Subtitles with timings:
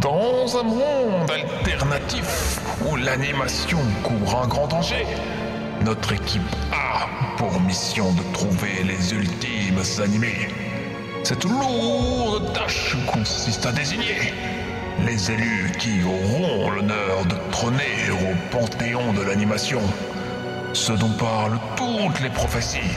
[0.00, 5.04] Dans un monde alternatif où l'animation court un grand danger,
[5.84, 6.40] notre équipe
[6.72, 10.48] a pour mission de trouver les ultimes animés.
[11.22, 14.32] Cette lourde tâche consiste à désigner
[15.04, 19.82] les élus qui auront l'honneur de trôner au panthéon de l'animation.
[20.72, 22.96] Ce dont parlent toutes les prophéties.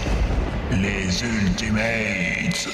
[0.72, 2.70] Les Ultimates.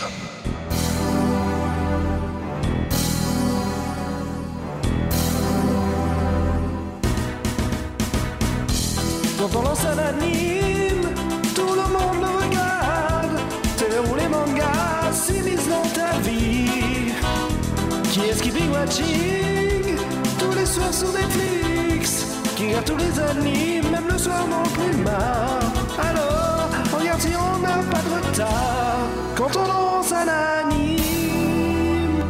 [18.89, 19.97] Watching
[20.39, 22.25] tous les soirs sur Netflix
[22.55, 25.59] Qui regarde tous les animes, même le soir dans le climat.
[25.99, 29.07] Alors, regarde si on n'a pas de retard.
[29.35, 32.23] Quand on lance un anime.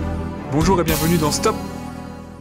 [0.52, 1.55] Bonjour et bienvenue dans Stop.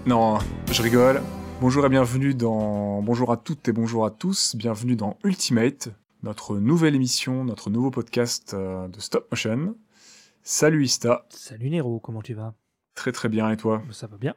[0.07, 0.39] Non,
[0.71, 1.23] je rigole.
[1.61, 3.01] Bonjour et bienvenue dans.
[3.03, 4.57] Bonjour à toutes et bonjour à tous.
[4.57, 5.91] Bienvenue dans Ultimate,
[6.23, 9.77] notre nouvelle émission, notre nouveau podcast euh, de Stop Motion.
[10.43, 11.27] Salut Ista.
[11.31, 12.55] Salut Nero, comment tu vas?
[12.99, 13.81] Très très bien et toi?
[13.93, 14.35] Ça va bien.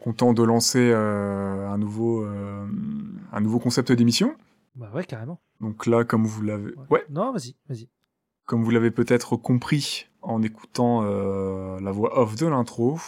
[0.00, 2.66] Content de lancer euh, un nouveau euh,
[3.32, 4.36] un nouveau concept d'émission?
[4.74, 5.40] Bah ouais, carrément.
[5.62, 7.88] Donc là, comme vous l'avez, ouais, Non, vas-y, vas-y.
[8.44, 12.98] comme vous l'avez peut-être compris en écoutant euh, la voix off de l'intro,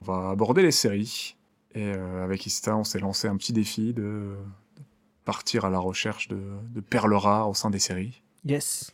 [0.00, 1.36] on va aborder les séries.
[1.74, 4.36] Et avec Ista, on s'est lancé un petit défi de,
[4.76, 4.82] de
[5.24, 6.40] partir à la recherche de,
[6.72, 8.22] de perles rares au sein des séries.
[8.44, 8.92] Yes.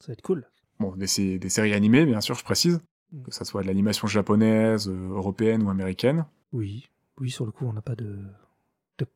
[0.00, 0.48] Ça va être cool.
[0.80, 2.80] Bon, des séries animées, bien sûr, je précise.
[3.12, 3.22] Mm.
[3.22, 6.26] Que ça soit de l'animation japonaise, euh, européenne ou américaine.
[6.52, 6.88] Oui,
[7.20, 8.18] oui, sur le coup, on n'a pas de...
[8.98, 9.06] de-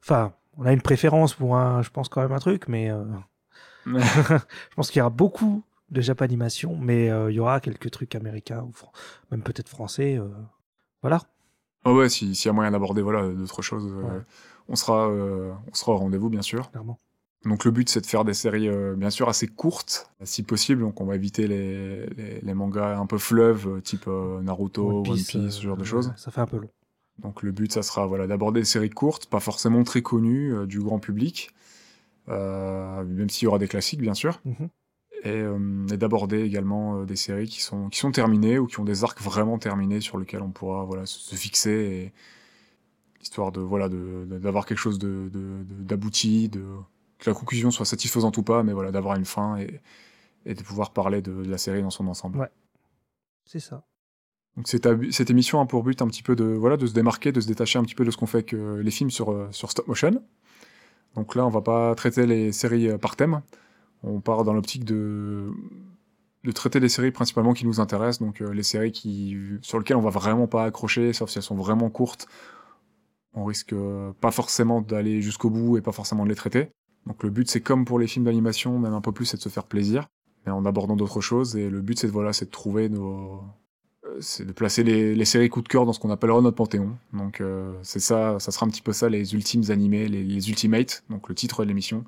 [0.00, 3.04] Enfin, on a une préférence pour un, je pense quand même un truc, mais euh,
[3.86, 8.14] je pense qu'il y aura beaucoup de Japanimation, mais euh, il y aura quelques trucs
[8.14, 8.92] américains ou fran-
[9.30, 10.18] même peut-être français.
[10.18, 10.28] euh,
[11.02, 11.20] Voilà.
[11.84, 14.20] Ah ouais, si- s'il y a moyen d'aborder voilà, d'autres choses, Ouais.
[14.68, 16.70] on, sera, on sera au rendez-vous, bien sûr.
[16.70, 16.98] Clairement.
[17.44, 20.82] Donc le but c'est de faire des séries euh, bien sûr assez courtes, si possible.
[20.82, 24.88] Donc on va éviter les, les, les mangas un peu fleuves, euh, type euh, Naruto,
[24.90, 26.12] One Piece, ce genre de choses.
[26.16, 26.70] Ça fait un peu long.
[27.18, 30.80] Donc le but ça sera voilà d'aborder des séries courtes, pas forcément très connues du
[30.80, 31.50] grand public,
[32.28, 34.68] même s'il y aura des classiques bien sûr, Mhm.
[35.24, 38.78] et, euh, et d'aborder également euh, des séries qui sont qui sont terminées ou qui
[38.78, 42.12] ont des arcs vraiment terminés sur lesquels on pourra voilà se, se fixer et
[43.20, 46.64] histoire de voilà de de- d'avoir quelque chose d'abouti, de,
[47.18, 49.80] que la conclusion soit satisfaisante ou pas, mais voilà d'avoir une fin et
[50.46, 52.38] et de pouvoir parler de, de la série dans son ensemble.
[52.38, 52.48] Ouais.
[53.44, 53.84] C'est ça.
[54.56, 57.40] Donc cette, émission a pour but un petit peu de voilà de se démarquer, de
[57.40, 59.48] se détacher un petit peu de ce qu'on fait avec euh, les films sur euh,
[59.50, 60.22] sur stop motion.
[61.14, 63.42] Donc là, on va pas traiter les séries euh, par thème.
[64.02, 65.52] On part dans l'optique de
[66.44, 69.96] de traiter les séries principalement qui nous intéressent, donc euh, les séries qui sur lesquelles
[69.96, 72.26] on va vraiment pas accrocher, sauf si elles sont vraiment courtes.
[73.34, 76.70] On risque euh, pas forcément d'aller jusqu'au bout et pas forcément de les traiter.
[77.06, 79.42] Donc le but c'est comme pour les films d'animation, même un peu plus, c'est de
[79.42, 80.08] se faire plaisir,
[80.44, 81.56] mais en abordant d'autres choses.
[81.56, 83.42] Et le but c'est de voilà, c'est de trouver nos
[84.04, 86.56] euh, c'est de placer les, les séries coup de cœur dans ce qu'on appellera notre
[86.56, 86.96] panthéon.
[87.12, 90.48] Donc euh, c'est ça, ça sera un petit peu ça, les ultimes animés, les, les
[90.50, 92.04] ultimates, donc le titre de l'émission.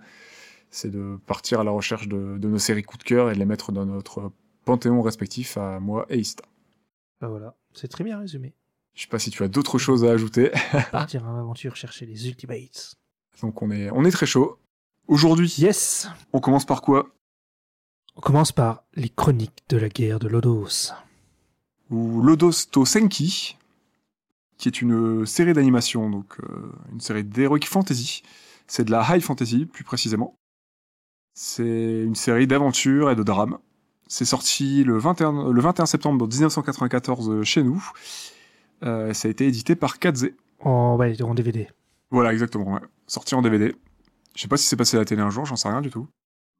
[0.70, 3.38] C'est de partir à la recherche de, de nos séries coup de cœur et de
[3.38, 4.30] les mettre dans notre
[4.64, 6.44] panthéon respectif à moi et Ista.
[7.20, 7.56] Bah voilà.
[7.74, 8.54] C'est très bien résumé.
[8.94, 10.50] Je sais pas si tu as d'autres choses à ajouter.
[10.92, 12.94] Partir en aventure chercher les Ultimates.
[13.42, 14.58] Donc on est, on est très chaud.
[15.14, 16.08] Aujourd'hui, Yes.
[16.32, 17.08] on commence par quoi?
[18.14, 20.92] On commence par les chroniques de la guerre de Lodos.
[21.90, 23.56] Ou Lodos to Senki,
[24.56, 28.22] qui est une série d'animation, donc euh, une série d'heroic fantasy.
[28.68, 30.36] C'est de la high fantasy, plus précisément.
[31.34, 33.58] C'est une série d'aventure et de drame.
[34.06, 37.84] C'est sorti le 21, le 21 septembre 1994 chez nous.
[38.84, 40.28] Euh, ça a été édité par Kadze.
[40.60, 41.68] En, ouais, en DVD.
[42.12, 42.74] Voilà, exactement.
[42.74, 42.80] ouais.
[43.08, 43.74] Sorti en DVD.
[44.34, 45.90] Je sais pas si c'est passé à la télé un jour, j'en sais rien du
[45.90, 46.06] tout.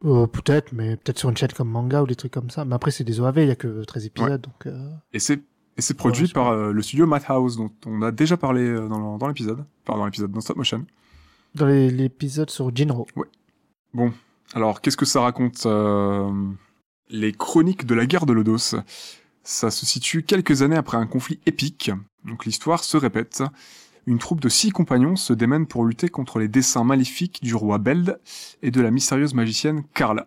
[0.04, 2.64] Euh, peut-être, mais peut-être sur une chaîne comme manga ou des trucs comme ça.
[2.64, 4.66] Mais après, c'est des OAV, il y a que 13 épisodes, donc...
[4.66, 5.40] euh, Et c'est
[5.76, 9.26] et c'est produit Ouais, par euh, le studio Madhouse, dont on a déjà parlé dans
[9.28, 9.64] l'épisode.
[9.86, 10.84] Enfin, dans l'épisode, dans Stop Motion.
[11.54, 13.06] Dans l'épisode sur Jinro.
[13.94, 14.12] Bon,
[14.54, 15.66] alors qu'est-ce que ça raconte
[17.08, 18.76] Les chroniques de la guerre de Lodos?
[19.42, 21.90] Ça se situe quelques années après un conflit épique.
[22.24, 23.42] Donc l'histoire se répète.
[24.06, 27.78] Une troupe de six compagnons se démène pour lutter contre les desseins maléfiques du roi
[27.78, 28.18] Beld
[28.62, 30.26] et de la mystérieuse magicienne Carla.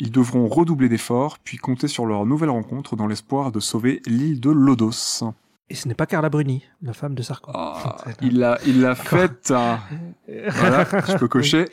[0.00, 4.40] Ils devront redoubler d'efforts, puis compter sur leur nouvelle rencontre dans l'espoir de sauver l'île
[4.40, 5.24] de Lodos.
[5.70, 7.50] Et ce n'est pas Carla Bruni, la femme de Sarko.
[7.54, 9.50] Ah, il l'a, il l'a faite.
[9.50, 9.80] hein.
[10.28, 11.66] Voilà, je peux cocher.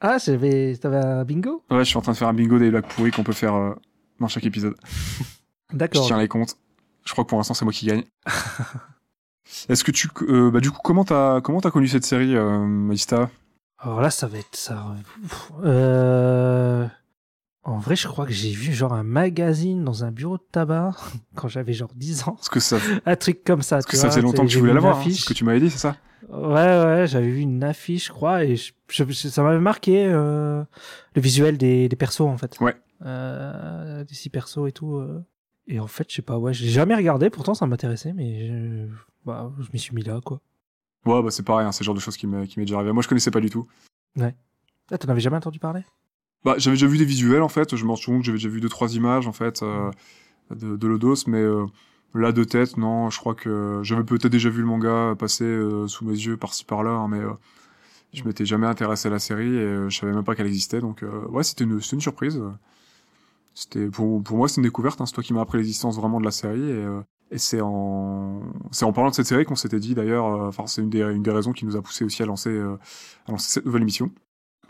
[0.00, 1.64] Ah, j'avais- t'avais un bingo?
[1.70, 3.54] Ouais, je suis en train de faire un bingo des blagues pourries qu'on peut faire
[3.54, 3.74] euh,
[4.20, 4.74] dans chaque épisode.
[5.72, 6.06] Je D'accord.
[6.06, 6.56] tiens les comptes.
[7.04, 8.04] Je crois que pour l'instant, c'est moi qui gagne.
[9.68, 12.88] Est-ce que tu, euh, bah, du coup, comment t'as, comment t'as connu cette série, euh,
[12.92, 13.30] Ista?
[13.78, 14.84] Alors là, ça va être ça.
[15.64, 16.86] Euh...
[17.64, 20.94] En vrai, je crois que j'ai vu genre un magazine dans un bureau de tabac
[21.34, 22.32] quand j'avais genre 10 ans.
[22.32, 23.76] Parce que ça, Un truc comme ça.
[23.76, 24.96] parce que ça faisait longtemps que tu voulais vu la une voir.
[24.98, 25.22] hein, affiche.
[25.22, 25.96] ce que tu m'avais dit, c'est ça?
[26.28, 26.44] Ouais,
[26.84, 30.62] ouais, j'avais vu une affiche, je crois, et je- je- ça m'avait marqué euh,
[31.14, 32.58] le visuel des, des persos, en fait.
[32.60, 32.74] Ouais.
[33.04, 34.96] Euh, des six persos et tout.
[34.96, 35.22] euh.
[35.68, 38.86] Et en fait, je sais pas, ouais, j'ai jamais regardé, pourtant ça m'intéressait, mais je,
[39.24, 40.40] bah, je m'y suis mis là, quoi.
[41.04, 42.76] Ouais, bah c'est pareil, hein, c'est le genre de choses qui m'est, qui m'est déjà
[42.76, 42.92] arrivé.
[42.92, 43.66] Moi, je connaissais pas du tout.
[44.20, 45.82] Ah, t'en avais jamais entendu parler?
[46.44, 47.74] Bah, j'avais déjà vu des visuels, en fait.
[47.74, 49.90] Je m'en souviens que j'avais déjà vu deux, trois images, en fait, euh,
[50.54, 51.66] de, de Lodos, mais euh,
[52.14, 55.88] là, de tête, non, je crois que j'avais peut-être déjà vu le manga passer euh,
[55.88, 57.20] sous mes yeux par-ci par-là, hein, mais
[58.12, 60.80] je m'étais jamais intéressé à la série et je savais même pas qu'elle existait.
[60.80, 62.40] Donc, ouais, c'était une, c'était une surprise.
[63.58, 65.00] C'était, pour, pour moi, c'est une découverte.
[65.00, 67.00] Hein, c'est toi qui m'as appris l'existence vraiment de la série et, euh,
[67.30, 70.66] et c'est en, c'est en parlant de cette série qu'on s'était dit d'ailleurs, euh, enfin,
[70.66, 72.76] c'est une des, une des raisons qui nous a poussé aussi à lancer, euh,
[73.26, 74.10] à lancer cette nouvelle émission.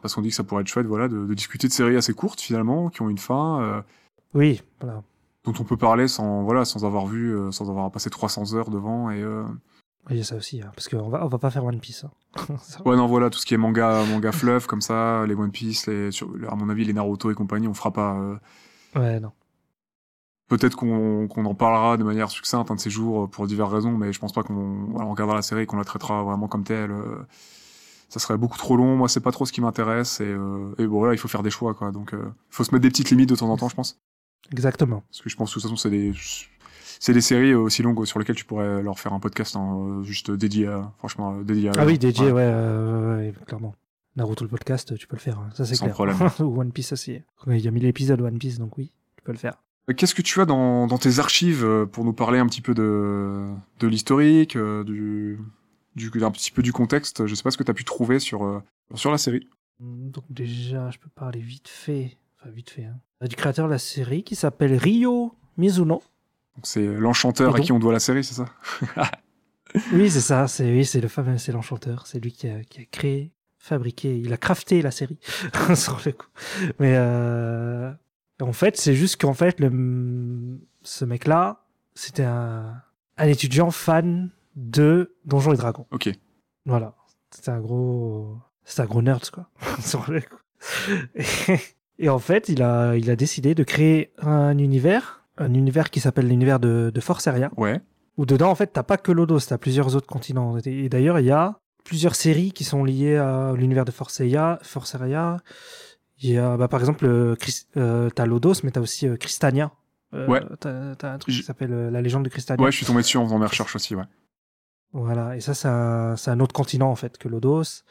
[0.02, 2.14] Parce qu'on dit que ça pourrait être chouette, voilà, de, de discuter de séries assez
[2.14, 3.82] courtes finalement, qui ont une fin, euh,
[4.34, 5.02] Oui, voilà.
[5.44, 9.10] dont on peut parler sans, voilà, sans avoir vu, sans avoir passé 300 heures devant.
[9.10, 9.42] Et euh...
[10.10, 12.04] Il y a ça aussi, hein, parce qu'on va, on va pas faire One Piece.
[12.04, 12.54] hein.
[12.84, 15.86] Ouais, non, voilà, tout ce qui est manga, manga fleuve comme ça, les One Piece,
[15.88, 18.14] les, sur- à mon avis, les Naruto et compagnie, on fera pas.
[18.16, 18.36] euh,
[18.96, 19.32] Ouais, non.
[20.48, 23.72] Peut-être qu'on qu'on en parlera de manière succincte un de ces jours euh, pour diverses
[23.72, 26.62] raisons, mais je pense pas qu'on regardera la série et qu'on la traitera vraiment comme
[26.64, 26.92] telle.
[26.92, 27.16] euh,
[28.08, 28.94] ça serait beaucoup trop long.
[28.96, 30.20] Moi, c'est pas trop ce qui m'intéresse.
[30.20, 31.90] Et, euh, et bon, voilà, il faut faire des choix, quoi.
[31.90, 32.18] Donc, il
[32.50, 33.98] faut se mettre des petites limites de temps en temps, je pense.
[34.52, 35.02] Exactement.
[35.10, 36.12] Parce que je pense que de toute façon, c'est des,
[37.00, 40.30] c'est des séries aussi longues sur lesquelles tu pourrais leur faire un podcast hein, juste
[40.30, 41.72] dédié à, franchement, dédié à.
[41.78, 42.32] Ah oui, dédié, Ouais.
[42.32, 43.74] ouais, ouais, ouais, clairement.
[44.16, 45.94] Naruto le podcast, tu peux le faire, hein, ça c'est Sans clair.
[45.94, 46.16] problème.
[46.40, 47.20] Ou One Piece aussi.
[47.46, 49.62] Il y a 1000 épisodes One Piece, donc oui, tu peux le faire.
[49.90, 52.62] Euh, Qu'est-ce que tu as dans, dans tes archives euh, pour nous parler un petit
[52.62, 53.46] peu de,
[53.78, 55.38] de l'historique, euh, du,
[55.94, 57.26] du, un petit peu du contexte?
[57.26, 58.62] Je sais pas ce que tu as pu trouver sur,
[58.94, 59.48] sur la série.
[59.80, 63.78] Donc déjà, je peux parler vite fait, enfin vite fait, hein, du créateur de la
[63.78, 66.02] série qui s'appelle Ryo Mizuno.
[66.56, 68.46] Donc, C'est l'enchanteur à qui on doit la série, c'est ça?
[69.92, 72.84] Oui, c'est ça, c'est oui, le fameux, c'est l'enchanteur, c'est lui qui a, qui a
[72.86, 73.32] créé,
[73.66, 75.18] fabriqué, il a crafté la série
[75.74, 76.26] sur le coup.
[76.78, 77.90] Mais euh,
[78.40, 81.64] en fait, c'est juste qu'en fait, le, ce mec-là,
[81.94, 82.74] c'était un,
[83.16, 85.86] un étudiant fan de Donjons et Dragons.
[85.90, 86.10] Ok.
[86.64, 86.94] Voilà,
[87.30, 89.48] c'était un gros, c'était un gros nerd quoi.
[89.80, 90.36] sur le coup.
[91.16, 91.24] Et,
[91.98, 96.00] et en fait, il a, il a décidé de créer un univers, un univers qui
[96.00, 97.80] s'appelle l'univers de, de Forceria Ouais.
[98.16, 100.56] où dedans, en fait, t'as pas que Lodos, t'as plusieurs autres continents.
[100.64, 104.58] Et d'ailleurs, il y a plusieurs séries qui sont liées à l'univers de Forceria.
[104.62, 105.38] Forceria.
[106.18, 109.16] Il y a, bah, par exemple, euh, Chris- euh, t'as Lodos, mais t'as aussi euh,
[109.16, 109.70] Cristania.
[110.14, 110.40] Euh, Ouais.
[110.60, 112.62] T'as, t'as un truc qui s'appelle La légende de Cristania.
[112.64, 114.04] Ouais, je suis tombé dessus en faisant mes recherches aussi, ouais.
[114.92, 115.36] Voilà.
[115.36, 117.82] Et ça, c'est un, c'est un autre continent, en fait, que Lodos.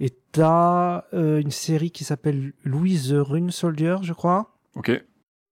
[0.00, 4.56] Et t'as une série qui s'appelle Louise the Rune Soldier, je crois.
[4.76, 4.90] Ok.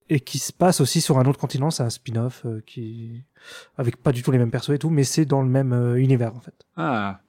[0.09, 1.71] et qui se passe aussi sur un autre continent.
[1.71, 3.25] C'est un spin-off qui
[3.79, 6.35] avec pas du tout les mêmes persos et tout, mais c'est dans le même univers
[6.37, 6.67] en fait.
[6.77, 7.21] Ah.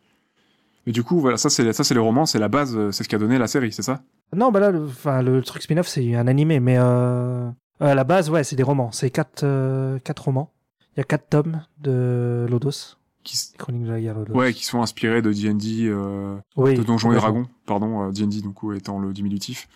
[0.85, 3.03] Mais du coup, voilà, ça c'est ça c'est les romans, c'est la base, euh, c'est
[3.03, 4.01] ce qui a donné la série, c'est ça?
[4.35, 7.49] Non, bah là, le, enfin le truc spin-off c'est un animé, mais euh,
[7.79, 8.91] à la base ouais c'est des romans.
[8.91, 10.51] C'est quatre euh, quatre romans.
[10.95, 14.33] Il y a quatre tomes de Lodos, qui, s- Chroniques de la guerre Lodos.
[14.35, 17.15] Ouais, qui sont inspirés de D&D, euh, oui, de Donjons et.
[17.15, 19.67] Dragons, pardon, euh, D&D du coup étant le diminutif,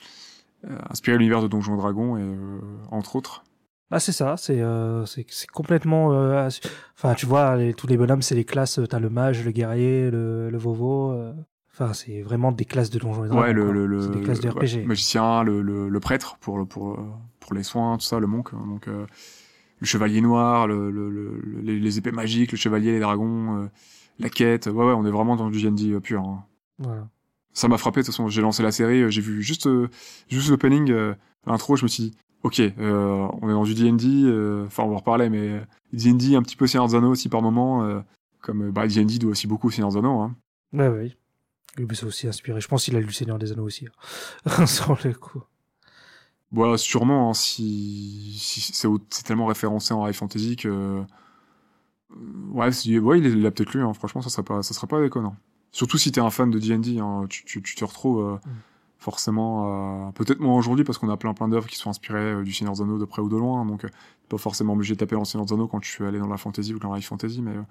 [0.70, 2.60] euh, inspiré de l'univers de Donjons et Dragons et euh,
[2.92, 3.44] entre autres.
[3.90, 6.12] Bah c'est ça, c'est euh, c'est complètement.
[6.14, 6.50] euh,
[6.96, 8.80] Enfin tu vois les- tous les bonhommes c'est les classes.
[8.80, 11.12] euh, T'as le mage, le guerrier, le, le vovo.
[11.12, 11.34] euh,
[11.74, 13.42] Enfin c'est vraiment des classes de Donjons et Dragons.
[13.44, 16.58] ouais, le, le, le c'est des classes de ouais, magicien, le, le, le prêtre pour
[16.58, 17.00] le pour
[17.40, 19.06] pour les soins, tout ça, le monk, donc euh,
[19.80, 23.70] le chevalier noir, le, le, le- les, les épées magiques, le chevalier, les dragons,
[24.20, 24.66] la quête.
[24.68, 26.22] Ouais, ouais, on est vraiment dans du D&D pur.
[26.24, 26.44] hein.
[26.80, 27.08] Voilà.
[27.54, 29.68] ça m'a frappé de toute façon j'ai lancé la série j'ai vu juste
[30.30, 30.94] juste l'opening
[31.48, 34.88] l'intro je me suis dit ok euh, on est dans du D&D euh, enfin on
[34.90, 35.62] va en reparler mais
[35.94, 38.00] D&D un petit peu Seigneur Anneaux aussi par moment euh,
[38.42, 40.36] comme euh, bah, D&D doit aussi beaucoup au Seigneur Anneaux hein.
[40.74, 40.90] Ouais.
[40.90, 42.60] Oui, mais c'est aussi inspiré.
[42.60, 43.88] Je pense qu'il a lu Seigneur des Anneaux aussi.
[44.46, 44.66] hein.
[44.66, 45.44] Sur le coup.
[46.52, 51.04] Bah, sûrement hein, si, si c'est tellement référencé en high fantasy que
[52.54, 53.94] ouais, il il l'a peut-être lu hein.
[53.94, 55.36] franchement ça serait pas ça serait pas déconnant
[55.72, 58.50] surtout si t'es un fan de D&D hein, tu, tu, tu te retrouves euh, Mm.
[59.00, 62.44] Forcément euh, peut-être moins aujourd'hui parce qu'on a plein plein d'œuvres qui sont inspirées euh,
[62.44, 63.90] du Seigneur des Anneaux de près ou de loin donc euh,
[64.30, 66.28] pas forcément obligé de taper dans le Seigneur des Anneaux quand tu es allé dans
[66.28, 67.62] la fantasy ou dans la fantasy mais euh,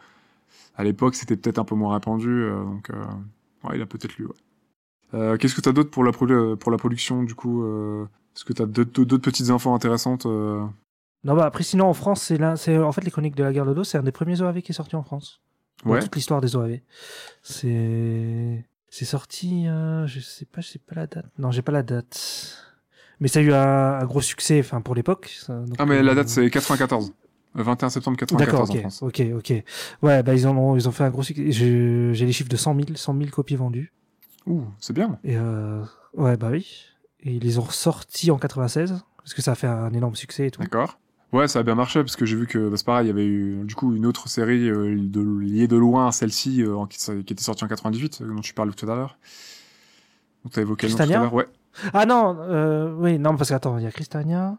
[0.77, 2.91] à l'époque c'était peut-être un peu moins répandu donc
[3.65, 4.27] ouais il a peut-être lu
[5.13, 5.39] ouais.
[5.39, 7.65] Qu'est-ce que t'as d'autre pour la pour la production du coup
[8.35, 10.71] est-ce que t'as d'autres d'autres petites infos intéressantes Non,
[11.35, 13.65] bah après, sinon en France, c'est là, c'est en fait les chroniques de la guerre
[13.67, 15.41] de dos, c'est un des premiers OAV qui est sorti en France.
[15.85, 16.01] Dans Ouais.
[16.01, 16.79] toute l'histoire des OAV.
[17.43, 18.65] C'est,
[18.99, 21.27] c'est sorti, euh, je sais pas, je sais pas la date.
[21.39, 22.57] Non, j'ai pas la date.
[23.21, 25.39] Mais ça a eu un, un gros succès, enfin pour l'époque.
[25.77, 27.13] Ah, mais la euh, date, c'est 94.
[27.55, 29.03] Le 21 septembre 94 D'accord, en ok, France.
[29.03, 29.65] ok, ok.
[30.01, 31.53] Ouais, bah ils ont, ils ont fait un gros succès.
[31.53, 33.93] J'ai les chiffres de 100 000, 100 000 copies vendues.
[34.47, 35.19] Ouh, c'est bien.
[35.25, 35.83] Et euh,
[36.15, 36.87] ouais, bah oui.
[37.21, 40.47] Et ils les ont ressortis en 96 parce que ça a fait un énorme succès
[40.47, 40.63] et tout.
[40.63, 40.99] D'accord.
[41.37, 43.11] Ouais, ça a bien marché parce que j'ai vu que bah, c'est pareil, il y
[43.11, 46.87] avait eu du coup une autre série euh, de, liée de loin à celle-ci euh,
[46.89, 49.19] qui, qui était sortie en 98, euh, dont tu parles tout à l'heure.
[50.43, 51.47] Donc t'as évoqué le nom tout à Cristania l'heure, ouais.
[51.93, 54.57] Ah non, euh, oui, non, parce qu'attends, il y a Cristania.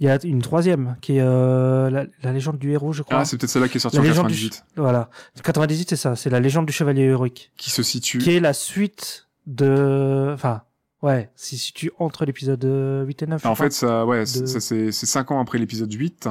[0.00, 3.18] Il y a une troisième qui est la, la légende du héros, je crois.
[3.18, 5.10] Ah, c'est peut-être celle-là qui est sortie La en légende du 98, Voilà.
[5.42, 6.14] 98, c'est ça.
[6.14, 7.52] C'est la légende du chevalier héroïque.
[7.56, 8.18] qui se situe.
[8.18, 10.30] Qui est la suite de.
[10.32, 10.62] Enfin,
[11.02, 13.42] ouais, si si tu entre l'épisode euh, 8 et 9.
[13.42, 16.28] je En fait, ça, ouais, de- ça, c'est c'est cinq ans après l'épisode 8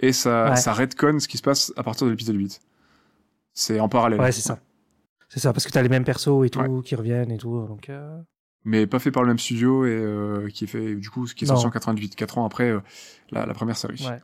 [0.00, 0.56] et ça, Ouais.
[0.56, 2.60] ça redconne ce qui se passe à partir de l'épisode 8.
[3.54, 4.20] C'est en parallèle.
[4.20, 4.60] Ouais, c'est ça.
[5.28, 7.66] C'est ça, parce que t'as les mêmes persos et tout qui reviennent et tout.
[7.66, 8.18] Donc, euh,
[8.64, 11.34] Mais pas fait par le même studio et euh, qui est fait du coup ce
[11.34, 12.80] qui est sorti en 88, 4 ans après euh,
[13.30, 14.02] la, la première série.
[14.08, 14.20] Ouais.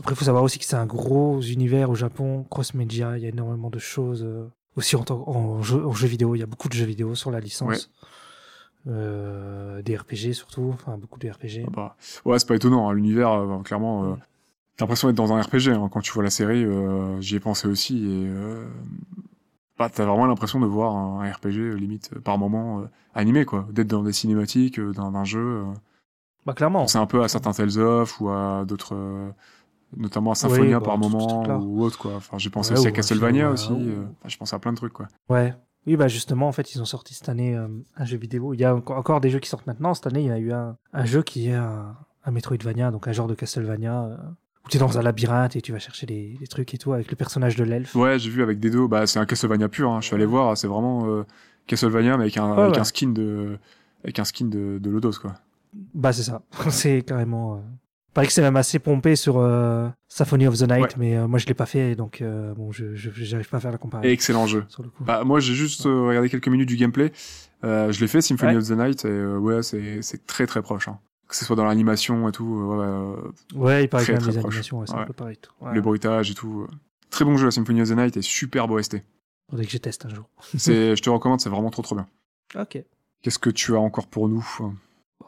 [0.00, 3.26] Après, il faut savoir aussi que c'est un gros univers au Japon, cross-media, il y
[3.26, 4.22] a énormément de choses.
[4.24, 7.30] euh, aussi en, jeu, en jeux vidéo, il y a beaucoup de jeux vidéo sur
[7.30, 7.90] la licence.
[8.02, 8.06] Euh,
[8.86, 11.64] des RPG surtout, enfin beaucoup de RPG.
[11.66, 12.88] Ah bah, ouais, c'est pas étonnant.
[12.88, 14.14] hein, L'univers, euh, clairement, euh,
[14.76, 15.68] j'ai l'impression d'être dans un RPG.
[15.68, 17.98] hein, quand tu vois la série, euh, j'y ai pensé aussi.
[17.98, 18.66] Et euh,
[19.78, 22.84] bah, t'as vraiment l'impression de voir un, RPG euh, limite euh, par moment euh,
[23.14, 23.66] animé, quoi.
[23.70, 25.40] D'être dans des cinématiques, euh, d'un jeu.
[25.40, 25.64] euh.
[26.44, 26.86] Bah clairement.
[26.88, 28.94] C'est un peu à certains Tales of ou à d'autres.
[28.96, 29.30] euh,
[29.96, 32.14] notamment à Symphonia bah, par moment ou autre quoi.
[32.16, 33.70] Enfin, j'ai pensé Ouais, aussi à Castlevania aussi.
[33.72, 35.06] euh, enfin, je pensé à plein de trucs quoi.
[35.28, 35.54] Ouais.
[35.86, 38.54] Oui, bah justement, en fait, ils ont sorti cette année euh, un jeu vidéo.
[38.54, 39.94] Il y a encore, des jeux qui sortent maintenant.
[39.94, 43.08] Cette année, il y a eu un, un jeu qui est un, un Metroidvania, donc
[43.08, 44.16] un genre de Castlevania, euh,
[44.64, 46.92] où tu es dans un labyrinthe et tu vas chercher des, des trucs et tout
[46.92, 47.96] avec le personnage de l'elfe.
[47.96, 49.90] Ouais, j'ai vu avec Dedo, bah c'est un Castlevania pur.
[49.90, 50.00] Hein.
[50.00, 51.24] Je suis allé voir, c'est vraiment euh,
[51.66, 52.80] Castlevania mais avec un, Ouais, avec ouais.
[52.80, 53.58] un skin de
[54.04, 55.34] avec un skin de, de Lodos quoi.
[55.94, 56.42] Bah, c'est ça.
[56.70, 57.60] c'est carrément.
[58.14, 60.88] Paraît que c'est même assez pompé sur euh, Symphony of the Night, Ouais.
[60.98, 63.72] mais euh, moi je l'ai pas fait, donc euh, bon, je j'arrive pas à faire
[63.72, 64.12] la comparaison.
[64.12, 64.64] Excellent jeu.
[64.68, 65.02] Sur le coup.
[65.02, 67.10] Bah moi j'ai juste regardé quelques minutes du gameplay.
[67.62, 68.58] Je l'ai fait Symphony Ouais.
[68.58, 70.88] of the Night et ouais c'est c'est très très proche.
[70.88, 70.98] Hein.
[71.28, 72.78] Que ce soit dans l'animation et tout,
[73.54, 74.54] ouais, il paraît très, que même très les proche.
[74.54, 75.38] animations, c'est un peu pareil.
[75.38, 75.52] Tout.
[75.72, 76.66] Les bruitages et tout.
[77.08, 78.96] Très bon jeu Symphony of the Night et super beau ST.
[79.50, 80.28] Faudrait que je teste un jour.
[80.58, 82.06] C'est je te recommande, c'est vraiment trop trop bien.
[82.60, 82.78] Ok.
[83.22, 84.44] Qu'est-ce que tu as encore pour nous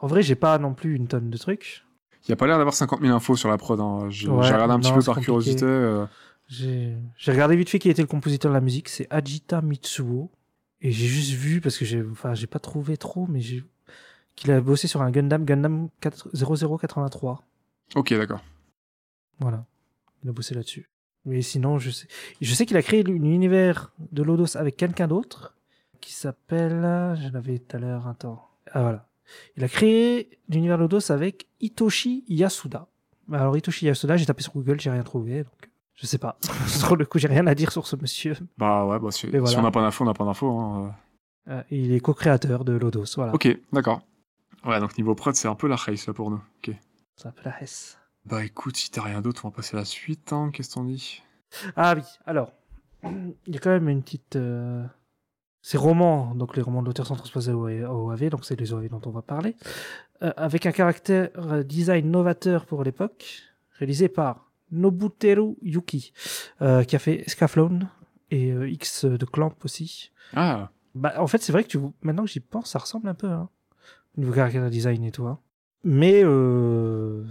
[0.01, 1.84] En vrai, j'ai pas non plus une tonne de trucs.
[2.25, 3.79] Il y a pas l'air d'avoir 50 000 infos sur la prod.
[3.79, 4.09] Hein.
[4.09, 5.25] J'ai Ouais, regardé un petit peu par compliqué.
[5.25, 5.65] curiosité.
[5.65, 6.05] euh,
[6.47, 10.31] J'ai regardé vite fait qui était le compositeur de la musique, c'est Ajita Mitsuo.
[10.81, 13.63] Et j'ai juste vu, parce que j'ai enfin, pas trouvé trop, mais j'ai
[14.35, 17.41] qu'il a bossé sur un Gundam, Gundam 4 0083.
[17.95, 18.43] Ok, d'accord.
[19.39, 19.65] Voilà.
[20.23, 20.89] Il a bossé là-dessus.
[21.25, 22.07] Mais sinon, je sais,
[22.41, 25.55] je sais qu'il a créé l'univers de Lodos avec quelqu'un d'autre
[26.01, 26.81] qui s'appelle,
[27.19, 28.47] je l'avais tout à l'heure, attends.
[28.71, 29.07] Ah voilà.
[29.57, 32.87] Il a créé l'univers Lodos avec Hitoshi Yasuda.
[33.31, 36.37] Alors Hitoshi Yasuda, j'ai tapé sur Google, j'ai rien trouvé, donc je sais pas.
[36.67, 38.35] sur le coup, j'ai rien à dire sur ce monsieur.
[38.57, 39.51] Bah ouais, bah, si, Mais voilà.
[39.51, 40.59] si on n'a pas d'infos, on n'a pas d'infos.
[40.59, 40.95] Hein.
[41.47, 43.33] Euh, il est co-créateur de Lodos, voilà.
[43.33, 44.01] Ok, d'accord.
[44.65, 46.41] Ouais, donc niveau prod, c'est un peu la race là pour nous.
[46.63, 46.75] Ok.
[47.15, 47.97] Ça s'appelle la S.
[48.25, 50.33] Bah écoute, si t'as rien d'autre, on va passer à la suite.
[50.33, 50.49] Hein.
[50.51, 51.21] Qu'est-ce qu'on dit
[51.75, 52.51] Ah oui, alors,
[53.03, 54.35] il y a quand même une petite...
[54.35, 54.83] euh,
[55.67, 58.87] Ces romans, donc les romans de l'auteur sont transposés au OAV, donc c'est les OAV
[58.89, 59.55] dont on va parler,
[60.21, 63.25] euh, avec un caractère euh, design novateur pour l'époque,
[63.79, 66.13] réalisé par Nobuteru Yuki,
[66.61, 67.89] euh, qui a fait Scaflone
[68.29, 70.11] et euh, X de Clamp aussi.
[70.35, 71.79] Ah, Bah, en fait, c'est vrai que tu...
[72.03, 73.49] maintenant que j'y pense, ça ressemble un peu, hein,
[74.15, 75.25] au niveau caractère design et tout.
[75.25, 75.39] hein.
[75.83, 76.21] Mais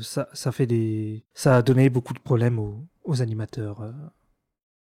[0.00, 3.94] ça, ça fait des, ça a donné beaucoup de problèmes aux, aux animateurs.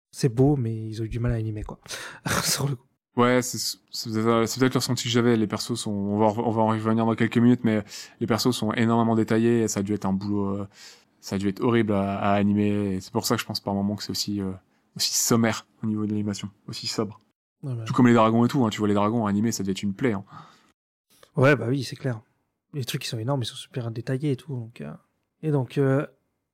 [0.10, 1.80] C'est beau, mais ils ont eu du mal à animer quoi.
[2.44, 2.86] Sur le coup.
[3.18, 3.58] Ouais, c'est
[3.92, 5.38] c'est peut-être le ressenti que j'avais.
[5.38, 7.84] Les persos sont, on va, on va en revenir dans quelques minutes, mais
[8.20, 10.68] les persos sont énormément détaillés et ça a dû être un boulot, euh,
[11.20, 13.00] ça a dû être horrible à, à animer.
[13.02, 14.52] C'est pour ça que je pense par moment que c'est aussi, euh,
[14.96, 17.20] aussi sommaire au niveau de l'animation, aussi sobre.
[17.86, 18.66] Tout comme les dragons et tout.
[18.66, 18.70] Hein.
[18.70, 20.14] Tu vois les dragons animés, ça devait être une plaie.
[20.14, 20.24] Hein.
[21.36, 22.22] Ouais, bah oui, c'est clair.
[22.74, 24.56] Les trucs ils sont énormes, ils sont super détaillés et tout.
[24.56, 24.92] Donc, euh.
[25.44, 26.06] Et donc, euh,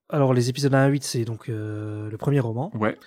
[0.10, 2.72] alors les épisodes 1 à 8, c'est donc euh, le premier roman.
[2.76, 2.98] Ouais.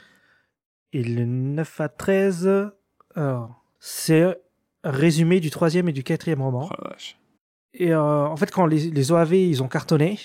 [0.92, 2.72] Et le 9 à 13,
[3.16, 4.24] alors, c'est
[4.84, 6.68] résumé du troisième et du quatrième roman.
[6.70, 7.18] Oh vache.
[7.74, 10.18] Et euh, en fait, quand les, les OAV ils ont cartonné,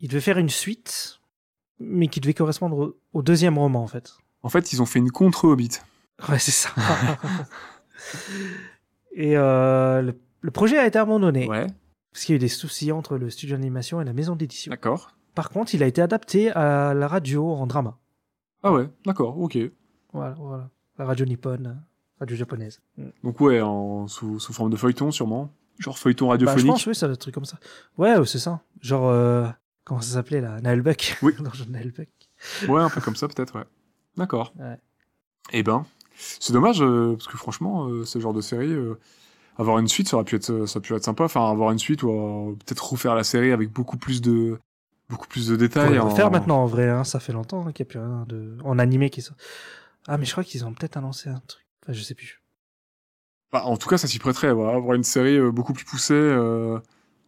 [0.00, 1.20] ils devaient faire une suite,
[1.78, 4.14] mais qui devait correspondre au, au deuxième roman en fait.
[4.42, 5.70] En fait, ils ont fait une contre Hobbit.
[6.28, 6.70] Ouais, c'est ça.
[9.12, 11.66] et euh, le, le projet a été abandonné Ouais.
[12.12, 14.70] parce qu'il y a eu des soucis entre le studio d'animation et la maison d'édition.
[14.70, 15.10] D'accord.
[15.34, 17.98] par contre, il a été adapté à la radio en drama.
[18.62, 19.58] Ah ouais, d'accord, ok.
[20.12, 20.70] Voilà, voilà.
[20.98, 21.80] La radio nippone,
[22.20, 22.80] radio japonaise.
[23.24, 25.50] Donc ouais, en, sous, sous forme de feuilleton sûrement.
[25.78, 26.72] Genre feuilleton Bah, je radiophonique.
[26.72, 27.58] pense, oui, être un truc comme ça.
[27.98, 28.60] Ouais, c'est ça.
[28.80, 29.46] Genre, euh,
[29.84, 30.60] comment ça s'appelait là?
[30.60, 31.16] Naël Beck?
[31.22, 31.32] Oui.
[32.68, 33.64] Ouais, un peu comme ça peut-être, ouais.
[34.16, 34.52] D'accord.
[34.58, 34.76] Ouais.
[35.52, 35.84] Eh ben,
[36.16, 38.72] c'est dommage, euh, parce que franchement, euh, ce genre de série,
[39.56, 41.24] avoir une suite, ça aurait pu être, ça aurait pu être sympa.
[41.24, 44.58] Enfin, avoir une suite ou peut-être refaire la série avec beaucoup plus de,
[45.08, 45.94] beaucoup plus de Faut détails.
[45.94, 47.98] le en- faire maintenant en vrai, hein, ça fait longtemps hein, qu'il n'y a plus
[48.00, 48.56] rien de...
[48.64, 49.36] en animé qui sort.
[50.06, 51.64] Ah, mais je crois qu'ils ont peut-être annoncé un truc.
[51.88, 52.42] Enfin, je sais plus.
[53.50, 56.12] Bah, en tout cas, ça s'y prêterait, voilà, avoir une série euh, beaucoup plus poussée.
[56.14, 56.78] euh,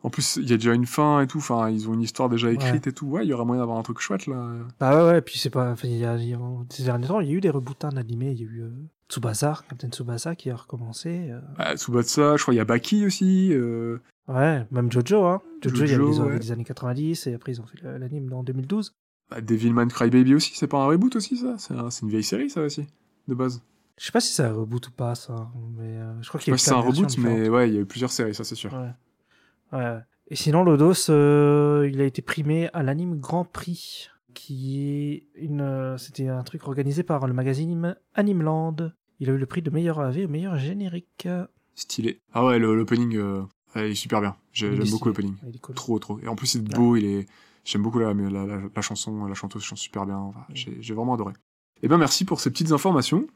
[0.02, 1.38] En plus, il y a déjà une fin et tout.
[1.38, 3.06] Enfin, ils ont une histoire déjà écrite et tout.
[3.06, 4.50] Ouais, il y aurait moyen d'avoir un truc chouette là.
[4.78, 5.70] Bah ouais, ouais, puis c'est pas.
[5.72, 6.38] Enfin, il y a, il y a-
[6.68, 8.32] ces derniers temps, il y a eu des reboots d'animé.
[8.32, 8.70] Il y a eu euh,
[9.10, 11.30] Tsubasa, Captain Tsubasa qui a recommencé.
[11.30, 11.40] euh.
[11.56, 13.48] Bah, Tsubasa, je crois il y a Baki aussi.
[13.52, 13.98] euh,
[14.28, 15.40] Ouais, même Jojo, hein.
[15.62, 16.38] Jojo, il y a des, ouais.
[16.38, 18.92] des années 90 et après ils ont fait l'anime en 2012.
[19.30, 21.56] Bah, Devilman Crybaby aussi, c'est pas un reboot aussi ça?
[21.58, 22.86] C'est un- c'est une vieille série ça aussi,
[23.28, 23.60] de base.
[24.00, 25.50] Je sais pas si c'est un reboot ou pas, ça.
[25.76, 27.80] Mais euh, je crois qu'il y a c'est un reboot, mais ouais, il y a
[27.82, 28.72] eu plusieurs séries, ça c'est sûr.
[28.72, 29.78] Ouais.
[29.78, 29.98] ouais.
[30.28, 35.60] Et sinon, Lodos, euh, il a été primé à l'anime Grand Prix, qui est une.
[35.60, 38.76] euh, C'était un truc organisé par le magazine Animeland.
[39.18, 41.28] Il a eu le prix de meilleur AV, meilleur générique.
[41.74, 42.20] Stylé.
[42.32, 43.42] Ah ouais, l'opening, euh,
[43.76, 44.34] ouais, il est super bien.
[44.52, 45.34] J'aime beaucoup l'opening.
[45.60, 45.74] Cool.
[45.74, 46.18] Trop, trop.
[46.20, 46.74] Et en plus, il est Ouais.
[46.78, 47.26] beau, il est.
[47.64, 50.16] J'aime beaucoup la, la, la, la chanson, la chanteuse chante super bien.
[50.16, 51.34] Enfin, j'ai vraiment adoré.
[51.82, 53.26] Eh ben, merci pour ces petites informations.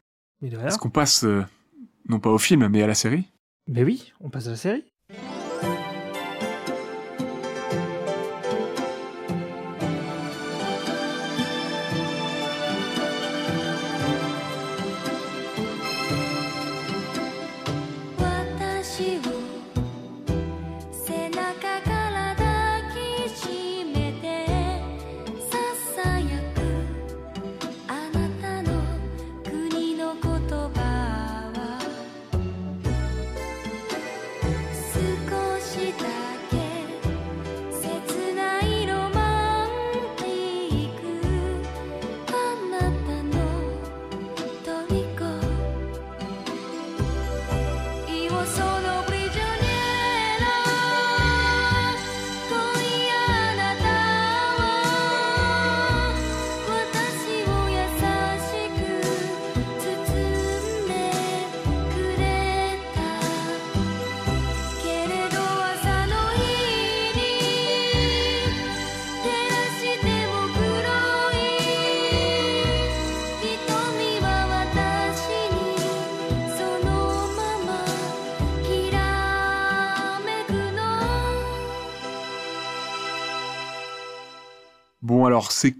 [0.41, 1.43] Est-ce qu'on passe, euh,
[2.07, 3.25] non pas au film, mais à la série?
[3.67, 4.85] Mais oui, on passe à la série.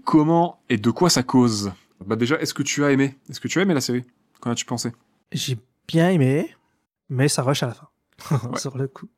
[0.06, 1.72] Comment et de quoi ça cause
[2.06, 4.04] Bah déjà, est-ce que tu as aimé Est-ce que tu as aimé la série
[4.40, 4.92] Qu'en as-tu pensé
[5.32, 6.54] J'ai bien aimé,
[7.10, 7.88] mais ça rush à la fin.
[8.50, 8.58] Ouais.
[8.58, 9.08] Sur le coup.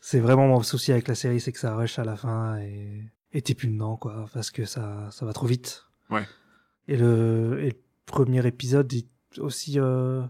[0.00, 3.04] C'est vraiment mon souci avec la série, c'est que ça rush à la fin et
[3.34, 5.86] et t'es plus dedans, quoi, parce que ça, ça va trop vite.
[6.10, 6.26] Ouais.
[6.88, 9.06] Et le, et le premier épisode est
[9.38, 10.22] aussi euh,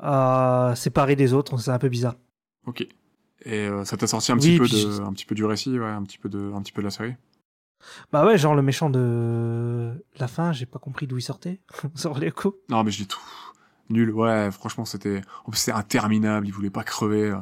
[0.00, 2.16] à séparer des autres, c'est un peu bizarre.
[2.66, 2.80] Ok.
[3.44, 5.44] Et euh, ça t'a sorti un Oui, petit, peu de, je- un petit peu du
[5.44, 7.14] récit, ouais, un petit peu de, un petit peu de la série
[8.12, 11.60] Bah ouais, genre le méchant de la fin, j'ai pas compris d'où il sortait.
[11.94, 12.56] Sur les coups.
[12.68, 13.20] Non, mais je dis tout.
[13.88, 15.22] Nul, ouais, franchement, c'était.
[15.44, 17.34] En plus, c'était interminable, il voulait pas crever.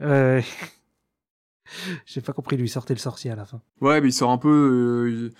[0.00, 0.40] Euh...
[2.06, 3.60] j'ai pas compris d'où il sortait le sorcier à la fin.
[3.80, 4.48] Ouais, mais il sort un peu.
[4.48, 5.30] euh,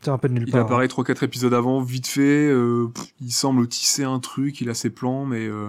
[0.00, 0.62] C'est un peu de nulle il part.
[0.62, 0.64] hein.
[0.64, 2.48] apparaît 3-4 épisodes avant, vite fait.
[2.48, 5.46] euh, pff, il semble tisser un truc, il a ses plans, mais.
[5.46, 5.68] euh,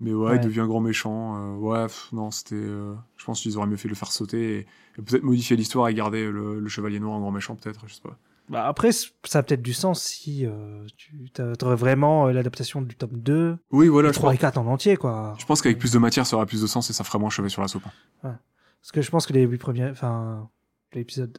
[0.00, 0.36] Mais ouais, Ouais.
[0.36, 1.36] il devient grand méchant.
[1.36, 2.56] euh, ouais, pff, non, c'était.
[2.56, 4.66] Je pense qu'ils auraient mieux fait de le faire sauter et
[5.02, 8.02] peut-être modifier l'histoire et garder le, le chevalier noir en grand méchant, peut-être, je sais
[8.02, 8.16] pas.
[8.48, 11.30] Bah après, ça a peut-être du sens si euh, tu
[11.62, 14.56] aurais vraiment euh, l'adaptation du tome 2, Oui, voilà, et je 3 pense, et 4
[14.58, 15.34] en entier, quoi.
[15.38, 17.28] je pense qu'avec plus de matière, ça aura plus de sens et ça ferait moins
[17.28, 17.84] chevet sur la soupe.
[18.24, 18.38] hein.
[18.80, 20.48] Parce que je pense que les 8 premiers, enfin,
[20.94, 21.36] l'épisode,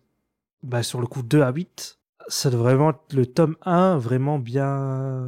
[0.61, 4.37] bah sur le coup 2 à 8, ça devrait vraiment être le tome 1 vraiment
[4.37, 5.25] bien,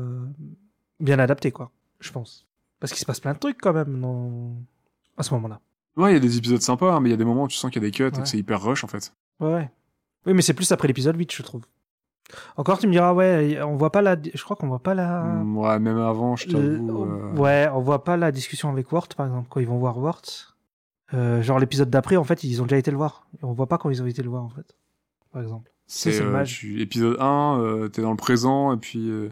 [1.00, 1.72] bien adapté, quoi.
[2.00, 2.46] Je pense.
[2.80, 4.54] Parce qu'il se passe plein de trucs quand même dans...
[5.17, 5.62] à ce moment-là.
[5.97, 7.47] Ouais, il y a des épisodes sympas, hein, mais il y a des moments où
[7.47, 9.13] tu sens qu'il y a des cuts et que c'est hyper rush en fait.
[9.39, 9.69] Ouais, ouais.
[10.25, 11.63] Oui, mais c'est plus après l'épisode 8, je trouve.
[12.56, 14.15] Encore, tu me diras, ouais, on voit pas la.
[14.34, 15.23] Je crois qu'on voit pas la.
[15.23, 17.04] Mm, Ouais, même avant, je t'avoue.
[17.04, 19.97] euh, Ouais, on voit pas la discussion avec Wart, par exemple, quand ils vont voir
[19.97, 20.56] Wart.
[21.13, 23.27] Euh, genre l'épisode d'après, en fait, ils ont déjà été le voir.
[23.41, 24.75] Et on voit pas quand ils ont été le voir, en fait.
[25.34, 25.71] Par exemple.
[25.88, 29.30] C'est euh, tu- épisode 1, euh, t'es dans le présent, et puis euh,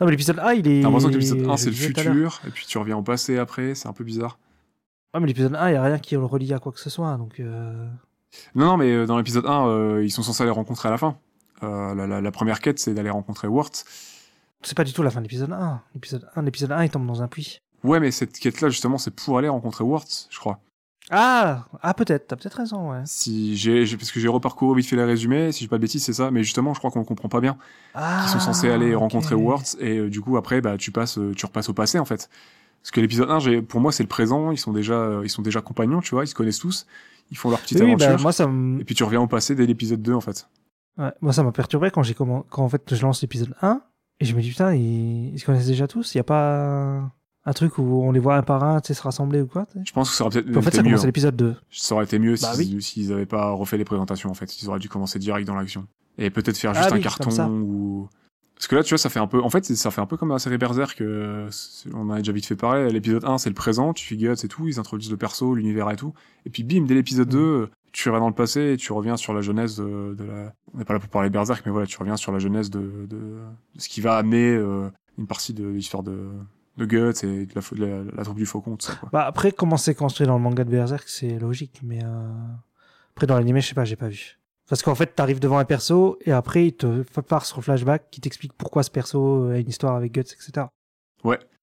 [0.00, 0.80] Non, mais l'épisode 1, il est.
[0.82, 3.36] t'as l'impression que l'épisode 1 je c'est le futur, et puis tu reviens au passé
[3.38, 4.38] après, c'est un peu bizarre.
[5.18, 6.90] Ouais, mais l'épisode 1, il y a rien qui le relie à quoi que ce
[6.90, 7.40] soit, donc.
[7.40, 7.88] Euh...
[8.54, 10.98] Non, non, mais euh, dans l'épisode 1, euh, ils sont censés aller rencontrer à la
[10.98, 11.16] fin.
[11.62, 13.84] Euh, la, la- la première quête, c'est d'aller rencontrer Wirt.
[14.62, 15.80] C'est pas du tout la fin de l'épisode 1.
[15.94, 17.60] L'épisode 1, l'épisode 1, il tombe dans un puits.
[17.84, 20.60] Ouais, mais cette quête-là, justement, c'est pour aller rencontrer Wirt, je crois.
[21.10, 23.00] Ah, ah peut-être, t'as peut-être raison, ouais.
[23.06, 26.04] Si j'ai, parce que j'ai reparcouru vite fait les résumés, si j'ai pas de bêtises,
[26.04, 26.30] c'est ça.
[26.30, 27.56] Mais justement, je crois qu'on comprend pas bien.
[27.94, 31.18] Ah, Ils sont censés aller rencontrer Wirt et euh, du coup après, bah tu passes,
[31.34, 32.28] tu repasses au passé en fait.
[32.82, 34.50] Parce que l'épisode 1, j'ai, pour moi, c'est le présent.
[34.50, 36.24] Ils sont déjà, euh, ils sont déjà compagnons, tu vois.
[36.24, 36.86] Ils se connaissent tous.
[37.30, 38.08] Ils font leur petite Oui, aventure.
[38.08, 40.48] bah, moi ça me, Et puis tu reviens au passé dès l'épisode 2 en fait.
[40.96, 43.82] ouais, moi ça m'a perturbé quand j'ai quand en fait je lance l'épisode 1
[44.20, 46.14] et je me dis putain ils, ils se connaissent déjà tous.
[46.14, 47.12] Il y a pas
[47.44, 49.66] un truc où on les voit un par un, tu sais, se rassembler ou quoi.
[49.84, 50.84] Je pense que ça aurait peut-être en fait ça mieux.
[50.88, 51.06] commence à hein.
[51.08, 51.56] l'épisode 2.
[51.70, 54.62] Ça aurait été mieux Bah s'ils s'ils avaient pas refait les présentations en fait.
[54.62, 55.86] Ils auraient dû commencer direct dans l'action.
[56.16, 57.42] Et peut-être faire juste Ah un oui, comme ça.
[57.44, 58.08] carton ou.
[58.58, 59.40] Parce que là, tu vois, ça fait un peu.
[59.40, 61.00] En fait, c'est- ça fait un peu comme la série Berserk.
[61.00, 62.90] euh, c'est- on a déjà vite fait parler.
[62.90, 64.66] L'épisode 1, c'est le présent, tu fais Guts et tout.
[64.68, 66.12] Ils introduisent le perso, l'univers et tout.
[66.44, 67.30] Et puis bim, dès l'épisode Mm.
[67.32, 70.52] 2, tu reviens dans le passé et tu reviens sur la jeunesse de, de la.
[70.74, 72.80] On n'est pas là pour parler Berserk, mais voilà, tu reviens sur la jeunesse de,
[73.08, 73.40] de, de
[73.78, 76.28] ce qui va amener euh, une partie de l'histoire de,
[76.78, 79.08] de Guts et de la, de la, la troupe du faucon, tout ça, quoi.
[79.12, 82.28] Bah après comment c'est construit dans le manga de Berserk, c'est logique, mais euh...
[83.16, 84.37] après dans l'animé, je sais pas, j'ai pas vu.
[84.68, 88.10] Parce qu'en fait, t'arrives devant un perso et après il te part sur le flashback
[88.10, 90.66] qui t'explique pourquoi ce perso a une histoire avec Guts, etc.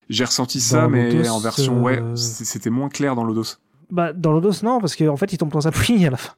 [0.09, 3.57] J'ai ressenti ça, mais Lodos, en version, ouais, euh, c'était moins clair dans Lodos.
[3.89, 6.33] Bah, dans l'Odos, non, parce qu'en fait, ils tombent dans un puits à la fin.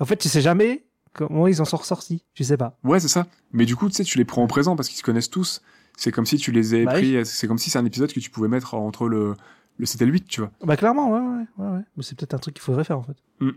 [0.00, 2.24] En fait, tu sais jamais comment ils en sont ressortis.
[2.34, 2.76] Tu sais pas.
[2.82, 3.26] Ouais, c'est ça.
[3.52, 5.62] Mais du coup, tu sais, tu les prends au présent parce qu'ils se connaissent tous.
[5.96, 7.24] C'est comme si tu les avais Bah pris.
[7.24, 9.34] C'est comme si c'est un épisode que tu pouvais mettre entre le,
[9.76, 10.50] le 7 et le 8, tu vois.
[10.64, 11.76] Bah, clairement, ouais, ouais, ouais.
[11.76, 11.84] ouais.
[11.96, 13.16] Mais c'est peut-être un truc qu'il faudrait faire, en fait.
[13.38, 13.50] Mm.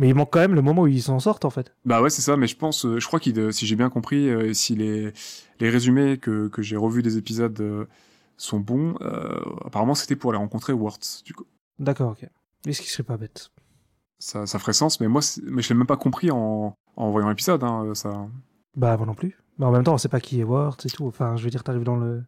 [0.00, 1.74] Mais il manque quand même le moment où ils s'en sortent, en fait.
[1.84, 2.36] Bah ouais, c'est ça.
[2.36, 5.12] Mais je pense, euh, je crois qu'il, si j'ai bien compris, euh, si les,
[5.60, 7.84] les résumés que, que j'ai revus des épisodes euh,
[8.38, 11.22] sont bons, euh, apparemment c'était pour aller rencontrer Wirtz.
[11.22, 11.44] Du coup,
[11.78, 12.26] D'accord, ok.
[12.66, 13.50] Mais ce qui serait pas bête.
[14.18, 15.00] ça, ça ferait sens.
[15.00, 17.62] Mais moi, mais je l'ai même pas compris en, en voyant l'épisode.
[17.62, 18.26] Hein, ça.
[18.76, 19.38] Bah, moi non plus.
[19.58, 21.06] Mais en même temps, on sait pas qui est Ward et tout.
[21.06, 22.24] Enfin, je veux dire, t'arrives dans le.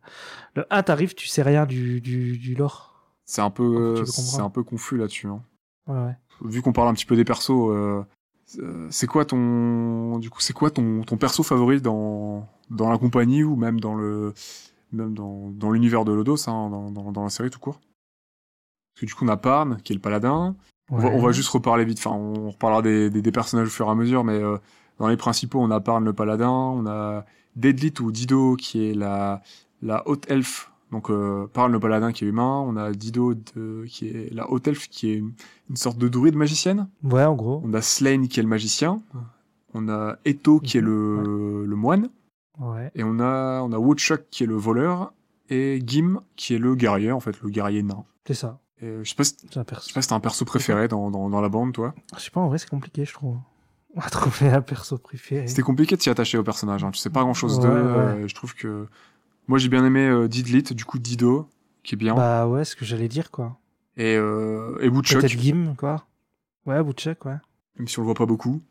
[0.54, 3.14] Le 1, t'arrives, tu sais rien du, du, du lore.
[3.24, 5.28] C'est un peu, euh, c'est un peu confus là-dessus.
[5.28, 5.42] Hein.
[5.87, 6.16] Ouais, ouais.
[6.44, 8.05] Vu qu'on parle un petit peu des persos, euh,
[8.59, 12.98] euh, c'est quoi ton, du coup, c'est quoi ton, ton perso favori dans, dans la
[12.98, 14.35] compagnie ou même dans le,
[14.92, 17.81] même dans, dans l'univers de Lodos, hein, dans, dans, dans la série tout court?
[18.94, 20.57] Parce que du coup, on a Parn, qui est le paladin.
[20.90, 23.70] On, va, on va juste reparler vite, enfin, on reparlera des, des, des personnages au
[23.70, 24.59] fur et à mesure, mais euh,
[24.98, 27.24] dans les principaux, on a Parn le paladin, on a
[27.57, 29.42] Deadlit ou Dido, qui est la,
[29.81, 30.71] la haute elfe.
[30.92, 34.50] Donc, euh, Parn le paladin qui est humain, on a Dido de- qui est la
[34.50, 35.33] haute elfe, qui est une,
[35.76, 36.88] sorte de druide magicienne.
[37.02, 37.62] Ouais, en gros.
[37.64, 39.02] On a Slane qui est le magicien.
[39.74, 42.11] On a Eto qui est le, le moine.
[42.61, 42.90] Ouais.
[42.94, 45.12] Et on a, on a Woodchuck qui est le voleur.
[45.48, 48.05] Et Gim qui est le guerrier, en fait, le guerrier nain.
[48.26, 48.59] C'est ça.
[48.83, 51.48] Et, je sais pas si, C'est un t'as un perso préféré dans, dans, dans la
[51.48, 51.94] bande, toi.
[52.16, 53.37] Je sais pas, en vrai, c'est compliqué, je trouve.
[53.96, 55.46] On va trouver un perso préféré.
[55.46, 56.83] C'était compliqué de s'y attacher au personnage.
[56.85, 56.90] Hein.
[56.90, 57.68] Tu sais pas grand chose Ouais, d'eux.
[57.70, 57.98] ouais.
[58.24, 58.87] euh, je trouve que.
[59.48, 61.48] Moi, j'ai bien aimé euh, Didlit, du coup, Dido,
[61.83, 62.14] qui est bien.
[62.14, 63.59] Bah ouais, ce que j'allais dire, quoi.
[63.96, 66.07] Et, euh, et Woodchuck, Peut-être Gim, quoi.
[66.64, 67.37] Ouais, Woodchuck, ouais.
[67.76, 68.62] même si on le voit pas beaucoup.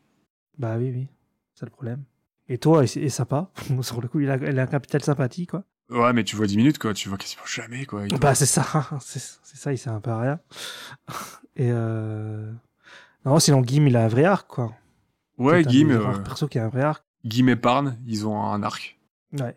[0.58, 1.08] Bah oui, oui.
[1.54, 2.02] C'est le problème.
[2.48, 3.50] Et toi, est, est sympa.
[3.82, 5.64] Sur le coup, il a, il a un capital sympathie, quoi.
[5.90, 6.94] Ouais, mais tu vois 10 minutes, quoi.
[6.94, 8.04] Tu vois quasiment jamais, quoi.
[8.20, 8.64] Bah c'est ça.
[9.00, 10.40] C'est c'est ça, il sert un peu à rien.
[11.56, 12.50] Et euh...
[13.26, 14.72] Non, sinon, Gim, il a un vrai arc, quoi.
[15.38, 17.04] ouais, Gim, euh, persos qui a un vrai arc.
[17.24, 18.98] Gim et Parn, ils ont un arc.
[19.38, 19.54] Ouais.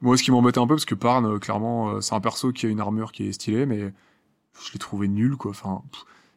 [0.00, 2.52] Moi, ce qui m'embêtait un peu, parce que Parn, euh, clairement, euh, c'est un perso
[2.52, 3.78] qui a une armure qui est stylée, mais
[4.64, 5.50] je l'ai trouvé nul, quoi.
[5.50, 5.82] Enfin,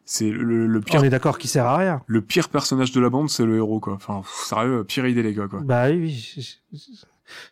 [0.04, 2.02] c'est le, le pire, On est d'accord qu'il sert à rien.
[2.06, 3.94] le pire personnage de la bande, c'est le héros, quoi.
[3.94, 5.60] Enfin, pff, sérieux, pire idée, les gars, quoi.
[5.60, 6.60] Bah oui, oui.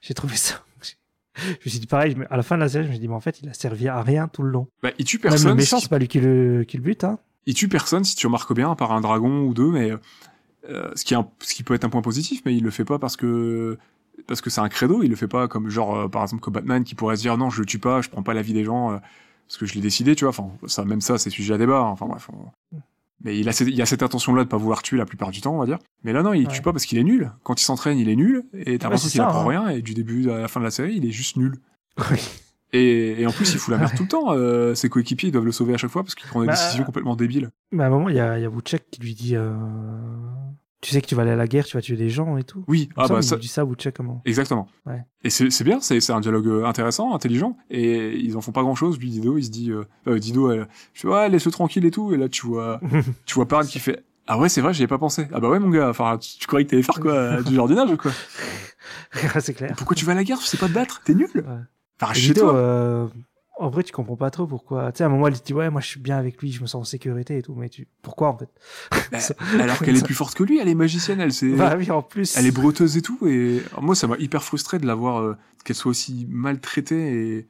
[0.00, 0.62] j'ai- trouvé ça.
[1.38, 3.06] Je me suis dit pareil, à la fin de la série, je me suis dit,
[3.06, 4.66] mais en fait, il a servi à rien tout le long.
[4.82, 5.56] Bah, il tue Même le personne.
[5.56, 7.20] méchant, si- c'est pas lui qui le, qui le bute, hein.
[7.46, 9.92] Il tue personne, si tu remarques bien, à part un dragon ou deux, mais
[10.68, 12.70] euh, ce, qui est un- ce qui peut être un point positif, mais il le
[12.72, 13.78] fait pas parce que
[14.26, 16.50] parce que c'est un credo, il le fait pas comme genre euh, par exemple que
[16.50, 18.52] Batman qui pourrait se dire non je le tue pas, je prends pas la vie
[18.52, 18.96] des gens euh,
[19.46, 20.30] parce que je l'ai décidé, tu vois.
[20.30, 21.78] Enfin ça même ça c'est sujet à débat.
[21.80, 21.88] hein.
[21.90, 22.28] Enfin bref.
[22.32, 22.78] on-
[23.24, 25.04] Mais il a, cette- il y a cette intention là de pas vouloir tuer la
[25.06, 25.78] plupart du temps, on va dire.
[26.04, 26.52] Mais là non, il Ouais.
[26.54, 27.32] tue pas parce qu'il est nul.
[27.42, 29.64] Quand il s'entraîne, il est nul et t'as l'impression qu'il apprend hein.
[29.64, 31.56] rien et du début à la fin de la série, il est juste nul.
[32.12, 32.18] Oui.
[32.74, 33.96] Et, et en plus, il fout la merde Ouais.
[33.96, 34.32] tout le temps.
[34.34, 36.52] euh, ses coéquipiers ils doivent le sauver à chaque fois parce qu'il prend des Bah,
[36.52, 37.48] décisions complètement débiles.
[37.72, 38.50] Mais à un moment, il y a, y a
[38.90, 39.54] qui lui dit euh,
[40.80, 42.44] Tu sais que tu vas aller à la guerre, tu vas tuer des gens et
[42.44, 42.64] tout.
[42.68, 44.22] Oui, ah bah qu'il ça, dit ça, Woodchuck, comment?
[44.24, 44.68] Exactement.
[44.86, 45.02] Ouais.
[45.24, 48.52] Et c'est c'est bien, c'est c'est un dialogue euh, intéressant, intelligent, et ils en font
[48.52, 48.96] pas grand chose.
[48.98, 52.12] Lui, Dido, il se dit, euh, euh, Dido, elle, fais, ouais, laisse-le tranquille et tout,
[52.14, 52.80] et là, tu vois,
[53.26, 55.26] tu vois Parn qui fait, ah ouais, c'est vrai, j'y ai pas pensé.
[55.32, 57.90] Ah bah ouais, mon gars, enfin, tu, tu croyais que t'allais faire quoi, du jardinage
[57.90, 58.12] ou quoi?
[59.40, 59.74] C'est clair.
[59.76, 61.42] Pourquoi tu vas à la guerre, tu sais pas te battre, t'es nul Ouais.
[62.00, 62.54] Enfin, chez Dido, toi.
[62.54, 63.06] euh,
[63.58, 64.92] en vrai, tu comprends pas trop pourquoi.
[64.92, 66.60] Tu sais, à un moment, elle dit ouais, moi, je suis bien avec lui, je
[66.62, 68.48] me sens en sécurité et tout, mais tu, pourquoi en fait?
[69.10, 71.50] Bah, Ça- alors qu'elle est plus forte que lui, elle est magicienne, elle c'est.
[71.50, 72.36] Bah oui, en plus.
[72.36, 75.20] Elle est breteuse et tout, et alors, moi ça m'a hyper frustré de la voir
[75.20, 77.48] euh, qu'elle soit aussi maltraitée et,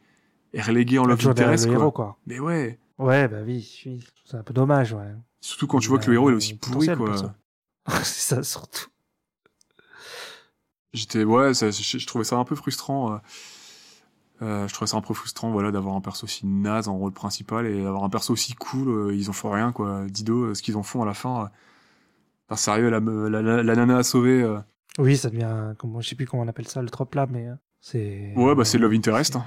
[0.54, 1.74] et reléguée en est love interest quoi.
[1.74, 2.18] héros, quoi.
[2.26, 4.04] Mais ouais, Ouais, bah oui, oui.
[4.24, 5.14] C'est un peu dommage, ouais.
[5.40, 7.34] surtout quand tu vois a que le héros il est aussi pourri quoi.
[8.02, 8.86] c'est ça, surtout.
[10.94, 13.12] J'étais ouais, ça- je, je trouvais ça un peu frustrant.
[13.14, 13.18] euh,
[14.40, 17.66] je trouvais ça un peu frustrant voilà d'avoir un perso aussi naze en rôle principal
[17.66, 18.88] et d'avoir un perso aussi cool.
[18.88, 20.02] euh, ils en font rien quoi.
[20.08, 21.42] Dido, euh, ce qu'ils en font à la fin.
[21.42, 21.46] euh,
[22.48, 24.42] enfin, sérieux, la, la, la, la nana à sauver.
[24.42, 24.58] euh,
[24.98, 27.48] Oui, ça devient, comment, je sais plus comment on appelle ça, le trop là, mais
[27.48, 28.32] euh, c'est.
[28.36, 29.36] Ouais, bah c'est Love Interest.
[29.36, 29.44] hein.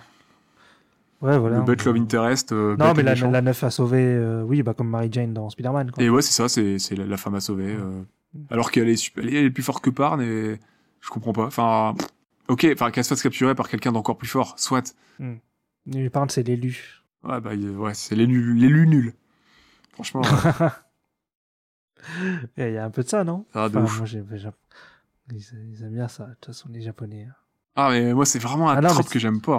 [1.21, 1.57] Ouais, voilà.
[1.57, 2.51] Le bête Love Interest.
[2.51, 5.49] euh, Non, mais la, la neuf à sauver, euh, oui, bah comme Mary Jane dans
[5.51, 6.03] Spider-Man, quoi.
[6.03, 7.75] Et ouais, c'est ça, c'est c'est la, la femme à sauver.
[7.75, 8.01] euh,
[8.49, 10.59] alors qu'elle est, super- elle est plus forte que Parn et
[10.99, 11.45] je comprends pas.
[11.45, 11.93] Enfin,
[12.51, 14.95] ok, enfin qu'elle se fasse capturer par quelqu'un d'encore plus fort, soit.
[15.85, 17.01] Mais par contre, c'est l'élu.
[17.23, 19.13] Ouais, bah il- ouais, c'est l'élu l'élu nul.
[19.93, 20.69] Franchement, euh,
[22.57, 23.45] Il y a un peu de ça, non?
[23.53, 23.97] Va de Enfin, ouf.
[23.97, 24.49] moi, j'ai- j'ai-
[25.31, 25.37] ils,
[25.73, 27.27] ils aiment bien ça, de toute façon, les Japonais.
[27.75, 29.55] Ah mais moi c'est vraiment un Ah non, trope que j'aime pas.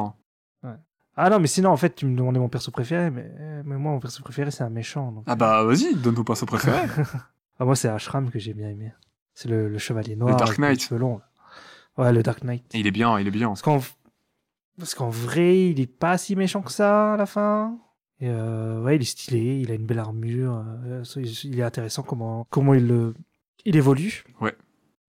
[0.64, 0.76] hein.
[1.14, 3.30] Ah non, mais sinon, en fait, tu me demandais mon perso préféré, mais,
[3.64, 5.12] mais moi, mon perso préféré, c'est un méchant.
[5.12, 5.24] donc.
[5.26, 6.78] Ah bah vas-y, donne ton perso préféré.
[7.58, 8.92] Ah, moi, c'est Ashram que j'ai bien aimé.
[9.34, 10.34] C'est le, le chevalier noir.
[10.36, 10.90] Dark avec les Knight.
[10.92, 11.28] longs, là.
[11.98, 12.64] Ouais, le Dark Knight.
[12.74, 13.48] Et il est bien, il est bien.
[13.48, 13.80] Parce qu'en
[14.78, 17.76] parce qu'en vrai, il est pas si méchant que ça à la fin.
[18.20, 20.62] Et euh, ouais, il est stylé, il a une belle armure.
[20.86, 23.12] euh, il est intéressant comment comment il
[23.64, 24.24] il évolue.
[24.40, 24.56] Ouais.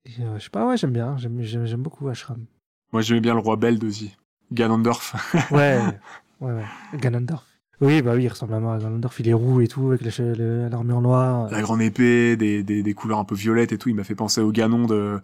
[0.06, 2.46] Et, euh, je sais pas, ouais, j'aime bien, j'aime j'aime j'aime beaucoup Ashram.
[2.92, 4.16] Moi j'aimais bien le roi Beld aussi.
[4.52, 5.16] Ganondorf.
[5.52, 5.80] Ouais,
[6.42, 6.66] ouais, ouais.
[7.00, 7.46] Ganondorf.
[7.82, 8.78] Oui, bah oui, il ressemble à moi.
[8.78, 11.50] Ganondorf, il est roux et tout avec l'armure noire.
[11.50, 13.90] la grande épée, des, des, des couleurs un peu violettes et tout.
[13.90, 15.20] Il m'a fait penser au Ganon de,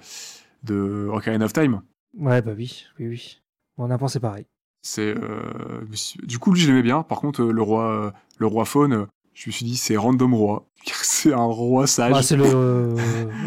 [0.64, 1.82] de Ocarina of Time.
[2.18, 3.42] Ouais, bah oui, oui, oui.
[3.78, 4.46] On a pensé pareil.
[4.82, 5.84] C'est euh,
[6.24, 7.04] du coup lui je l'aimais bien.
[7.04, 10.34] Par contre euh, le roi euh, le roi faune, je me suis dit c'est random
[10.34, 10.66] roi.
[10.86, 12.12] c'est un roi sage.
[12.12, 12.96] Bah, c'est le euh,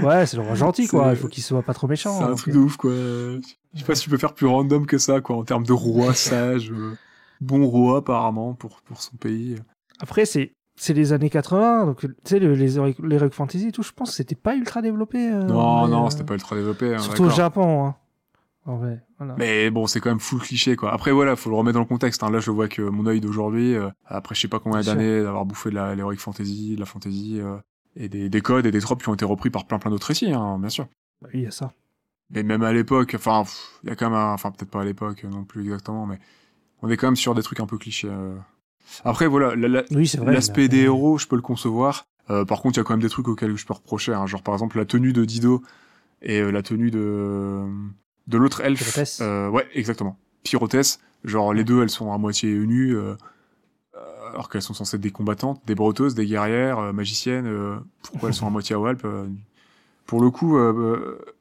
[0.03, 1.11] ouais, c'est le roi gentil quoi.
[1.11, 2.19] Il faut qu'il soit pas trop méchant.
[2.19, 2.93] C'est un donc, truc de ouf quoi.
[2.93, 3.41] Je
[3.75, 6.15] sais pas si tu peux faire plus random que ça quoi en termes de roi
[6.15, 6.73] sage.
[7.41, 9.57] bon roi apparemment pour pour son pays.
[10.01, 13.83] Après, c'est c'est les années 80, donc tu sais, le- les, les Fantasy et tout,
[13.83, 15.31] je pense que c'était pas ultra développé.
[15.31, 16.95] euh, non non euh, c'était pas ultra développé.
[16.95, 17.31] hein, Surtout au.
[17.31, 17.97] Japon, hein.
[18.65, 19.35] En vrai, voilà.
[19.39, 20.93] Mais bon, c'est quand même full cliché, quoi.
[20.93, 22.23] Après, voilà, faut le remettre dans le contexte.
[22.23, 22.31] Hein.
[22.31, 25.45] Là, je vois que mon œil d'aujourd'hui, euh, après je sais pas combien d'années d'avoir
[25.45, 27.41] bouffé de la l'heroic fantasy, de la fantasy,
[27.97, 30.07] et des, des codes et des tropes qui ont été repris par plein plein d'autres
[30.07, 30.87] récits, hein, bien sûr.
[31.21, 31.73] Bah oui, il y a ça.
[32.31, 33.43] Mais même à l'époque, enfin,
[33.83, 36.19] il y a quand même, un- enfin peut-être pas à l'époque non plus exactement, mais
[36.83, 38.09] on est quand même sur des trucs un peu clichés.
[39.05, 42.05] Après, voilà, la- Oui, l'aspect mais des héros, je peux le concevoir.
[42.31, 44.27] Euh, par contre, il y a quand même des trucs auxquels je peux reprocher, hein,
[44.27, 45.63] genre par exemple la tenue de Dido
[46.23, 47.65] et euh, la tenue de
[48.29, 48.81] de l'autre elfe.
[49.21, 50.17] Euh, ouais, exactement.
[50.45, 53.15] Pyrotès, genre les deux, elles sont à moitié nues, euh,
[54.31, 57.81] alors qu'elles sont censées être des combattantes, des breteuses, des guerrières, magiciennes.
[58.03, 59.05] pourquoi elles sont à moitié à Walp
[60.07, 60.57] Pour le coup,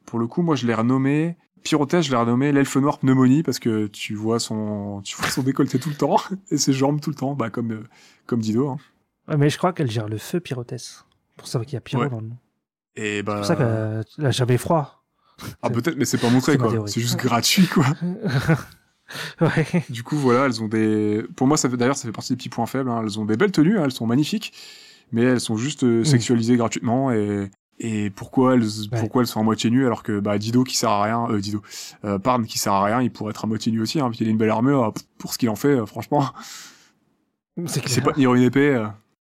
[0.06, 1.36] pour le coup, moi je l'ai renommé.
[1.62, 5.42] Pyrotès, je l'ai renommé l'elfe noir pneumonie parce que tu vois son, tu vois son
[5.42, 6.16] décolleté tout le temps
[6.50, 7.84] et ses jambes tout le temps, bah comme euh,
[8.26, 8.68] comme Dido.
[8.68, 8.78] Hein.
[9.28, 11.04] Ouais, mais je crois qu'elle gère le feu Pyrotès.
[11.36, 12.10] Pour ça qu'il y a Pyro Ouais.
[12.10, 12.36] dans le nom.
[12.96, 15.02] Et C'est bah, pour ça qu'elle a jamais froid.
[15.62, 16.72] ah peut-être, mais c'est pas montré quoi.
[16.86, 17.86] C'est juste gratuit quoi.
[19.40, 19.84] ouais.
[19.90, 21.22] Du coup, voilà, elles ont des.
[21.36, 22.90] Pour moi, ça fait d'ailleurs, ça fait partie des petits points faibles.
[22.90, 23.00] hein.
[23.02, 24.52] Elles ont des belles tenues, hein, elles sont magnifiques,
[25.12, 27.10] mais elles sont juste euh, sexualisées gratuitement.
[27.12, 28.62] Et et pourquoi elles
[28.98, 31.40] pourquoi elles sont à moitié nues alors que bah Dido qui sert à rien, euh,
[31.40, 31.62] Dido,
[32.04, 34.00] euh, Parn qui sert à rien, il pourrait être à moitié nu aussi.
[34.00, 36.24] Hein, puis il a une belle armure euh, pour ce qu'il en fait, euh, franchement.
[37.66, 38.02] C'est clair.
[38.04, 38.74] pas tenir une épée.
[38.74, 38.86] euh.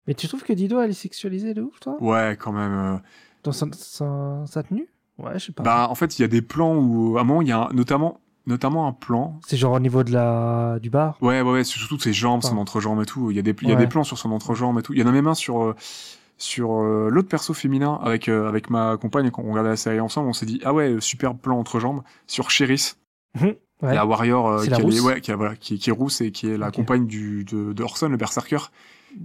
[0.08, 1.98] Mais tu trouves que Dido, elle est sexualisée de ouf, toi?
[2.02, 3.00] Ouais, quand même.
[3.44, 4.88] Dans sa, sa, sa tenue?
[5.18, 5.64] Ouais, je sais pas.
[5.64, 7.68] Bah, en fait, il y a des plans où, à un moment, il y a
[7.68, 11.18] un- notamment notamment un plan C'est genre au niveau de la du bar?
[11.22, 13.30] Ouais, ouais, ouais, c'est surtout ses jambes, son entrejambe et tout.
[13.30, 13.82] Il y a des, il y a Ouais.
[13.82, 14.94] des plans sur son entrejambe et tout.
[14.94, 15.76] Il y en a même un sur,
[16.40, 20.00] sur euh, l'autre perso féminin avec, euh, avec ma compagne quand on regardait la série
[20.00, 20.30] ensemble.
[20.30, 22.94] On s'est dit, ah ouais, superbe plan entrejambe sur Cheris,
[23.42, 23.58] Ouais.
[23.82, 26.22] la warrior euh, qui, la est- rousse ouais, qui, est- voilà, qui, qui est rousse
[26.22, 28.72] et qui est la compagne du, de, de Orson, le berserker.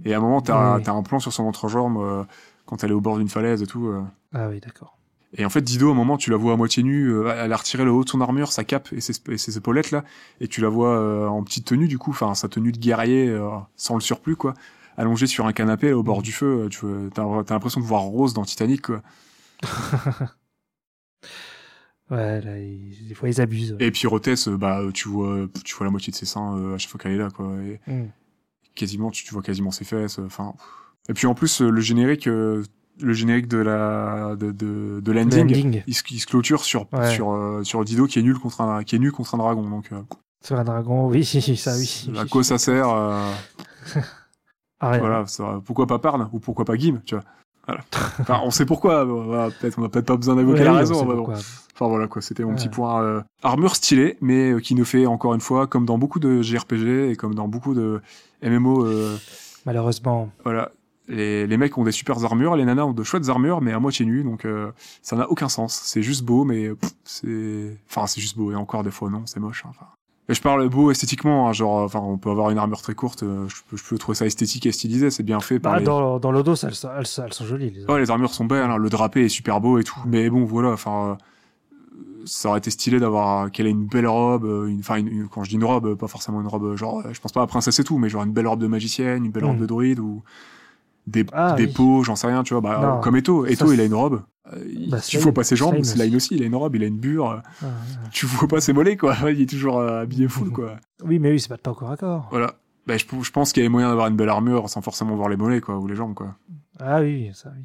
[0.05, 0.81] Et à un moment, t'as Ouais.
[0.83, 2.23] t'as un plan sur son entrejambe euh,
[2.65, 3.87] quand elle est au bord d'une falaise et tout.
[3.87, 4.01] euh.
[4.33, 4.97] Ah oui, d'accord.
[5.37, 7.51] Et en fait, Dido, à un moment, tu la vois à moitié nue, euh, elle
[7.51, 10.05] a retiré le haut de son armure, sa cape et ses, et ses épaulettes là,
[10.39, 13.27] et tu la vois euh, en petite tenue du coup, enfin sa tenue de guerrier
[13.27, 14.53] euh, sans le surplus quoi,
[14.97, 16.63] allongée sur un canapé là, au bord du feu.
[16.65, 19.01] euh, Tu vois, t'as t'as l'impression de voir Rose dans Titanic quoi.
[22.11, 23.73] Ouais, là, des fois, ils abusent.
[23.73, 23.85] ouais.
[23.87, 26.77] Et Pyrotès, euh, bah tu vois, tu vois la moitié de ses seins euh, à
[26.77, 27.51] chaque fois qu'elle est là quoi.
[27.63, 28.09] Et Mm.
[28.75, 30.19] quasiment, tu, tu vois quasiment ses fesses.
[30.19, 30.53] euh, Enfin.
[31.09, 32.63] et puis en plus, euh, le générique, euh,
[33.01, 35.81] le générique de la de de, de ending.
[35.87, 37.09] il, se- il se clôture sur Ouais.
[37.11, 39.67] sur euh, sur Dido qui est nul contre un qui est nu contre un dragon
[39.67, 39.91] donc.
[39.91, 40.01] euh,
[40.43, 41.25] Sur un dragon, oui,
[41.57, 42.11] ça, oui.
[42.19, 42.87] À quoi ça sert
[44.79, 44.97] Ah.
[44.97, 47.23] Voilà, ça- pourquoi pas Parn ou pourquoi pas Gim, tu vois.
[47.67, 47.81] Voilà.
[48.19, 49.05] Enfin, on sait pourquoi.
[49.59, 51.03] Peut-être, on va peut-être pas besoin d'évoquer Ouais, la raison.
[51.05, 51.31] bon.
[51.33, 52.55] Enfin voilà quoi, c'était mon Ouais.
[52.55, 53.01] petit point.
[53.01, 56.41] euh, armure stylée, mais euh, qui nous fait encore une fois, comme dans beaucoup de
[56.41, 58.01] JRPG et comme dans beaucoup de
[58.43, 59.17] MMO, euh,
[59.65, 60.29] Malheureusement.
[60.43, 60.71] voilà,
[61.07, 63.79] les, les mecs ont des super armures, les nanas ont de chouettes armures, mais à
[63.79, 64.47] moitié nues, donc
[65.01, 65.81] ça n'a aucun sens.
[65.83, 66.69] C'est juste beau, mais
[67.03, 69.65] c'est, enfin c'est juste beau et encore des fois non, c'est moche.
[69.67, 69.71] hein.
[70.27, 73.21] Et je parle beau esthétiquement, hein, genre, enfin on peut avoir une armure très courte,
[73.21, 75.79] euh, je, peux, je peux trouver ça esthétique et stylisé, c'est bien fait par Bah,
[75.79, 75.85] les.
[75.85, 77.69] dans, dans elles, sont- elles, sont- elles sont jolies.
[77.69, 79.99] Les Ouais, les armures sont belles, hein, le drapé est super beau et tout.
[80.07, 81.17] Mais bon, voilà, enfin,
[81.91, 85.09] euh, ça aurait été stylé d'avoir qu'elle ait une belle robe, euh, une, enfin, une-
[85.09, 87.21] une- quand je dis une robe, euh, pas forcément une robe, euh, genre, euh, je
[87.21, 89.45] pense pas à princesse et tout, mais genre une belle robe de magicienne, une belle
[89.45, 89.61] robe Mm.
[89.61, 90.23] de druide ou
[91.07, 91.71] des, Ah, des oui.
[91.73, 93.45] peaux, j'en sais rien, tu vois, bah, comme Eto.
[93.45, 94.21] Eto, il a une robe.
[94.53, 96.87] Euh, Bah, tu vois pas ses jambes, Slane aussi, il a une robe, il a
[96.87, 97.65] une bure, euh, Ah,
[98.11, 99.15] tu vois pas ses mollets, quoi.
[99.31, 100.75] Il est toujours euh, habillé full, quoi.
[101.03, 102.27] Oui, mais oui, c'est pas au corps à corps.
[102.29, 102.53] Voilà.
[102.85, 105.29] Bah, je, je pense qu'il y avait moyen d'avoir une belle armure sans forcément voir
[105.29, 106.35] les mollets, quoi, ou les jambes, quoi.
[106.79, 107.63] Ah oui, ça oui.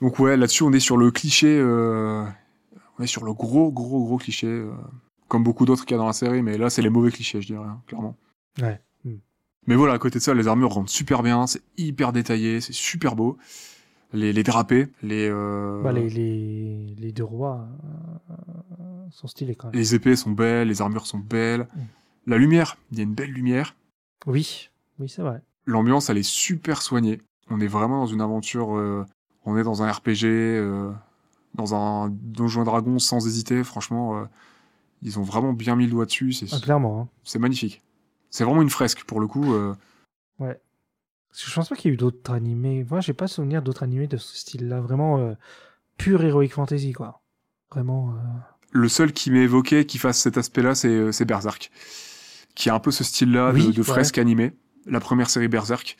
[0.00, 2.24] Donc ouais, là-dessus, on est sur le cliché, euh,
[2.98, 4.70] on est sur le gros, gros, gros cliché, euh,
[5.28, 7.40] comme beaucoup d'autres qu'il y a dans la série, mais là, c'est les mauvais clichés,
[7.40, 8.16] je dirais, hein, clairement.
[8.60, 8.80] Ouais.
[9.66, 12.72] Mais voilà, à côté de ça, les armures rendent super bien, c'est hyper détaillé, c'est
[12.72, 13.38] super beau.
[14.12, 17.66] Les, les drapés, les, euh, Bah, les, les, les deux rois
[18.30, 18.34] euh,
[19.10, 19.76] sont stylés quand même.
[19.76, 21.66] les épées sont belles, les armures sont belles.
[21.74, 21.80] Mm.
[22.26, 23.74] La lumière, il y a une belle lumière.
[24.26, 25.40] Oui, oui, c'est vrai.
[25.64, 27.20] L'ambiance, elle est super soignée.
[27.48, 29.06] On est vraiment dans une aventure, euh,
[29.46, 30.90] on est dans un RPG, euh,
[31.54, 34.26] dans un Donjon Dragon sans hésiter, franchement,
[35.02, 37.00] ils ont vraiment bien mis le doigt dessus, c'est Ah, clairement.
[37.00, 37.08] Hein.
[37.24, 37.82] c'est magnifique.
[38.32, 39.52] C'est vraiment une fresque pour le coup.
[39.54, 39.74] euh,
[40.38, 42.84] Parce que je pense pas qu'il y ait eu d'autres animés.
[42.90, 44.80] Moi, j'ai pas souvenir d'autres animés de ce style-là.
[44.80, 45.34] Vraiment euh,
[45.98, 47.22] pure heroic fantasy, quoi.
[47.70, 48.10] Vraiment.
[48.14, 48.18] euh,
[48.72, 51.70] le seul qui m'est évoqué qui fasse cet aspect-là, c'est euh, Berserk,
[52.54, 53.84] qui a un peu ce style-là Oui, de, de ouais.
[53.84, 54.52] fresque animée.
[54.86, 55.96] La première série Berserk,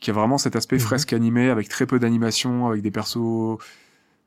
[0.00, 0.82] qui a vraiment cet aspect Mhm.
[0.82, 3.58] fresque animée avec très peu d'animation, avec des persos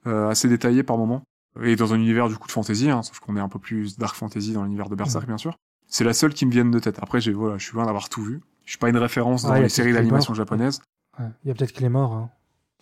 [0.06, 1.24] assez détaillés par moment.
[1.62, 3.98] Et dans un univers du coup de fantasy, hein, sauf qu'on est un peu plus
[3.98, 5.58] dark fantasy dans l'univers de Berserk, bien sûr.
[5.88, 7.00] C'est la seule qui me vienne de tête.
[7.02, 8.42] Après, j'ai voilà, je suis loin d'avoir tout vu.
[8.66, 10.82] Je suis pas une référence dans Ah, les séries d'animation japonaises.
[11.20, 11.26] ouais.
[11.44, 12.14] Il y a peut-être Clémor.
[12.14, 12.30] Hein.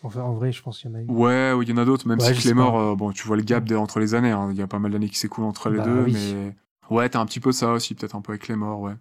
[0.04, 1.06] Enfin, en vrai, je pense qu'il y en a eu.
[1.08, 3.44] Ouais, il y en a d'autres, même Ouais, si Clémor, euh, bon, tu vois le
[3.44, 4.50] gap entre les années, hein.
[4.52, 6.14] il y a pas mal d'années qui s'écoulent entre les Bah deux, oui.
[6.14, 6.56] mais
[6.96, 8.94] ouais, t'as un petit peu ça aussi, peut-être un peu avec Clémor, ouais.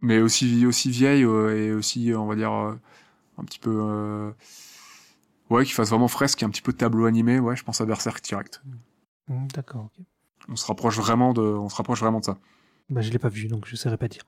[0.00, 2.74] Mais aussi, aussi vieille euh, et aussi, on va dire, euh,
[3.38, 4.30] un petit peu, euh,
[5.50, 7.86] ouais, qui fasse vraiment fresque, un petit peu de tableau animé, ouais, je pense à
[7.86, 8.62] Berserk direct.
[9.28, 10.04] Hmm, D'accord, ok.
[10.48, 12.38] On se rapproche vraiment de, on se rapproche vraiment de ça.
[12.90, 14.22] Bah, je l'ai pas vu, donc je saurais pas dire.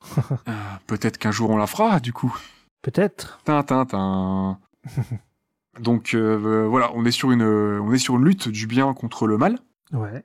[0.48, 0.52] Euh,
[0.86, 2.34] peut-être qu'un jour on la fera, du coup.
[2.82, 3.40] Peut-être.
[3.44, 4.58] Tintin, tin.
[5.80, 9.26] Donc euh, voilà, on est sur une, on est sur une lutte du bien contre
[9.26, 9.58] le mal,
[9.92, 10.24] Ouais.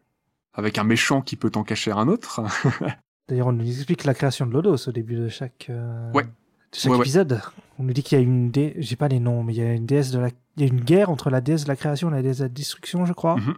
[0.54, 2.41] avec un méchant qui peut en cacher un autre.
[3.28, 6.26] D'ailleurs, on nous explique la création de Lodos au début de chaque, euh, Ouais.
[6.74, 7.04] chaque Ouais, ouais.
[7.04, 7.41] épisode.
[7.78, 8.74] On nous dit qu'il y a une dé...
[8.78, 10.67] j'ai pas les noms, mais il y a une déesse de la, il y a
[10.67, 13.13] une guerre entre la déesse de la création et la déesse de la destruction, je
[13.13, 13.36] crois.
[13.38, 13.56] Mhm.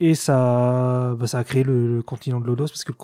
[0.00, 2.98] Et ça, bah, ça a créé le, le continent de Lodos parce que le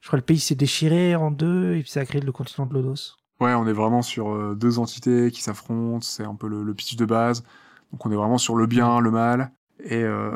[0.00, 2.32] je crois que le pays s'est déchiré en deux et puis ça a créé le
[2.32, 3.16] continent de Lodos.
[3.40, 6.74] Ouais, on est vraiment sur euh, deux entités qui s'affrontent, c'est un peu le, le
[6.74, 7.44] pitch de base.
[7.92, 9.52] Donc on est vraiment sur le bien, le mal,
[9.84, 10.30] et euh,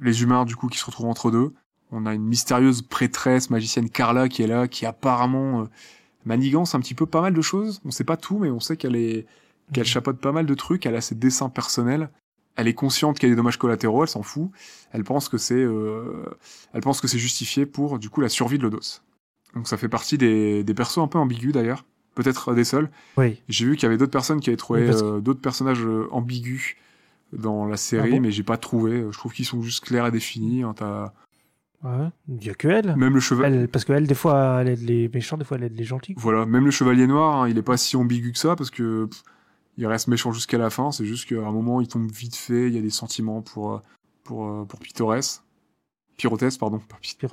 [0.00, 1.52] les humains du coup qui se retrouvent entre deux.
[1.92, 5.64] On a une mystérieuse prêtresse magicienne Carla qui est là, qui apparemment euh,
[6.24, 7.80] manigance un petit peu pas mal de choses.
[7.84, 9.26] On sait pas tout, mais on sait qu'elle est
[9.72, 9.88] qu'elle Mhm.
[9.88, 10.86] chapeaute pas mal de trucs.
[10.86, 12.08] Elle a ses dessins personnels.
[12.56, 14.02] Elle est consciente qu'il y a des dommages collatéraux.
[14.02, 14.50] Elle s'en fout.
[14.92, 16.24] Elle pense que c'est euh,
[16.72, 19.00] elle pense que c'est justifié pour du coup la survie de Lodos.
[19.54, 21.84] Donc ça fait partie des, des persos un peu ambigus d'ailleurs.
[22.14, 22.90] Peut-être des seuls.
[23.18, 23.42] Oui.
[23.48, 26.08] J'ai vu qu'il y avait d'autres personnes qui avaient trouvé parce euh, d'autres personnages euh,
[26.12, 26.76] ambigus
[27.32, 29.04] dans la série, Ah bon mais j'ai pas trouvé.
[29.10, 30.62] Je trouve qu'ils sont juste clairs et définis.
[30.62, 30.72] hein.
[30.74, 31.12] T'as-
[31.84, 32.08] Ouais.
[32.28, 32.96] Il y a que elle.
[32.96, 35.64] Même le chevalier, Elle, parce qu'elle, des fois, elle aide les méchants, des fois, elle
[35.64, 36.14] aide les gentils.
[36.16, 39.04] voilà, même le chevalier noir, hein, il est pas si ambigu que ça parce que
[39.04, 39.22] pff,
[39.76, 40.90] il reste méchant jusqu'à la fin.
[40.92, 42.68] C'est juste qu'à un moment, il tombe vite fait.
[42.68, 43.80] Il y a des sentiments pour euh,
[44.24, 45.42] pour euh, pour Pitores,
[46.16, 46.78] Pyrotes, pardon.
[46.78, 47.26] pas Pit-.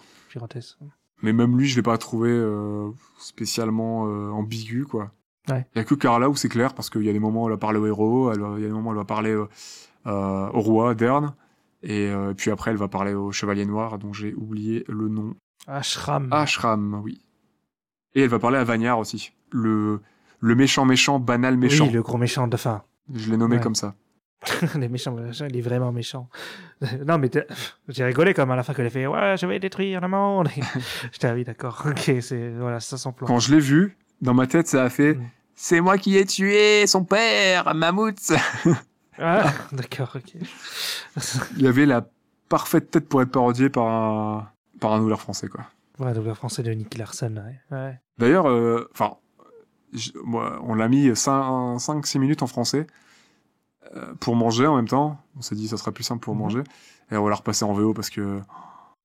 [1.22, 5.12] Mais même lui, je l'ai pas trouvé euh, spécialement euh, ambigu, quoi.
[5.50, 5.66] Ouais.
[5.74, 7.48] Il y a que Carla où c'est clair, parce qu'il y a des moments où
[7.48, 9.48] elle va parler au héros, il y a des moments où elle va parler euh,
[10.06, 11.34] au roi, Dern,
[11.82, 15.36] et puis après elle va parler au chevalier noir, dont j'ai oublié le nom.
[15.68, 16.32] Ashram.
[16.32, 17.22] Ashram, oui.
[18.16, 19.34] Et elle va parler à Vagnard aussi.
[19.52, 20.00] Le,
[20.44, 21.86] le méchant méchant, banal méchant.
[21.86, 22.84] Oui, le gros méchant de fin.
[23.14, 23.62] Je l'ai nommé Ouais.
[23.62, 23.96] comme ça.
[24.76, 25.16] les méchants,
[25.50, 26.28] il est vraiment méchant.
[27.08, 27.32] non, mais
[27.88, 30.50] j'ai rigolé comme à la fin qu'elle a fait Ouais, je vais détruire le monde.
[31.14, 31.84] J'étais, ah oui, d'accord.
[31.88, 33.26] Ok, c'est, voilà, ça s'en plan.
[33.26, 35.24] Quand je l'ai vu, dans ma tête, ça a fait Mm.
[35.56, 38.34] C'est moi qui ai tué son père, Mammouth
[39.20, 40.34] Ah, d'accord, ok.
[41.58, 42.06] Il avait la
[42.50, 45.62] parfaite tête pour être parodié par un, par un doubleur français, quoi.
[46.00, 47.78] Ouais, doubleur français de Nicky Larson, ouais.
[47.78, 48.00] ouais.
[48.18, 49.18] D'ailleurs, euh, enfin,
[50.26, 52.88] on l'a mis 5-6 minutes en français
[53.96, 55.18] euh, pour manger en même temps.
[55.38, 56.42] On s'est dit ça serait plus simple pour Mhm.
[56.42, 56.64] manger.
[57.12, 58.40] Et on va la repasser en VO parce que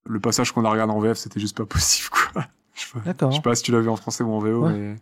[0.05, 2.43] le passage qu'on a regardé en VF, c'était juste pas possible, quoi.
[2.75, 3.31] Je sais pas, D'accord.
[3.31, 4.73] je sais pas si tu l'as vu en français ou en VO, Ouais.
[4.73, 4.95] mais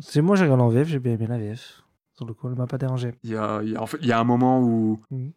[0.00, 1.82] C'est moi, j'ai regardé en VF, j'ai bien aimé la VF.
[2.14, 3.12] Sur le coup, elle m'a pas dérangé.
[3.24, 5.32] il y a, il y a- en fait, il y a un moment où Mhm.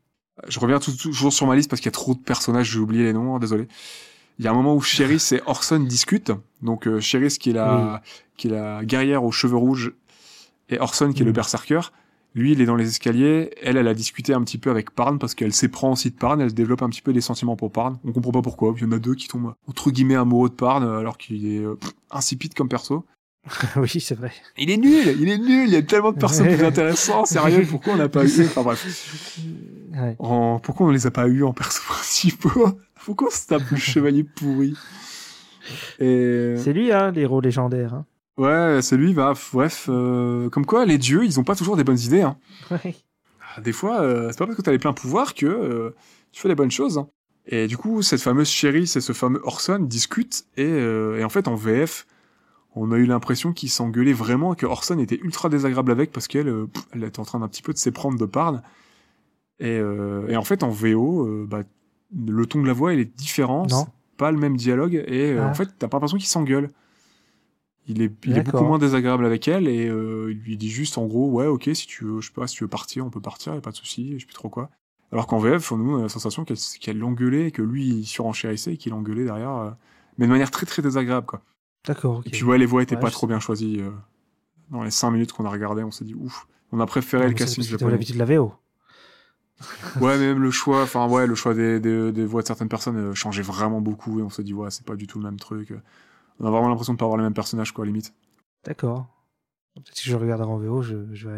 [0.47, 2.79] je reviens tout- toujours sur ma liste parce qu'il y a trop de personnages, j'ai
[2.79, 3.67] oublié les noms, hein, désolé.
[4.39, 6.31] Il y a un moment où Cheris et Orson discutent.
[6.61, 8.01] Donc euh, Cheris qui est la
[8.37, 9.93] qui est la guerrière aux cheveux rouges
[10.69, 11.35] et Orson qui est le Mhm.
[11.35, 11.81] berserker.
[12.35, 13.49] Lui, il est dans les escaliers.
[13.63, 16.39] Elle, elle a discuté un petit peu avec Parn parce qu'elle s'éprend aussi de Parn.
[16.41, 17.97] Elle se développe un petit peu des sentiments pour Parn.
[18.05, 18.73] On comprend pas pourquoi.
[18.77, 21.57] Il y en a deux qui tombent entre guillemets amoureux de Parn alors qu'il est
[21.63, 21.75] euh,
[22.11, 23.03] insipide comme perso.
[23.77, 24.31] oui, c'est vrai.
[24.57, 25.67] Il est nul, il est nul.
[25.69, 27.25] Il y a tellement de personnes plus intéressantes.
[27.27, 28.43] Sérieux, pourquoi on n'a pas eu?
[28.45, 29.39] Enfin bref.
[29.95, 30.15] Ouais.
[30.19, 32.77] En- Pourquoi on les a pas eu en perso principaux?
[33.09, 34.75] Pourquoi on se tape le chevalier pourri
[35.99, 37.95] Et C'est lui, hein, l'héros légendaire.
[37.95, 38.05] Hein.
[38.37, 39.13] ouais, c'est lui.
[39.15, 42.21] Bah, bref, euh, comme quoi les dieux, ils ont pas toujours des bonnes idées.
[42.21, 42.37] Hein.
[42.69, 42.95] Ouais.
[43.55, 45.95] Ah, Des fois, euh, c'est pas parce que t'as les pleins pouvoirs que euh,
[46.31, 46.99] tu fais les bonnes choses.
[46.99, 47.07] hein.
[47.47, 51.29] Et du coup, cette fameuse Cheris et ce fameux Orson discutent et, euh, et en
[51.29, 52.05] fait en VF,
[52.75, 56.27] on a eu l'impression qu'ils s'engueulaient vraiment et que Orson était ultra désagréable avec parce
[56.27, 58.61] qu'elle, euh, elle était en train d'un petit peu de s'éprendre de Parn.
[59.59, 61.63] Et, euh, et en fait en VO, euh, bah,
[62.15, 63.87] le ton de la voix il est différent, Non.
[64.17, 65.49] pas le même dialogue et euh, Ah.
[65.49, 66.69] en fait t'as pas l'impression qu'il s'engueule.
[67.87, 70.99] Il est, il est beaucoup moins désagréable avec elle et euh, il lui dit juste
[70.99, 73.09] en gros ouais ok si tu veux je sais pas si tu veux partir on
[73.09, 74.69] peut partir y a pas de souci je sais plus trop quoi.
[75.11, 78.05] Alors qu'en VF nous on a la sensation qu'elle qu'elle l'engueulait et que lui il
[78.05, 79.71] surenchérissait et qu'il engueulait derrière euh,
[80.19, 81.41] mais de manière très très désagréable quoi.
[81.87, 82.21] D'accord.
[82.25, 83.27] Et puis ouais les voix étaient Ouais, pas trop sais.
[83.27, 83.89] bien choisies euh,
[84.69, 87.29] dans les 5 minutes qu'on a regardé on s'est dit ouf on a préféré Non,
[87.29, 87.91] le casting japonais.
[87.93, 88.53] l'habitude de la VO.
[89.99, 92.69] Ouais, mais même le choix, enfin ouais, le choix des, des, des voix de certaines
[92.69, 95.25] personnes euh, changeait vraiment beaucoup et on s'est dit ouais, c'est pas du tout le
[95.25, 95.73] même truc.
[96.39, 98.13] On a vraiment l'impression de pas avoir les mêmes personnages quoi, limite.
[98.63, 99.07] D'accord.
[99.75, 101.29] Peut-être que si je regarde en VO, je, je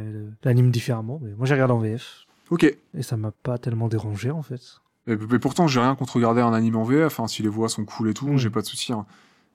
[0.44, 1.20] l'anime différemment.
[1.22, 2.26] Mais moi, j'ai regardé en VF.
[2.50, 2.64] Ok.
[2.64, 4.62] Et, Et ça m'a pas tellement dérangé, en fait.
[5.08, 7.20] mais pourtant, j'ai rien contre regarder un anime en VF.
[7.20, 8.38] Hein, si les voix sont cool et tout, Mm.
[8.38, 8.94] j'ai pas de souci.
[8.94, 9.06] Hein.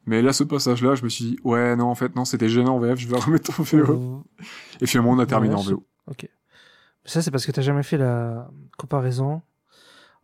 [0.07, 2.77] Mais là, ce passage-là, je me suis dit ouais, non, en fait, non, c'était gênant
[2.77, 2.99] en VF.
[2.99, 3.77] Je vais remettre en VO.
[3.79, 4.45] Euh,
[4.81, 5.85] Et finalement, on a terminé en VO.
[6.09, 6.29] Ok.
[7.07, 8.49] Ça, c'est parce que t'as jamais fait la
[8.79, 9.43] comparaison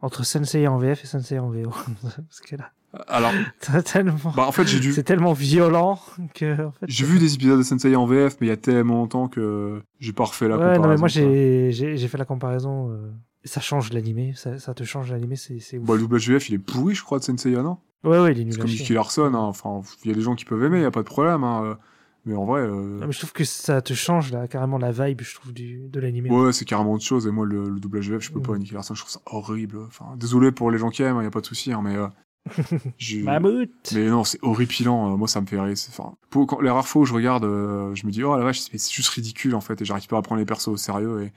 [0.01, 1.71] entre Sensei en VF et Sensei en VO.
[2.03, 2.71] parce que là,
[3.09, 3.31] Alors,
[3.61, 4.17] t'as tellement...
[4.37, 4.93] bah en fait, j'ai dû.
[4.93, 6.01] c'est tellement violent
[6.35, 6.67] que...
[6.67, 8.97] En fait, J'ai vu des épisodes de Sensei en VF, mais il y a tellement
[8.97, 10.83] longtemps que j'ai pas refait la Ouais, comparaison.
[10.83, 12.91] non, mais moi, j'ai fait la comparaison.
[12.91, 13.11] euh,
[13.45, 15.79] Ça change l'animé, ça, ça te change l'animé, c'est.
[15.79, 17.79] Bah, le WF, il est pourri, je crois, de Sensei, non?
[18.05, 18.69] Ouais, ouais, il est nul C'est comme.
[18.71, 19.39] Nicky Larson, hein.
[19.39, 21.45] enfin, il y a des gens qui peuvent aimer, il y a pas de problème,
[21.45, 21.79] hein.
[22.25, 24.93] Mais en vrai, euh, Non, mais je trouve que ça te change là, carrément la
[24.93, 26.31] vibe, je trouve, du, de l'animé.
[26.31, 27.27] ouais, c'est carrément autre chose.
[27.27, 28.57] Et moi, le, le WF, je peux pas.
[28.57, 29.79] Nicky Larson, je trouve ça horrible.
[29.87, 31.97] Enfin, désolé pour les gens qui aiment, il y a pas de souci, hein, mais.
[31.97, 32.07] euh,
[32.99, 35.13] je- Mammouth Mais non, c'est horripilant.
[35.13, 35.75] euh, moi, ça me fait rire.
[35.89, 38.45] Enfin, pour, quand, les rares fois où je regarde, euh, je me dis, oh la
[38.45, 41.23] vache, c'est juste ridicule en fait, et j'arrive pas à prendre les persos au sérieux.
[41.23, 41.33] Et, et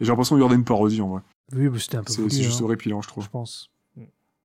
[0.00, 1.22] j'ai l'impression de regarder une parodie en vrai.
[1.54, 3.24] Oui, c'était un peu c'est juste hein, horripilant, je trouve.
[3.24, 3.70] je pense.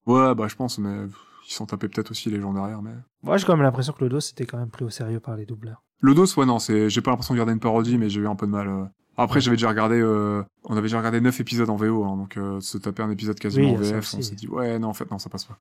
[0.07, 1.05] Ouais, bah je pense, mais
[1.51, 2.81] ils sont tapés peut-être aussi les gens derrière.
[2.81, 2.91] Mais
[3.23, 5.35] Moi, j'ai quand même l'impression que le dos, c'était quand même pris au sérieux par
[5.35, 5.83] les doubleurs.
[6.01, 8.27] le dos, ouais, non, c'est, j'ai pas l'impression de regarder une parodie, mais j'ai eu
[8.27, 8.67] un peu de mal.
[8.67, 8.85] euh.
[9.17, 12.37] Après, j'avais déjà regardé, euh, on avait déjà regardé 9 épisodes en VO, hein, donc
[12.37, 14.93] euh, se taper un épisode quasiment Oui, en VF, on s'est dit ouais, non, en
[14.93, 15.57] fait, non, ça passe pas.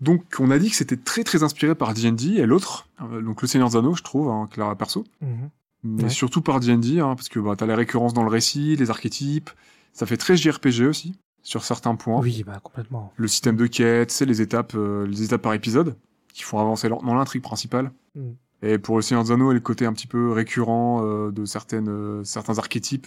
[0.00, 3.42] Donc, on a dit que c'était très très inspiré par D&D et l'autre, euh, donc
[3.42, 5.04] le Seigneur Anneaux, je trouve, hein, Clara perso.
[5.20, 5.50] Mhm.
[5.84, 6.08] mais Ouais.
[6.08, 9.50] surtout par D&D, hein, parce que bah, t'as les récurrences dans le récit, les archétypes,
[9.92, 11.14] ça fait très JRPG aussi,
[11.44, 12.20] sur certains points.
[12.20, 13.12] Oui, bah complètement.
[13.16, 15.94] Le système de quête, c'est les étapes, euh, les étapes par épisode,
[16.32, 17.92] qui font avancer lentement l'intrigue principale.
[18.16, 18.30] Mm.
[18.62, 21.04] Et pour le Seigneur des Anneaux, il y a le côté un petit peu récurrent
[21.04, 23.06] euh, de certaines, euh, certains archétypes.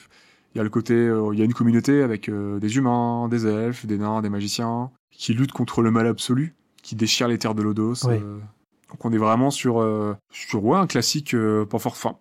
[0.53, 3.85] Il y a le côté, il y a une communauté avec des humains, des elfes,
[3.85, 7.61] des nains, des magiciens, qui luttent contre le mal absolu, qui déchirent les terres de
[7.61, 8.07] Lodos.
[8.07, 9.85] Donc on est vraiment sur,
[10.31, 11.35] sur ouais, un classique,
[11.69, 12.17] pas fort fin.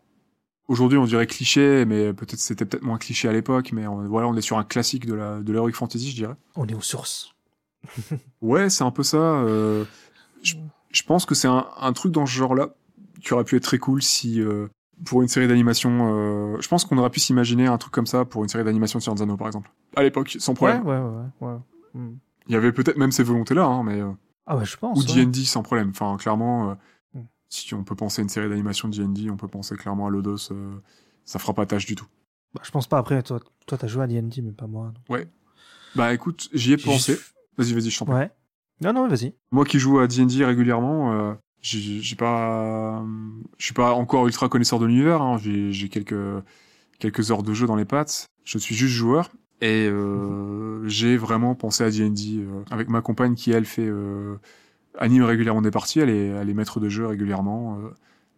[0.68, 4.26] Aujourd'hui, on dirait cliché, mais peut-être c'était peut-être moins cliché à l'époque, mais on, voilà,
[4.26, 6.34] on est sur un classique de la de l'heroic fantasy, je dirais.
[6.56, 7.34] On est aux sources.
[8.42, 9.16] Ouais, c'est un peu ça.
[9.18, 9.84] euh,
[10.42, 10.54] je,
[10.90, 12.70] je pense que c'est un, un truc dans ce genre-là
[13.22, 14.66] qui aurait pu être très cool si, euh,
[15.04, 18.24] pour une série d'animation, euh, je pense qu'on aurait pu s'imaginer un truc comme ça
[18.24, 19.70] pour une série d'animation de Seigneur Anneaux, par exemple.
[19.94, 20.84] À l'époque, sans problème.
[20.84, 21.02] ouais, ouais.
[21.40, 21.58] ouais, ouais.
[22.00, 22.18] Mm.
[22.48, 24.00] Il y avait peut-être même ces volontés-là, hein, mais...
[24.46, 24.98] Ah ouais, je pense.
[24.98, 25.24] ou ouais.
[25.26, 25.90] D&D sans problème.
[25.90, 26.76] Enfin, clairement.
[27.48, 30.10] Si on peut penser à une série d'animation de D&D, on peut penser clairement à
[30.10, 30.50] Lodos.
[30.50, 30.76] euh,
[31.24, 32.06] ça fera pas tâche du tout.
[32.54, 34.92] Bah, je pense pas après, toi, toi t'as joué à D&D, mais pas moi.
[35.08, 35.26] donc.
[35.94, 37.18] Bah écoute, j'y ai pensé.
[37.56, 38.16] Vas-y, vas-y, je t'en prie.
[38.16, 38.30] Ouais.
[38.82, 39.34] Non, non, vas-y.
[39.50, 43.02] Moi qui joue à D&D régulièrement, euh, j'ai pas,
[43.56, 45.22] je suis pas encore ultra connaisseur de l'univers.
[45.22, 45.38] Hein.
[45.38, 46.44] J'ai j'ai quelques
[46.98, 48.26] quelques heures de jeu dans les pattes.
[48.44, 49.30] Je suis juste joueur
[49.60, 54.36] et euh, j'ai vraiment pensé à D&D euh, avec ma compagne qui elle fait euh,
[54.98, 57.90] anime régulièrement des parties, elle est, elle est maître de jeu régulièrement, euh,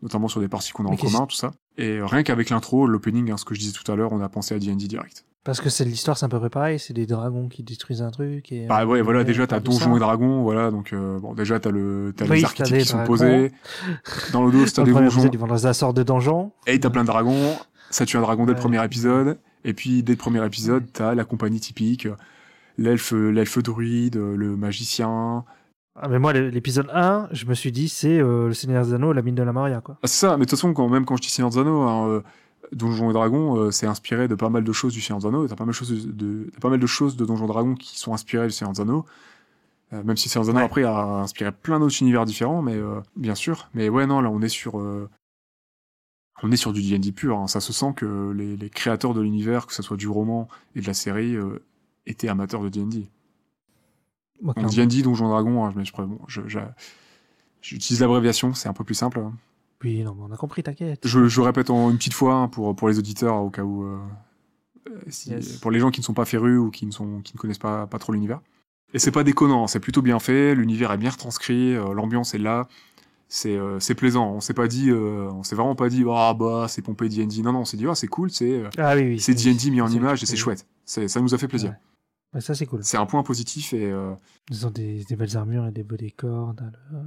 [0.03, 1.53] notamment sur des parties qu'on a en Mais commun, tout ça.
[1.77, 4.29] Et rien qu'avec l'intro, l'opening, hein, ce que je disais tout à l'heure, on a
[4.29, 5.25] pensé à D&D direct.
[5.45, 6.79] Parce que c'est l'histoire, c'est un peu près pareil.
[6.79, 8.53] C'est des dragons qui détruisent un truc.
[8.53, 9.61] Et, Bah ouais, voilà, et déjà t'as.
[9.61, 12.85] Donjons et Dragons, voilà, donc euh, bon, déjà t'as le, t'as Oui, les archétypes qui
[12.85, 13.07] sont dragons.
[13.07, 13.53] posés.
[14.33, 15.31] Dans le dos, t'as des donjons.
[15.33, 16.53] ils vont dans un de donjon.
[16.67, 17.57] Et t'as plein de dragons,
[17.89, 21.15] ça tue un dragon dès le premier épisode, et puis dès le premier épisode, t'as
[21.15, 22.17] la compagnie typique, euh,
[22.77, 25.45] l'elfe, l'elfe druide, euh, le magicien.
[26.01, 29.13] Ah, mais moi, l'épisode 1, je me suis dit, c'est euh, le Seigneur des Anneaux,
[29.13, 29.97] la mine de la Maria, quoi.
[30.03, 31.83] Ah, c'est ça, mais de toute façon, quand, même quand je dis Seigneur des Anneaux,
[31.83, 32.21] hein, euh,
[32.73, 35.45] Donjons et Dragons, euh, c'est inspiré de pas mal de choses du Seigneur des Anneaux,
[35.47, 37.49] et t'as pas mal de choses de, de- pas mal de choses de Donjons et
[37.49, 39.05] Dragons qui sont inspirées du Seigneur des Anneaux.
[39.91, 40.67] Même si Seigneur des Anneaux Ouais.
[40.67, 42.77] après a inspiré plein d'autres univers différents, mais
[43.17, 43.71] bien sûr.
[43.73, 47.39] Mais ouais, non, là on est sur, on est sur du D&D pur.
[47.39, 47.47] hein.
[47.47, 50.47] Ça se sent que les, les créateurs de l'univers, que ce soit du roman
[50.77, 51.37] et de la série,
[52.07, 53.09] étaient amateurs de D&D.
[54.43, 54.71] Moi, clairement.
[54.73, 56.59] D&D, Donjons et Dragons, hein, je, bon, je- je-
[57.63, 59.19] j'utilise l'abréviation, c'est un peu plus simple.
[59.21, 59.33] hein.
[59.85, 61.01] Oui, non, mais on a compris, t'inquiète.
[61.07, 63.85] Je, je répète en une petite fois hein, pour, pour les auditeurs au cas où,
[63.85, 63.99] euh,
[64.91, 65.59] euh, si- Yes.
[65.59, 67.59] pour les gens qui ne sont pas férus ou qui ne, sont, qui ne connaissent
[67.59, 68.41] pas, pas trop l'univers.
[68.95, 72.39] Et c'est pas déconnant, c'est plutôt bien fait, l'univers est bien retranscrit, euh, l'ambiance est
[72.39, 72.67] là,
[73.29, 74.31] c'est euh, c'est plaisant.
[74.33, 77.43] On s'est pas dit, euh, on s'est vraiment pas dit, ah bah c'est pompé D&D.
[77.43, 79.21] Non non, on s'est dit, ah c'est cool, c'est Ah oui, oui.
[79.21, 80.67] c'est D&D mis en image et c'est chouette.
[80.87, 81.71] Ça nous a fait plaisir.
[81.71, 81.77] Ouais.
[82.35, 82.85] Ouais, ça, c'est cool.
[82.85, 84.13] C'est un point positif et euh,
[84.51, 86.55] Ils ont des, des belles armures et des beaux décors.
[86.55, 86.99] dans le-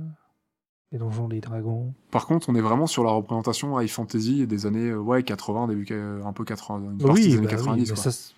[0.92, 1.94] Les donjons, les dragons.
[2.12, 5.68] par contre, on est vraiment sur la représentation high fantasy des années euh, ouais 80,
[5.68, 5.88] début
[6.26, 7.96] un peu 80, une partie des années bah 90 mais quoi.
[8.04, 8.34] ça, c'est-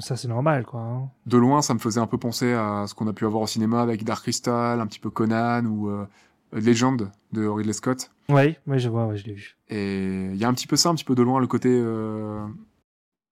[0.00, 0.80] ça, c'est normal, quoi.
[0.80, 1.08] hein.
[1.26, 3.46] de loin, ça me faisait un peu penser à ce qu'on a pu avoir au
[3.46, 6.04] cinéma avec Dark Crystal, un petit peu Conan ou euh,
[6.52, 8.10] Legend de Ridley Scott.
[8.28, 9.56] Ouais, ouais, je vois, ouais, je l'ai vu.
[9.68, 11.68] Et il y a un petit peu ça, un petit peu de loin, le côté,
[11.70, 12.44] euh,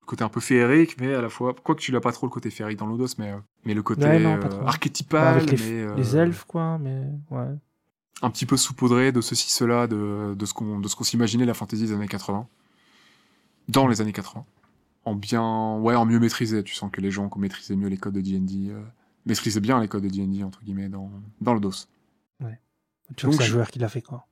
[0.05, 2.31] côté un peu féerique, mais à la fois, quoi que tu l'as pas trop le
[2.31, 5.57] côté féerique dans l'Odos, mais, euh, mais le côté Ouais, non, euh, archétypal, avec les,
[5.57, 7.47] mais, euh, les elfes, quoi, mais ouais.
[8.23, 11.93] un petit peu saupoudré de ceci, cela, de, de ce qu'on s'imaginait la fantasy des
[11.93, 12.47] années 80.
[13.69, 14.45] Dans les années 80.
[15.07, 16.63] En bien, ouais, en mieux maîtrisé.
[16.63, 18.83] Tu sens que les gens qui maîtrisaient mieux les codes de D&D, euh,
[19.27, 21.89] maîtrisaient bien les codes de D&D, entre guillemets, dans, dans le DOS.
[23.17, 24.27] Tu vois que c'est un joueur qui l'a fait, quoi.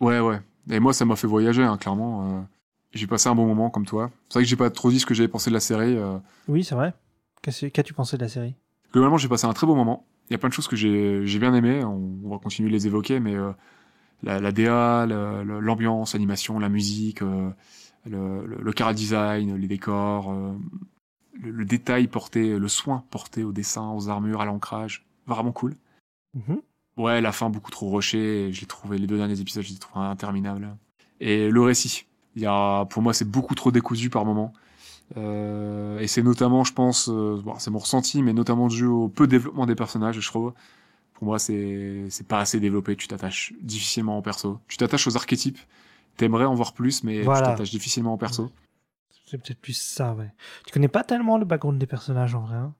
[0.00, 0.40] Ouais, ouais.
[0.70, 2.46] Et moi, ça m'a fait voyager, hein, clairement.
[2.92, 4.10] J'ai passé un bon moment comme toi.
[4.28, 5.96] C'est vrai que j'ai pas trop dit ce que j'avais pensé de la série.
[5.96, 6.18] euh,
[6.48, 6.94] Oui, c'est vrai.
[7.42, 8.54] Qu'as-tu pensé de la série?
[8.92, 10.06] Globalement, j'ai passé un très bon moment.
[10.28, 11.84] Il y a plein de choses que j'ai j'ai bien aimé.
[11.84, 13.52] On, on va continuer de les évoquer, mais euh,
[14.22, 17.50] la, la DA, le- le- l'ambiance, l'animation, la musique, euh,
[18.06, 20.52] le, le, le chara design, les décors, euh,
[21.40, 25.76] le, le détail porté, le soin porté au dessin, aux armures, à l'ancrage, vraiment cool.
[26.34, 26.60] Mhm.
[26.96, 28.00] Ouais, la fin beaucoup trop.
[28.00, 28.16] Je
[28.60, 30.76] l'ai trouvé les deux derniers épisodes, je les ai trouvés interminables.
[31.20, 32.06] Et le récit,
[32.36, 34.52] il y a, pour moi, c'est beaucoup trop décousu par moment.
[35.16, 39.08] Euh, et c'est notamment, je pense, euh, bon, c'est mon ressenti, mais notamment dû au
[39.08, 40.52] peu développement des personnages, je trouve.
[41.14, 42.94] Pour moi, c'est c'est pas assez développé.
[42.94, 44.60] Tu t'attaches difficilement au perso.
[44.68, 45.58] Tu t'attaches aux archétypes.
[46.16, 47.40] T'aimerais en voir plus, mais Voilà.
[47.40, 48.50] tu t'attaches difficilement au perso.
[49.26, 50.32] C'est peut-être plus ça, ouais.
[50.66, 52.56] Tu connais pas tellement le background des personnages, en vrai.
[52.56, 52.74] hein?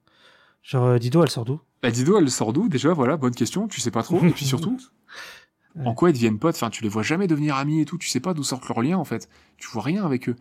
[0.63, 1.59] Genre, euh, Dido, elle sort d'où?
[1.81, 2.91] Bah, Dido, elle sort d'où déjà?
[2.93, 3.67] Voilà, bonne question.
[3.67, 4.23] Tu sais pas trop.
[4.23, 4.77] Et puis surtout,
[5.79, 5.87] Ouais.
[5.87, 6.55] en quoi ils deviennent potes?
[6.55, 7.97] Enfin, tu les vois jamais devenir amis et tout.
[7.97, 9.29] Tu sais pas d'où sortent leurs liens en fait.
[9.57, 10.35] Tu vois rien avec eux.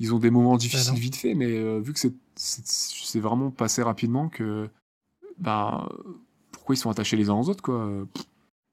[0.00, 2.00] Ils ont des moments difficiles vite fait, mais euh, vu que
[2.34, 4.68] c'est vraiment passé rapidement que
[5.38, 5.88] bah
[6.50, 7.88] pourquoi ils sont attachés les uns aux autres quoi?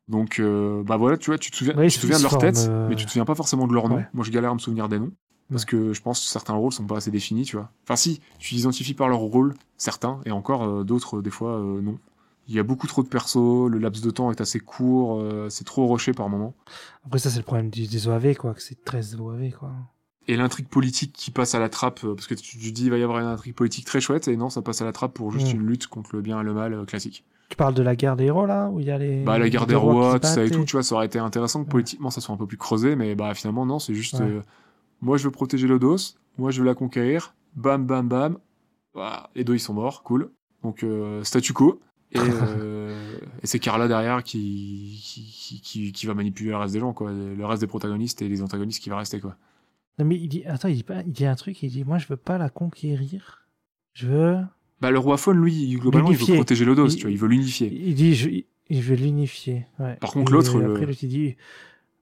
[0.08, 2.38] Donc euh, bah voilà, tu vois, tu te souviens, Ouais, tu te souviens de leur
[2.38, 3.96] tête, euh, mais tu te souviens pas forcément de leur nom.
[3.96, 4.08] ouais.
[4.14, 5.12] Moi, je galère à me souvenir des noms.
[5.50, 7.70] Parce que je pense que certains rôles sont pas assez définis, tu vois.
[7.84, 11.82] Enfin, si, tu t'identifies par leur rôle, certains, et encore euh, d'autres, des fois, euh,
[11.82, 11.98] non.
[12.52, 15.48] Il y a beaucoup trop de persos, le laps de temps est assez court, euh,
[15.50, 16.54] c'est trop rushé par moment.
[17.06, 19.72] Après, ça, c'est le problème du- des OAV, quoi, que c'est 13 OAV, quoi.
[20.28, 22.90] Et l'intrigue politique qui passe à la trappe, euh, parce que tu, tu dis il
[22.92, 25.14] va y avoir une intrigue politique très chouette, et non, ça passe à la trappe
[25.14, 25.56] pour juste Mm.
[25.62, 27.24] une lutte contre le bien et le mal euh, classique.
[27.48, 29.24] Tu parles de la guerre des héros, là, où il y a les.
[29.24, 31.20] Bah, la guerre les des rois, tout ça et tout, tu vois, ça aurait été
[31.20, 31.72] intéressant que Ouais.
[31.72, 34.26] politiquement ça soit un peu plus creusé, mais bah finalement, non, c'est juste, Ouais.
[34.26, 34.42] euh,
[35.00, 35.96] moi je veux protéger le dos,
[36.38, 38.38] moi je veux la conquérir, bam, bam, bam,
[38.94, 40.32] voilà, les deux ils sont morts, cool.
[40.64, 40.86] Donc,
[41.24, 41.80] statu quo.
[42.14, 45.00] Et, euh, et c'est Carla derrière qui
[45.64, 48.42] qui, qui, va manipuler le reste des gens, quoi, le reste des protagonistes et les
[48.42, 49.38] antagonistes qui va rester, quoi.
[50.00, 50.44] Non, mais il dit.
[50.46, 51.02] Attends, il dit, pas...
[51.02, 53.48] il dit un truc, il dit Moi, je veux pas la conquérir.
[53.94, 54.38] Je veux.
[54.80, 57.18] Bah, le roi faune, lui, globalement, il veut protéger le dos, Il- tu vois, il
[57.18, 57.72] veut l'unifier.
[57.72, 58.30] Il dit Je,
[58.70, 59.68] il veut l'unifier.
[59.80, 59.96] Ouais.
[59.96, 61.36] Par contre, l'autre, Après, le- l'autre, il dit.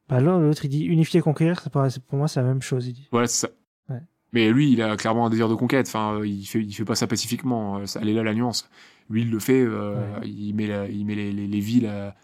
[0.07, 3.07] Bah, l'autre, il dit unifier, conquérir, pour moi, c'est la même chose, il dit.
[3.11, 3.53] Voilà, c'est ça.
[3.89, 4.01] Ouais.
[4.33, 5.87] Mais lui, il a clairement un désir de conquête.
[5.87, 7.79] Enfin, il fait, il fait pas ça pacifiquement.
[7.79, 8.69] Euh, Elle est là la nuance.
[9.09, 9.61] Lui, il le fait.
[9.61, 10.27] euh, Ouais.
[10.29, 12.15] Il met, la- il met les, les- les villes à,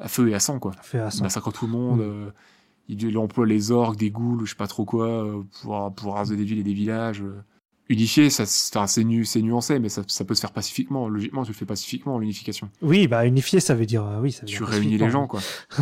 [0.00, 0.72] à feu et à sang, quoi.
[0.92, 1.22] À Il ça.
[1.22, 1.98] massacre tout le monde.
[1.98, 2.02] Mm.
[2.02, 2.30] euh,
[2.88, 6.14] il, il emploie les orques, des ghouls, je sais pas trop quoi, euh, pour, pour
[6.14, 7.22] raser des villes et des villages.
[7.88, 11.08] unifié, ça, c'est nu, c'est nuancé, mais ça, ça peut se faire pacifiquement.
[11.08, 12.68] Logiquement, tu le fais pacifiquement, l'unification.
[12.82, 15.40] Oui, bah unifier, ça veut dire oui, ça veut Tu dire réunis les gens, quoi.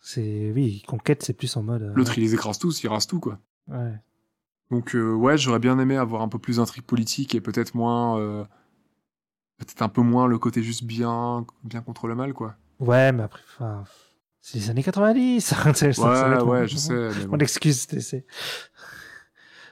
[0.00, 1.92] c'est oui, conquête, c'est plus en mode.
[1.94, 3.38] L'autre, il les écrase tous, il rase tout, quoi.
[3.68, 3.92] ouais.
[4.70, 8.18] Donc, euh, ouais, j'aurais bien aimé avoir un peu plus d'intrigue politique et peut-être moins.
[8.18, 8.44] euh,
[9.58, 12.54] peut-être un peu moins le côté juste bien, bien contre le mal, quoi.
[12.80, 13.84] Ouais, mais après, enfin,
[14.40, 15.40] c'est les années 90.
[15.44, 16.92] ça- ça- Ouais, ouais, je sais.
[16.94, 17.32] mais bon.
[17.32, 17.86] Mon excuse,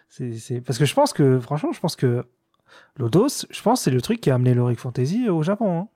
[0.08, 2.24] c'est- parce que je pense que, franchement, je pense que
[2.98, 5.80] Lodos, je pense, que c'est le truc qui a amené l'Heroic Fantasy au Japon.
[5.80, 5.88] Hein.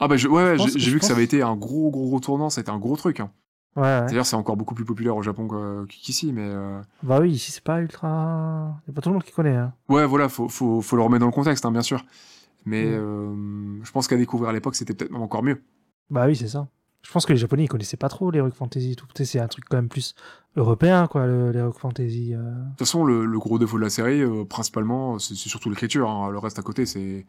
[0.00, 2.50] Ah bah je- ouais, ouais, j'ai vu que ça avait été un gros gros retournant,
[2.50, 3.20] ça a été un gros truc.
[3.20, 3.30] Hein.
[3.76, 4.06] Ouais, ouais.
[4.06, 5.48] D'ailleurs, c'est encore beaucoup plus populaire au Japon
[5.88, 9.24] qu'ici, mais euh, Bah oui, ici c'est pas ultra, y a pas tout le monde
[9.24, 9.56] qui connaît.
[9.56, 9.72] Hein.
[9.88, 12.04] ouais, voilà, faut, faut, faut le remettre dans le contexte, hein, bien sûr.
[12.64, 12.94] Mais Mm.
[12.94, 15.54] euh, je pense qu'à découvrir à l'époque, c'était peut-être même encore mieux.
[15.56, 15.62] De
[16.10, 16.68] Bah oui, c'est ça.
[17.02, 19.06] Je pense que les Japonais ils connaissaient pas trop l'Heroic Fantasy et tout.
[19.14, 20.14] C'est un truc quand même plus
[20.56, 22.34] européen, quoi, le- l'Heroic Fantasy.
[22.34, 22.40] euh.
[22.70, 26.10] toute façon, le, le gros défaut de la série, euh, principalement, c'est surtout l'écriture.
[26.10, 26.30] hein.
[26.30, 27.24] Le reste à côté, c'est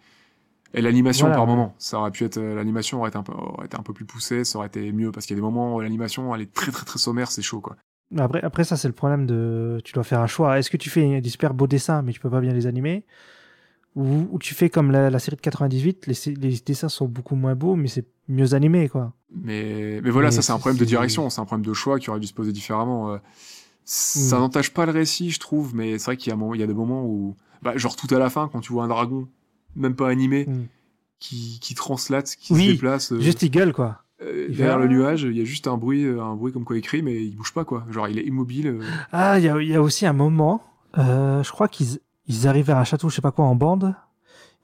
[0.74, 1.52] et l'animation Voilà, par ouais.
[1.56, 1.76] moment.
[1.80, 4.44] Ça aurait pu être l'animation aurait été un peu aurait été un peu plus poussée,
[4.44, 6.72] ça aurait été mieux parce qu'il y a des moments où l'animation elle est très
[6.72, 7.76] très très sommaire, c'est chaud quoi.
[8.18, 9.80] Après, après ça, c'est le problème de.
[9.84, 10.58] Tu dois faire un choix.
[10.60, 13.06] Est-ce que tu fais des super beaux dessins, mais tu peux pas bien les animer?
[14.32, 17.56] Ou tu fais comme la, la série de 98, les, les dessins sont beaucoup moins
[17.56, 19.14] beaux, mais c'est mieux animé, quoi.
[19.36, 22.00] Mais, mais voilà, Mais ça c'est un problème de direction, c'est un problème de choix
[22.00, 23.12] qui aurait dû se poser différemment.
[23.14, 23.18] euh.
[23.84, 24.42] Ça Mm.
[24.42, 26.74] n'entache pas le récit, je trouve, mais c'est vrai qu'il y il y a des
[26.74, 29.28] moments où, bah, genre tout à la fin, quand tu vois un dragon,
[29.76, 30.66] même pas animé, Mm.
[31.20, 34.04] qui, qui translate, qui Oui, se déplace euh, Juste il gueule, quoi.
[34.22, 36.54] euh, il derrière fait- le nuage, il y a juste un bruit, euh, un bruit
[36.54, 37.86] comme quoi écrit, mais il bouge pas quoi.
[37.90, 38.68] Genre il est immobile.
[38.68, 38.80] euh.
[39.12, 40.62] Ah, il y a, il y a aussi un moment,
[40.96, 42.00] je crois qu'ils
[42.30, 43.94] ils arrivent à un château, je sais pas quoi, en bande.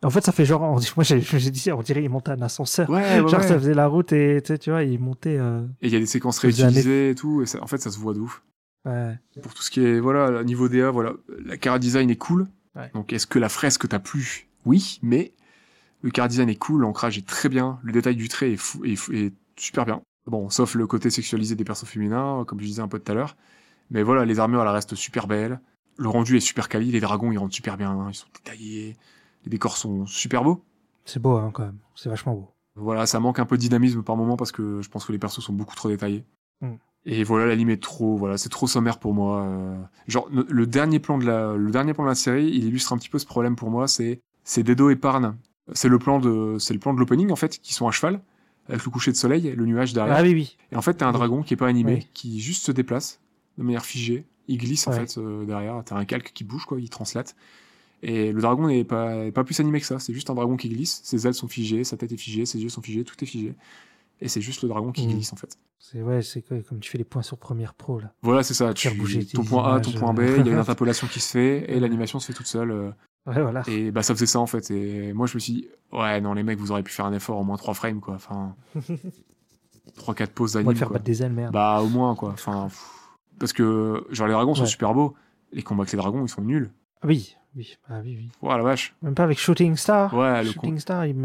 [0.04, 2.90] En fait, ça fait genre, on- moi j'ai dit, on dirait qu'ils montaient un ascenseur.
[2.90, 3.48] Ouais, ouais, genre, ouais.
[3.48, 5.38] ça faisait la route et tu vois, ils montaient.
[5.38, 7.92] euh, Et il y a des séquences réutilisées et tout, et ça- en fait ça
[7.92, 8.42] se voit de ouf.
[8.86, 9.18] ouais.
[9.42, 11.14] Pour tout ce qui est, voilà, niveau DA, voilà,
[11.44, 12.48] la cara design est cool.
[12.94, 14.48] Donc est-ce que la fresque t'a plu?
[14.66, 15.34] Oui, mais
[16.04, 18.84] le cara design est cool, l'ancrage est très bien, le détail du trait est, fou,
[18.86, 20.02] est, fou- est super bien.
[20.28, 23.16] Bon, sauf le côté sexualisé des persos féminins, comme je disais un peu tout à
[23.16, 23.38] l'heure.
[23.92, 25.60] Mais voilà, les armures, elles restent super belles.
[25.98, 28.96] Le rendu est super quali, les dragons, ils rendent super bien, hein, ils sont détaillés.
[29.46, 30.62] Les décors sont super beaux.
[31.06, 31.78] C'est beau, hein, quand même.
[31.96, 32.50] C'est vachement beau.
[32.76, 35.20] Voilà, ça manque un peu de dynamisme par moment parce que je pense que les
[35.20, 36.26] persos sont beaucoup trop détaillés.
[36.62, 36.74] Mm.
[37.06, 39.44] Et voilà, l'anime est trop, voilà, c'est trop sommaire pour moi.
[39.44, 39.78] euh.
[40.08, 42.98] Genre, le dernier plan de la, le dernier plan de la série, il illustre un
[42.98, 43.88] petit peu ce problème pour moi.
[43.88, 45.38] C'est, c'est Dedo et Parn.
[45.74, 48.22] C'est le plan de, c'est le plan de l'opening en fait, qui sont à cheval
[48.68, 50.16] avec le coucher de soleil, le nuage derrière.
[50.18, 50.58] Ah oui, oui.
[50.72, 52.08] Et en fait, t'as un dragon qui est pas animé, Oui.
[52.14, 53.20] qui juste se déplace
[53.60, 54.26] de manière figée.
[54.48, 55.06] Il glisse en Ouais.
[55.06, 55.82] fait euh, derrière.
[55.86, 57.36] T'as un calque qui bouge quoi, il translate.
[58.04, 59.98] Et le dragon n'est pas, pas plus animé que ça.
[60.00, 61.02] C'est juste un dragon qui glisse.
[61.04, 63.56] Ses ailes sont figées, sa tête est figée, ses yeux sont figés, tout est figé.
[64.22, 65.12] Et c'est juste le dragon qui Mm.
[65.12, 65.58] glisse en fait.
[65.80, 68.14] C'est ouais, c'est comme tu fais les points sur Premiere Pro là.
[68.22, 68.74] Voilà, c'est ça.
[68.74, 70.38] Tu, bouger ton point A, ton point B, euh.
[70.40, 72.72] il y a une interpolation qui se fait et l'animation se fait toute seule.
[72.72, 72.92] euh,
[73.28, 73.64] Ouais, voilà.
[73.68, 74.70] Et bah ça faisait ça en fait.
[74.70, 77.14] Et moi je me suis dit, ouais, non, les mecs, vous auriez pu faire un
[77.14, 78.14] effort, au moins 3 frames quoi.
[78.16, 78.56] Enfin,
[79.98, 80.78] 3-4 pauses On va d'anime.
[80.78, 80.94] faire quoi.
[80.96, 81.54] battre des ailes, merde.
[81.54, 82.30] Bah au moins quoi.
[82.32, 82.86] Enfin, pff,
[83.40, 85.16] parce que genre les dragons sont super beaux.
[85.52, 86.70] Les combats avec les dragons ils sont nuls.
[87.02, 88.30] Ah oui, oui, bah oui, oui.
[88.42, 88.96] Voilà la vache.
[89.02, 90.14] Même pas avec Shooting Star.
[90.14, 91.16] Ouais, le Shooting Star, il,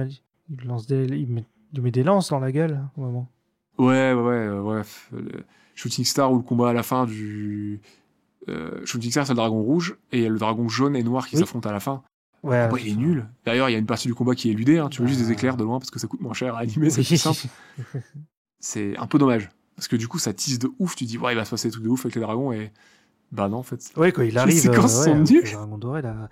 [0.51, 3.29] il lance des, il met, il met des lances dans la gueule hein, au moment.
[3.79, 5.09] Ouais, ouais, ouais, euh, bref.
[5.13, 5.45] Le
[5.75, 7.81] Shooting Star ou le combat à la fin du.
[8.49, 11.41] Euh, Shooting Star, c'est le dragon rouge et le dragon jaune et noir qui Oui.
[11.41, 12.03] s'affrontent à la fin.
[12.43, 12.69] Ouais.
[12.83, 13.27] Il est nul.
[13.45, 14.79] D'ailleurs, il y a une partie du combat qui est éludée.
[14.79, 14.89] Hein.
[14.89, 15.33] Tu veux juste des Bah.
[15.33, 17.47] éclairs de loin parce que ça coûte moins cher à animer, c'est simple.
[18.59, 19.49] C'est un peu dommage.
[19.81, 20.95] Parce que du coup, ça tease de ouf.
[20.95, 22.71] Tu dis, ouais, il va se passer des trucs de ouf avec les dragons et.
[23.33, 23.81] Bah non, en fait.
[23.97, 24.61] Ouais, quand il arrive.
[24.61, 25.45] séquences euh, sont ouais, avec nulles.
[25.45, 26.29] Le dragon doré, là.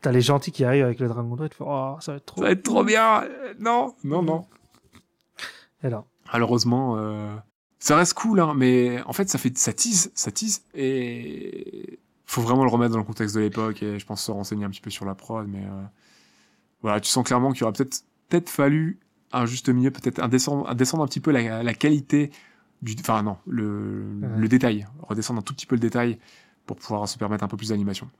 [0.00, 2.26] T'as les gentils qui arrivent avec le dragon doré, tu fais, oh, ça va être
[2.26, 2.42] trop.
[2.42, 3.24] Ça va être trop bien.
[3.24, 4.46] Euh, Non, non, non.
[5.82, 7.34] Et alors, Malheureusement, euh,
[7.80, 12.40] ça reste cool, hein, mais en fait, ça fait, ça tease, ça tease, et faut
[12.40, 14.80] vraiment le remettre dans le contexte de l'époque, et je pense se renseigner un petit
[14.80, 15.82] peu sur la prod, mais euh,
[16.82, 19.00] voilà, tu sens clairement qu'il aurait peut-être, peut-être fallu
[19.32, 22.30] un juste milieu, peut-être un descendre, un descendre un petit peu la, la qualité
[22.82, 24.28] du, enfin non, le, Ouais.
[24.38, 26.18] le détail, redescendre un tout petit peu le détail
[26.66, 28.10] pour pouvoir se permettre un peu plus d'animation.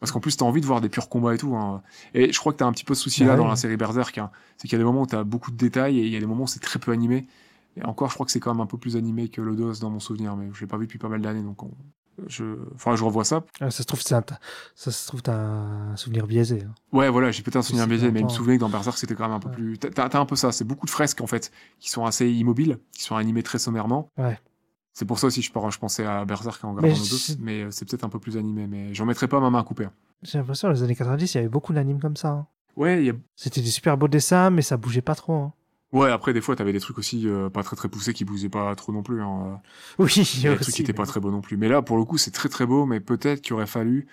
[0.00, 1.54] Parce qu'en plus, t'as envie de voir des purs combats et tout.
[1.56, 1.82] Hein.
[2.12, 4.18] Et je crois que t'as un petit peu ce souci-là dans la série Berserk.
[4.18, 4.30] Hein.
[4.58, 6.20] C'est qu'il y a des moments où t'as beaucoup de détails et il y a
[6.20, 7.26] des moments où c'est très peu animé.
[7.76, 9.90] Et encore, je crois que c'est quand même un peu plus animé que Lodos dans
[9.90, 11.72] mon souvenir, mais je l'ai pas vu depuis pas mal d'années, donc on-
[12.26, 12.44] je,
[12.74, 13.44] enfin, je revois ça.
[13.60, 14.24] ah, ça se trouve, c'est un,
[14.74, 16.62] ça se trouve, t'as un souvenir biaisé.
[16.68, 16.74] hein.
[16.92, 19.14] Ouais, voilà, j'ai peut-être un souvenir biaisé, mais il me souvenait que dans Berserk, c'était
[19.14, 19.54] quand même un peu Ouais.
[19.54, 19.78] plus.
[19.78, 21.50] T'as, t'as un peu ça, c'est beaucoup de fresques en fait,
[21.80, 24.10] qui sont assez immobiles, qui sont animées très sommairement.
[24.18, 24.38] Ouais.
[24.92, 27.62] C'est pour ça aussi, je, je pensais à Berserk en Mais regardant je- Lodos, mais
[27.64, 29.86] euh, c'est peut-être un peu plus animé, mais j'en mettrais pas ma main à couper.
[29.86, 29.92] hein.
[30.22, 32.28] J'ai l'impression, dans les années 90, il y avait beaucoup d'animes comme ça.
[32.28, 32.46] hein.
[32.76, 35.50] Ouais, a C'était des super beaux dessins, mais ça bougeait pas trop.
[35.94, 38.48] Ouais, après, des fois, t'avais des trucs aussi euh, pas très très poussés qui bougeaient
[38.48, 39.22] pas trop non plus.
[39.22, 39.60] Hein.
[40.00, 41.56] Oui, des aussi, trucs qui étaient mais pas très beaux non plus.
[41.56, 44.08] Mais là, pour le coup, c'est très très beau, mais peut-être qu'il aurait fallu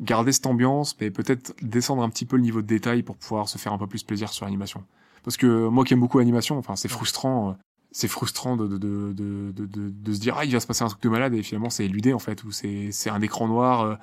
[0.00, 3.46] garder cette ambiance, mais peut-être descendre un petit peu le niveau de détail pour pouvoir
[3.46, 4.84] se faire un peu plus plaisir sur l'animation.
[5.22, 7.52] Parce que moi qui aime beaucoup l'animation, enfin c'est frustrant, euh,
[7.90, 8.78] c'est frustrant de, de,
[9.12, 11.68] de, de, se dire ah il va se passer un truc de malade et finalement
[11.68, 13.94] c'est éludé en fait, ou c'est c'est un écran noir, euh,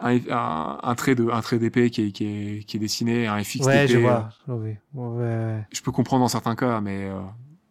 [0.00, 3.26] un, un, un trait de un trait d'épée qui est, qui est qui est dessiné,
[3.26, 4.28] un FX Ouais, je euh, vois.
[4.48, 5.66] Oui, ouais, ouais.
[5.72, 7.20] je peux comprendre dans certains cas, mais euh,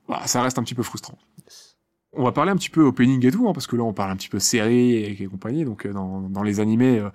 [0.08, 1.18] voilà, ça reste un petit peu frustrant.
[2.14, 4.12] On va parler un petit peu opening et tout, hein, parce que là on parle
[4.12, 7.10] un petit peu série et, et compagnie, donc euh, dans, dans les animés, euh,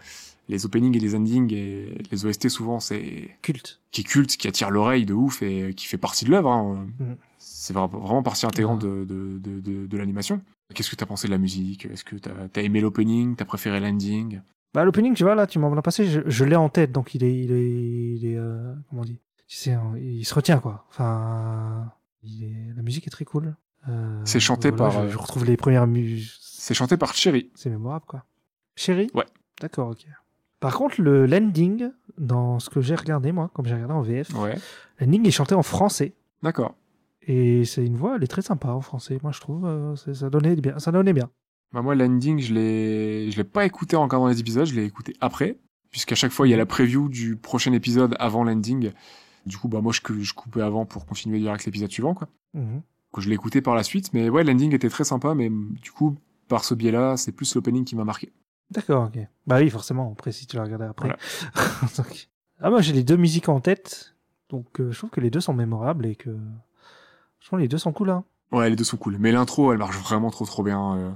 [0.48, 3.80] les openings et les endings et les OST souvent c'est Culte.
[3.90, 6.50] qui est culte, qui attire l'oreille de ouf et qui fait partie de l'œuvre.
[6.52, 6.86] Hein.
[7.00, 7.16] Mhm.
[7.38, 10.40] C'est vra- vraiment partie intégrante de, de, de, de, de l'animation.
[10.74, 11.86] Qu'est-ce que t'as pensé de la musique?
[11.86, 13.34] Est-ce que t'as as aimé l'opening?
[13.36, 14.40] T'as préféré l'ending?
[14.74, 17.14] Bah, l'opening, tu vois, là, tu m'en as passé, je, je l'ai en tête, donc
[17.14, 17.70] il est, il est,
[18.16, 19.20] il est, euh, comment on dit?
[19.46, 20.84] Tu sais, hein, il se retient, quoi.
[20.90, 23.54] Enfin, il est, la musique est très cool.
[23.88, 26.30] Euh, C'est chanté voilà, par, Je, euh, je retrouve les premières musiques.
[26.40, 27.50] C'est chanté par Cherry.
[27.54, 28.24] C'est mémorable, quoi.
[28.74, 29.26] Chérie Ouais.
[29.60, 30.06] D'accord, ok.
[30.60, 34.34] Par contre, le l'ending, dans ce que j'ai regardé, moi, comme j'ai regardé en VF,
[34.34, 34.56] Ouais,
[34.98, 36.14] l'ending est chanté en français.
[36.42, 36.74] d'accord.
[37.26, 39.18] Et c'est une voix, elle est très sympa en français.
[39.22, 40.78] Moi, je trouve, euh, ça donnait bien.
[40.78, 41.30] Ça donnait bien.
[41.74, 44.84] Bah moi, l'ending, je l'ai, je l'ai pas écouté encore dans les épisodes, je l'ai
[44.84, 45.58] écouté après,
[45.90, 48.92] puisqu'à chaque fois il y a la preview du prochain épisode avant l'ending.
[49.44, 52.28] Du coup, bah moi, je, je coupais avant pour continuer direct l'épisode suivant, quoi.
[52.54, 55.90] Donc, je l'ai écouté par la suite, mais ouais, l'ending était très sympa, mais du
[55.92, 56.16] coup,
[56.48, 58.32] par ce biais-là, c'est plus l'opening qui m'a marqué.
[58.70, 59.18] D'accord, ok.
[59.46, 61.08] Bah oui, forcément, après, si tu l'as regardé après.
[61.08, 61.18] Voilà.
[61.96, 62.28] Donc-
[62.60, 64.14] ah, moi, j'ai les deux musiques en tête.
[64.48, 66.30] Donc, euh, je trouve que les deux sont mémorables et que.
[67.40, 68.24] Je trouve que les deux sont cool, hein.
[68.52, 69.16] Ouais, les deux sont cool.
[69.18, 70.96] Mais l'intro, elle marche vraiment trop trop bien.
[70.96, 71.10] euh,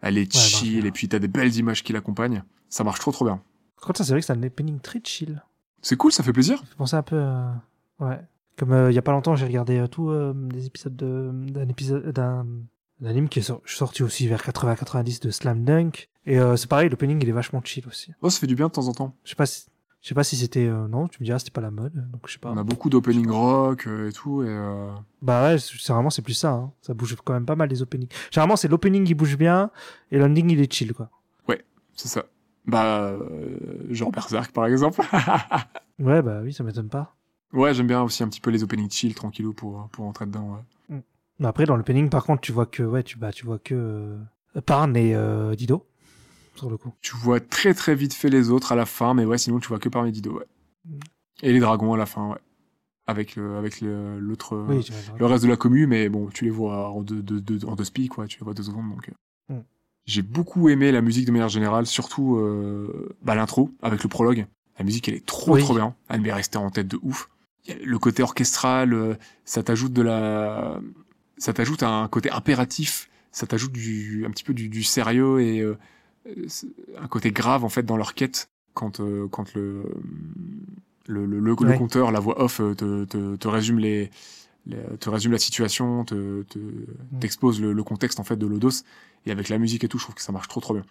[0.00, 2.42] Elle est Ouais, chill, et puis t'as des belles images qui l'accompagnent.
[2.68, 3.40] Ça marche trop trop bien.
[3.76, 5.42] Par contre, ça, c'est vrai que c'est un opening très chill.
[5.82, 6.58] C'est cool, ça fait plaisir.
[6.58, 7.16] Ça fait penser un peu.
[7.16, 7.50] euh,
[8.00, 8.20] Ouais.
[8.56, 11.30] Comme euh, il y a pas longtemps, j'ai regardé euh, tous euh, les épisodes de-
[11.32, 12.44] d'un épisode d'un
[13.04, 16.08] anime qui est sor- sorti aussi vers 80-90 de Slam Dunk.
[16.26, 18.12] Et euh, c'est pareil, l'opening il est vachement chill aussi.
[18.20, 19.14] Oh, ça fait du bien de temps en temps.
[19.24, 19.66] Je sais pas si,
[20.00, 22.22] je sais pas si c'était euh, non, tu me diras c'était pas la mode, donc
[22.26, 22.50] je sais pas.
[22.52, 24.90] On a beaucoup d'opening rock euh, et tout, et euh,
[25.22, 26.50] Bah ouais, c'est c'est vraiment c'est plus ça.
[26.52, 26.72] hein.
[26.82, 28.08] Ça bouge quand même pas mal les openings.
[28.30, 29.70] Généralement c'est l'opening qui bouge bien
[30.10, 31.10] et l'ending il est chill quoi.
[31.94, 32.24] c'est ça.
[32.64, 33.16] Bah,
[33.90, 35.00] genre Berserk par exemple.
[35.98, 37.16] Ouais bah oui, ça m'étonne pas.
[37.52, 40.60] ouais, j'aime bien aussi un petit peu les openings chill, tranquillou, pour, pour entrer dedans.
[40.90, 41.02] ouais.
[41.40, 44.16] Mais après dans l'opening par contre tu vois que ouais tu bah tu vois que
[44.64, 45.16] Parn et
[45.56, 45.87] Dido
[46.58, 46.92] sur le coup.
[47.00, 49.68] Tu vois très très vite fait les autres à la fin, mais ouais, sinon tu
[49.68, 50.46] vois que par Medido, ouais.
[50.84, 50.98] Mm.
[51.42, 52.38] Et les dragons à la fin, ouais.
[53.06, 54.86] Avec le, avec le- l'autre, Oui,
[55.18, 57.74] le reste de la commu, mais bon, tu les vois en deux, deux, deux- en
[57.74, 59.08] deux speaks, quoi, tu les vois deux secondes, donc.
[59.50, 59.54] euh.
[59.54, 59.62] Mm.
[60.04, 64.46] J'ai beaucoup aimé la musique de manière générale, surtout euh, bah, l'intro, avec le prologue.
[64.78, 65.60] La musique, elle est trop Oui.
[65.62, 65.94] trop bien.
[66.08, 67.28] Elle m'est restée en tête de ouf.
[67.84, 70.80] Le côté orchestral, euh, ça t'ajoute de la,
[71.36, 75.60] ça t'ajoute un côté impératif, ça t'ajoute du, un petit peu du, du sérieux et
[75.60, 75.76] euh,
[76.98, 79.82] un côté grave en fait dans leur quête quand euh, quand le
[81.06, 81.78] le, le, le, le Ouais.
[81.78, 84.10] compteur, la voix off euh, te, te, te résume les,
[84.66, 87.18] les- te résume la situation, te, te Mm.
[87.20, 88.82] t'expose le, contexte en fait de l'Odos
[89.24, 90.84] et avec la musique et tout, je trouve que ça marche trop trop bien.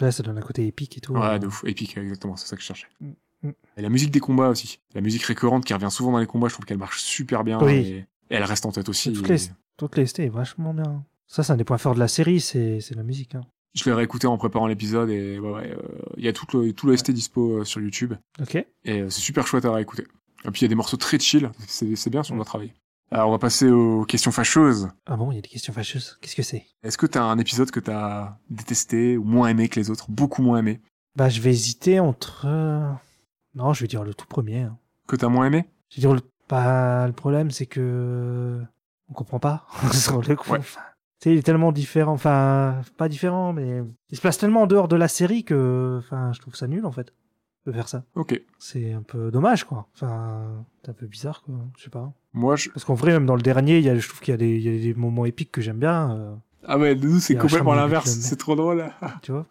[0.00, 1.12] Ouais, ça donne un côté épique et tout.
[1.14, 1.38] Ouais, euh.
[1.38, 2.88] de ouf, épique, exactement, c'est ça que je cherchais.
[3.00, 3.10] Mm,
[3.44, 3.52] mm.
[3.76, 6.48] Et la musique des combats aussi, la musique récurrente qui revient souvent dans les combats,
[6.48, 7.72] je trouve qu'elle marche super bien Oui.
[7.74, 9.12] et, et elle reste en tête aussi.
[9.12, 11.04] Toutes et les- Toute l'EST est vachement bien.
[11.28, 13.36] Ça c'est un des points forts de la série, c'est c'est la musique.
[13.36, 13.42] Hein.
[13.74, 16.72] Je l'ai réécouté en préparant l'épisode et ouais, ouais, euh, il y a tout le,
[16.72, 18.14] tout le ST dispo euh, sur YouTube.
[18.40, 18.54] Ok.
[18.54, 20.04] Et euh, c'est super chouette à réécouter.
[20.44, 22.72] Et puis il y a des morceaux très chill, c'est bien si on doit travailler.
[23.10, 24.88] Alors on va passer aux questions fâcheuses.
[25.06, 26.18] Ah bon, il y a des questions fâcheuses.
[26.20, 26.66] Qu'est-ce que c'est?
[26.82, 30.42] Est-ce que t'as un épisode que t'as détesté ou moins aimé que les autres, beaucoup
[30.42, 30.80] moins aimé
[31.16, 32.46] Bah je vais hésiter entre.
[33.54, 34.60] Non, je vais dire le tout premier.
[34.62, 34.76] hein.
[35.06, 35.64] Que t'as moins aimé?
[35.90, 36.20] Je vais dire le.
[36.48, 38.60] Bah, le problème c'est que
[39.08, 40.52] on comprend pas sur le coup.
[40.52, 40.60] Ouais.
[41.24, 42.12] Sais, il est tellement différent.
[42.12, 45.96] Enfin, pas différent, mais il se place tellement en dehors de la série que.
[45.98, 47.12] Enfin, je trouve ça nul en fait
[47.66, 48.04] de faire ça.
[48.14, 48.38] Ok.
[48.58, 49.86] C'est un peu dommage quoi.
[49.94, 50.42] Enfin,
[50.82, 51.54] c'est un peu bizarre quoi.
[51.78, 52.12] Je sais pas.
[52.34, 52.68] Moi, je...
[52.68, 54.36] Parce qu'en vrai, même dans le dernier, il y a, je trouve qu'il y, a
[54.36, 56.10] des- il y a des moments épiques que j'aime bien.
[56.14, 56.34] euh,
[56.66, 58.84] Ah ouais, nous c'est complètement l'inverse, c'est trop drôle.
[59.22, 59.46] tu vois?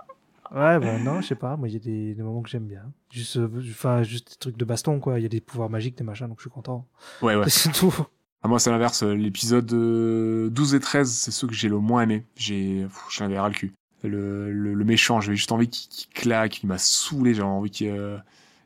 [0.54, 1.58] Ouais, bah non, je sais pas.
[1.58, 2.84] Moi, il y a des, des moments que j'aime bien.
[3.10, 5.20] Juste, euh, enfin, juste des trucs de baston, quoi.
[5.20, 6.86] Il y a des pouvoirs magiques, des machins, donc je suis content.
[7.24, 7.46] Ouais, ouais.
[7.50, 7.96] C'est tout.
[8.44, 12.02] Ah, moi c'est l'inverse, l'épisode euh, 12 et 13, c'est ceux que j'ai le moins
[12.04, 12.26] aimé.
[12.36, 12.86] J'ai...
[13.10, 13.74] J'en avais ras le cul.
[14.04, 17.88] Le, le, le méchant, j'avais juste envie qu'il claque, il m'a saoulé, j'avais envie qu'il...
[17.88, 18.18] euh,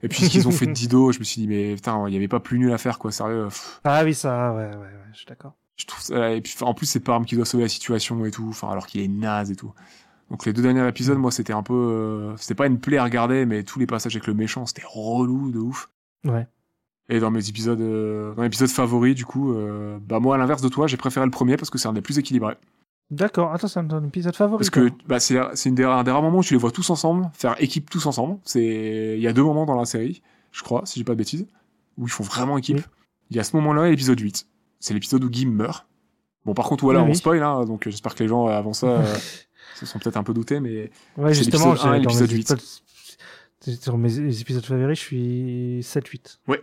[0.01, 2.13] Et puis ce qu'ils ont fait de Dido, je me suis dit, mais putain, il
[2.13, 3.45] y avait pas plus nul à faire, quoi, sérieux.
[3.49, 3.79] pff.
[3.83, 5.53] Ah oui, ça, ouais, ouais, ouais, je suis d'accord.
[5.75, 8.31] je trouve ça et puis en plus c'est Parm qui doit sauver la situation et
[8.31, 9.73] tout enfin alors qu'il est naze et tout
[10.31, 13.03] donc les deux derniers épisodes moi c'était un peu euh, c'était pas une plaie à
[13.03, 15.89] regarder mais tous les passages avec le méchant c'était relou de ouf
[16.25, 16.47] Ouais.
[17.09, 20.61] Et dans mes épisodes euh, dans l'épisode favori du coup euh, bah moi à l'inverse
[20.61, 22.55] de toi j'ai préféré le premier parce que c'est un des plus équilibrés
[23.09, 23.53] D'accord.
[23.53, 24.57] Attends, c'est un épisode favori.
[24.57, 26.71] Parce que bah, c'est c'est une des, un des rares moments où tu les vois
[26.71, 28.37] tous ensemble, faire équipe tous ensemble.
[28.43, 31.17] C'est il y a deux moments dans la série, je crois, si j'ai pas de
[31.19, 31.47] bêtises,
[31.97, 32.75] où ils font vraiment équipe.
[32.75, 32.83] Oui.
[33.29, 34.45] Il y a ce moment-là et l'épisode 8.
[34.81, 35.87] C'est l'épisode où Gim meurt.
[36.43, 37.15] Bon, par contre, voilà, Oui, on oui.
[37.15, 39.15] spoil, hein, donc euh, j'espère que les gens euh, avant ça euh,
[39.79, 42.29] se sont peut-être un peu doutés, mais Ouais, justement, l'épisode un et j'ai- dans l'épisode
[42.31, 42.41] mes 8.
[42.51, 42.61] épisodes-
[43.61, 46.39] c'est Sur mes épisodes favoris, je suis 7-8.
[46.49, 46.61] Ouais.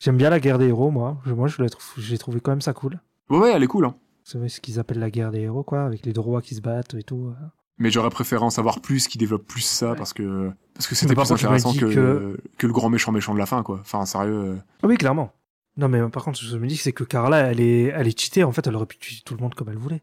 [0.00, 1.18] J'aime bien la guerre des héros, moi.
[1.26, 2.98] Je- Moi, je la trouve, j'ai trouvé quand même ça cool.
[3.28, 3.84] ouais, ouais, elle est cool.
[3.86, 3.94] Hein.
[4.24, 6.94] C'est ce qu'ils appellent la guerre des héros, quoi, avec les droits qui se battent
[6.94, 7.32] et tout.
[7.78, 9.96] Mais j'aurais préféré en savoir plus, qui développe plus ça, Ouais.
[9.96, 13.38] parce que parce que c'était plus intéressant que, que- que le grand méchant méchant de
[13.38, 13.78] la fin, quoi.
[13.80, 14.32] Enfin, sérieux.
[14.32, 15.32] euh, Ah oui, clairement.
[15.76, 18.06] Non, mais euh, par contre, je me dis que c'est que Carla, elle est, elle
[18.08, 18.44] est cheatée.
[18.44, 20.02] En fait, elle aurait pu tuer tout le monde comme elle voulait.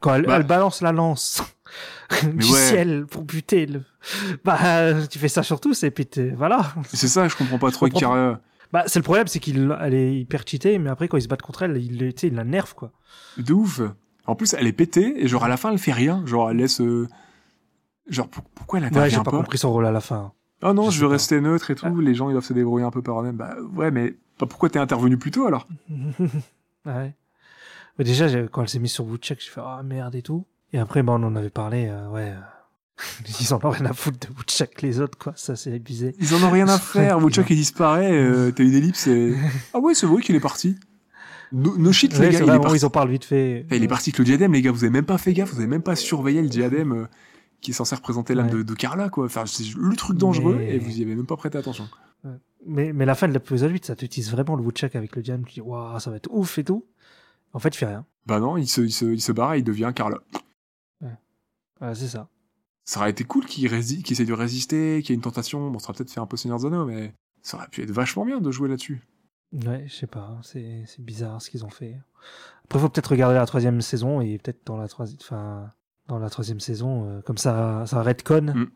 [0.00, 0.36] Quand elle, Bah.
[0.36, 1.42] elle balance la lance
[2.22, 2.58] du ouais.
[2.58, 3.82] ciel pour buter le.
[4.44, 4.58] Bah,
[5.08, 6.74] tu fais ça sur tous et puis t'es- voilà.
[6.92, 8.40] C'est ça, je comprends pas trop comprends Kara.
[8.74, 11.28] Bah, c'est le problème, c'est qu'il elle est hyper cheatée, mais après, quand ils se
[11.28, 12.90] battent contre elle, il, tu sais, il la nerve, quoi.
[13.38, 13.80] De ouf.
[14.26, 16.26] En plus, elle est pétée, et genre à la fin, elle fait rien.
[16.26, 16.80] Genre, elle laisse.
[16.80, 17.06] euh,
[18.08, 19.30] Genre, pour- pourquoi elle Ouais, j'ai intervient pas?
[19.30, 20.32] compris son rôle à la fin.
[20.60, 21.12] Ah non, Je je sais veux pas.
[21.12, 21.86] rester neutre et tout.
[21.86, 22.00] Ah.
[22.02, 23.36] Les gens, ils doivent se débrouiller un peu par eux-mêmes.
[23.36, 25.68] Bah ouais, mais bah, pourquoi t'es intervenu plus tôt alors?
[26.86, 27.14] Ouais.
[27.98, 30.44] Mais déjà, j'ai- quand elle s'est mise sur Woodchuck, j'ai fait ah merde et tout.
[30.72, 32.30] Et après, bah, on en avait parlé, euh, ouais.
[32.30, 32.40] euh,
[33.40, 35.32] Ils en ont rien à foutre de Woodchuck les autres, quoi.
[35.36, 36.14] Ça, c'est abusé.
[36.20, 37.18] Ils en ont rien à faire.
[37.22, 38.12] Woodchuck, il disparaît.
[38.12, 39.34] euh, T'as une ellipse et.
[39.74, 40.76] Ah ouais, c'est vrai qu'il est parti.
[41.52, 42.76] No, no shit, Ouais, les gars, vrai, il est parti.
[42.78, 43.66] ils en parlent vite fait.
[43.70, 44.72] Eh, Il est parti avec le diadème, les gars.
[44.72, 45.50] Vous avez même pas fait gaffe.
[45.52, 47.06] Vous avez même pas surveillé le diadème euh,
[47.60, 48.52] qui est censé représenter l'âme Ouais.
[48.52, 49.26] de, de Carla, quoi.
[49.26, 51.88] Enfin, c'est le truc dangereux Mais- et vous y avez même pas prêté attention.
[52.66, 55.44] Mais, mais la fin de l'épisode 8, ça t'utilise vraiment le Woodchuck avec le diamant.
[55.44, 56.86] Tu dis, waouh, ça va être ouf et tout.
[57.52, 58.06] En fait, il fait rien.
[58.26, 60.16] Bah non, il se, il se, il se barre et il devient Carla.
[61.80, 62.28] Ouais, c'est ça.
[62.84, 65.70] Ça aurait été cool qu'il qu'il essaie de résister, qu'il y ait une tentation.
[65.70, 68.24] Bon, ça aurait peut-être fait un peu Seigneur Anneaux, mais ça aurait pu être vachement
[68.24, 69.00] bien de jouer là-dessus.
[69.52, 70.38] Ouais, je sais pas.
[70.42, 71.96] C'est c'est bizarre ce qu'ils ont fait.
[72.64, 75.70] Après, faut peut-être regarder la troisième saison et peut-être dans la troisième, enfin,
[76.08, 78.42] dans la troisième saison, euh, comme ça, ça redcon.
[78.42, 78.70] Mm.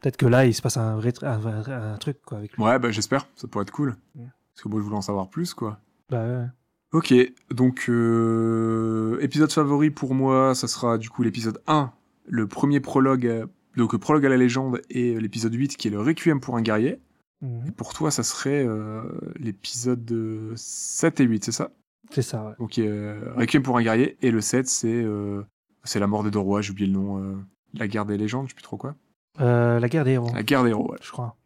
[0.00, 2.62] Peut-être que là, il se passe un vrai, un, truc quoi avec lui.
[2.62, 3.96] Ouais, bah j'espère, ça pourrait être cool.
[4.16, 4.26] Ouais.
[4.52, 5.78] Parce que moi, je voulais en savoir plus, quoi.
[6.10, 6.46] Bah ouais.
[6.92, 7.14] Ok,
[7.50, 11.90] donc euh, épisode favori pour moi, ça sera du coup l'épisode 1,
[12.34, 15.90] le premier prologue, euh, donc le prologue à la légende, et l'épisode 8 qui est
[15.90, 16.98] le Requiem pour un guerrier.
[17.42, 17.66] Mhm.
[17.68, 19.02] Et pour toi, ça serait euh,
[19.36, 21.70] l'épisode euh, 7 et 8, c'est ça?
[22.10, 22.44] C'est ça.
[22.46, 22.52] Ouais.
[22.58, 25.42] Donc euh, Requiem pour un guerrier, et le 7 c'est euh,
[25.84, 27.36] c'est la mort des deux rois, j'ai oublié le nom, euh,
[27.74, 28.94] la guerre des légendes, je sais plus trop quoi.
[29.40, 30.98] Euh, la guerre des héros, La guerre des héros, ouais.
[31.02, 31.36] je crois.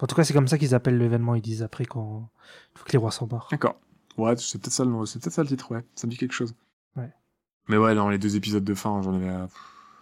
[0.00, 1.34] En tout cas, c'est comme ça qu'ils appellent l'événement.
[1.36, 2.28] Ils disent après quand
[2.74, 3.48] faut que les rois sont morts.
[3.50, 3.80] D'accord.
[4.18, 5.82] Ouais, c'est peut-être ça, le nom- c'est peut-être ça le titre, ouais.
[5.94, 6.54] Ça me dit quelque chose.
[6.96, 7.10] Ouais.
[7.68, 9.30] Mais ouais, dans les deux épisodes de fin, j'en avais.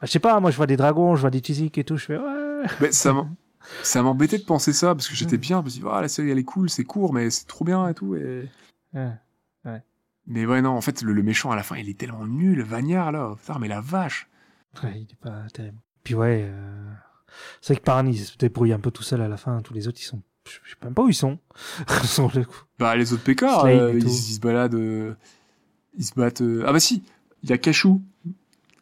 [0.04, 0.38] Je sais pas.
[0.40, 1.96] Moi, je vois des dragons, je vois des physiques et tout.
[1.96, 2.64] Je fais ouais.
[2.80, 6.00] Mais ça m'embêtait de penser ça parce que j'étais bien, je me suis dit, ah,
[6.00, 8.14] la série elle est cool, c'est court, mais c'est trop bien et tout.
[8.16, 8.48] Et...
[8.94, 9.10] Ouais.
[10.26, 12.62] Mais ouais, non, en fait, le, le méchant à la fin, il est tellement nul,
[12.62, 13.34] Vagnard là.
[13.38, 14.26] Putain, mais la vache.
[14.82, 15.76] Ouais, il est pas terrible.
[16.02, 16.90] Puis ouais, euh...
[17.60, 19.60] c'est vrai que Parn, il se débrouille un peu tout seul à la fin.
[19.60, 20.22] Tous les autres, ils sont.
[20.46, 21.38] Je sais même pas où ils sont.
[22.04, 22.62] Sur le coup.
[22.78, 24.74] Bah, les autres pécards, Slade euh, et ils, se baladent.
[24.74, 25.14] euh,
[25.98, 26.40] Ils se battent.
[26.42, 27.02] euh, Ah bah si,
[27.42, 28.02] il y a Cachou,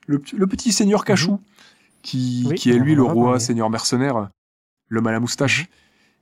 [0.06, 1.40] le, petit seigneur Cachou,
[2.02, 2.50] qui, Mhm.
[2.50, 4.28] Oui, qui est lui le a roi seigneur mercenaire,
[4.88, 5.66] l'homme à la moustache,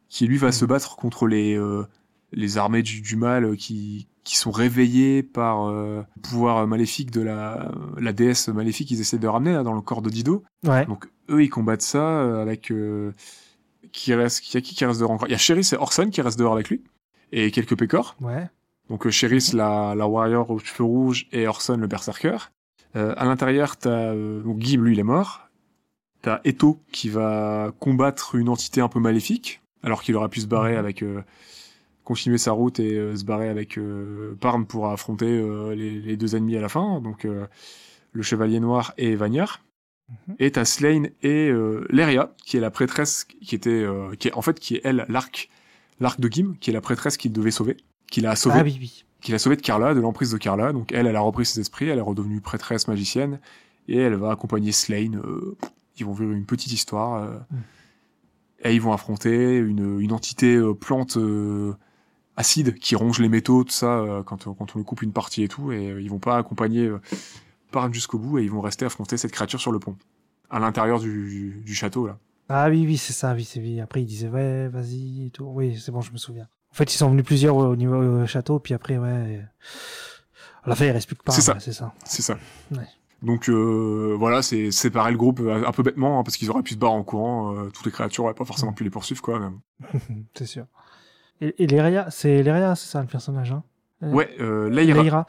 [0.09, 0.53] qui lui va Mhm.
[0.53, 1.85] se battre contre les, euh,
[2.33, 7.11] les armées du, du mal euh, qui, qui sont réveillées par euh, le pouvoir maléfique
[7.11, 10.45] de la, la déesse maléfique qu'ils essaient de ramener là, dans le corps de Dido.
[10.65, 10.85] Ouais.
[10.87, 12.71] Donc eux, ils combattent ça euh, avec...
[12.71, 13.13] euh,
[13.93, 15.77] qui reste, qui, y a qui qui reste dehors encore Il y a Chéris et
[15.77, 16.85] Orson qui restent dehors avec lui,
[17.33, 18.15] et quelques pécores.
[18.21, 18.49] Ouais.
[18.89, 22.37] Donc euh, Chéris, la, la warrior aux cheveux rouges, et Orson, le berserker.
[22.97, 25.49] Euh, à l'intérieur, t'as euh, lui, il est mort.
[26.23, 30.47] T'as Eto qui va combattre une entité un peu maléfique, alors qu'il aurait pu se
[30.47, 30.79] barrer Mhm.
[30.79, 31.23] avec euh,
[32.05, 36.17] continuer sa route et euh, se barrer avec euh, Parn pour affronter euh, les, les
[36.17, 37.47] deux ennemis à la fin, donc euh,
[38.13, 39.61] le chevalier noir et Vagnard.
[40.29, 40.37] Mhm.
[40.41, 44.33] Et t'as Slain et euh, Leria, qui est la prêtresse, qui était, euh, qui est
[44.35, 45.49] en fait qui est elle l'arc,
[46.01, 47.77] l'arc de Gim, qui est la prêtresse qu'il devait sauver,
[48.11, 49.05] qu'il a sauvé Ah oui, oui.
[49.21, 50.73] qu'il a sauvé de Carla, de l'emprise de Carla.
[50.73, 53.41] Donc elle, elle a repris ses esprits, elle est redevenue prêtresse magicienne,
[53.89, 55.15] et elle va accompagner Slain.
[55.25, 55.57] euh,
[55.99, 57.57] ils vont vivre une petite histoire, euh, Mm.
[58.65, 61.17] et ils vont affronter une, une entité euh, plante
[62.37, 65.43] acide qui ronge les métaux, tout ça, quand, on- quand on lui coupe une partie
[65.43, 66.91] et tout, et ils vont pas accompagner
[67.71, 69.97] Parn jusqu'au bout, et ils vont rester affronter cette créature sur le pont,
[70.49, 72.19] à l'intérieur du, du château, là.
[72.49, 73.79] Ah oui, oui, c'est ça, oui, c'est oui.
[73.81, 75.45] Après, il disait, ouais, vas-y, et tout.
[75.45, 76.49] Oui, c'est bon, je me souviens.
[76.73, 79.45] En fait, ils sont venus plusieurs au niveau euh, château, puis après, ouais.
[80.63, 81.33] À la fin, il reste plus que pas.
[81.33, 81.57] C'est ça.
[81.59, 81.93] C'est ça.
[82.05, 82.37] C'est ça.
[82.73, 82.87] Ouais.
[83.23, 86.63] Donc euh, voilà, c'est séparer le groupe euh, un peu bêtement, hein, parce qu'ils auraient
[86.63, 89.21] pu se barrer en courant, euh, toutes les créatures auraient pas forcément pu les poursuivre,
[89.21, 89.39] quoi.
[89.39, 89.61] Même.
[90.35, 90.65] c'est sûr.
[91.43, 93.63] Et, et Leria, c'est Leria, c'est ça le personnage, hein?
[94.03, 95.03] Euh, Ouais, euh, Leira.
[95.03, 95.27] Leira.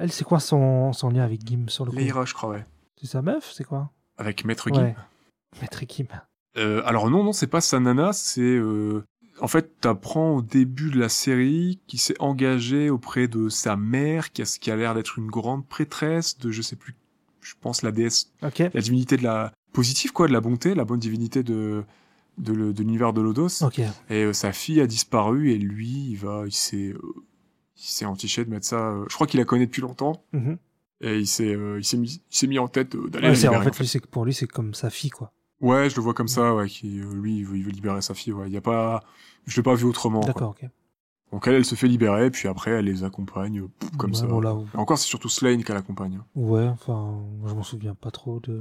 [0.00, 1.96] Elle, c'est quoi son, son lien avec Gim sur le coup?
[1.96, 2.64] Leira, je crois, ouais.
[3.00, 3.90] C'est sa meuf C'est quoi?
[4.16, 4.82] Avec Maître Gim.
[4.82, 4.96] Ouais.
[5.60, 6.04] Maître Gim.
[6.84, 8.60] Alors non, non, c'est pas sa nana, c'est...
[9.40, 14.32] En fait, t'apprends au début de la série qu'il s'est engagé auprès de sa mère,
[14.32, 16.94] qui a, qui a l'air d'être une grande prêtresse de, je sais plus,
[17.40, 21.00] je pense la déesse, la divinité de la positive, quoi, de la bonté, la bonne
[21.00, 21.84] divinité de
[22.38, 23.48] de, l'univers de Lodos.
[24.08, 26.98] Et euh, sa fille a disparu et lui, il va, il s'est, euh,
[27.76, 28.92] il s'est entiché de mettre ça.
[28.92, 30.56] euh, je crois qu'il la connaît depuis longtemps Mhm.
[31.02, 33.48] et il s'est, il s'est mis, il s'est mis en tête d'aller Ouais, la c'est-
[33.48, 33.82] en libérer, fait, en fait.
[33.82, 35.32] lui, c'est que pour lui, c'est comme sa fille, quoi.
[35.60, 38.14] Ouais, je le vois comme ça, ouais, qui, lui, il veut, il veut libérer sa
[38.14, 38.46] fille, ouais.
[38.46, 39.02] Il y a pas,
[39.46, 40.20] je l'ai pas vu autrement.
[40.20, 40.68] D'accord, ok.
[41.32, 43.68] Donc elle, elle se fait libérer, puis après, elle les accompagne, euh,
[43.98, 44.26] comme Ouais, ça.
[44.26, 46.16] bon, là, Et encore, c'est surtout Slane qu'elle accompagne.
[46.20, 46.24] hein.
[46.34, 48.60] Ouais, enfin, je m'en souviens pas trop de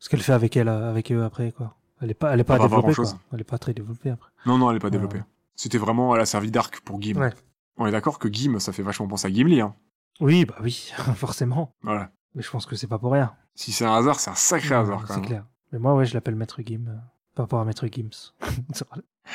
[0.00, 1.76] ce qu'elle fait avec elle, avec eux après, quoi.
[2.00, 3.04] Elle est pas, elle est pas, pas développée, quoi.
[3.32, 4.30] Elle est pas très développée après.
[4.46, 4.90] Non, non, elle est pas Ouais.
[4.92, 5.22] développée.
[5.54, 7.14] C'était vraiment, elle a servi d'arc pour Gim.
[7.20, 7.32] Ouais.
[7.76, 9.74] On est d'accord que Gim, ça fait vachement penser à Gimli, hein.
[10.20, 11.74] Oui, bah oui, forcément.
[11.82, 12.10] Voilà.
[12.34, 13.32] Mais je pense que c'est pas pour rien.
[13.54, 15.26] Si c'est un hasard, c'est un sacré hasard, quand C'est même.
[15.26, 15.44] clair.
[15.72, 16.96] Mais moi, ouais, je l'appelle Maître Gim, euh,
[17.34, 18.32] par rapport à Maître Gims.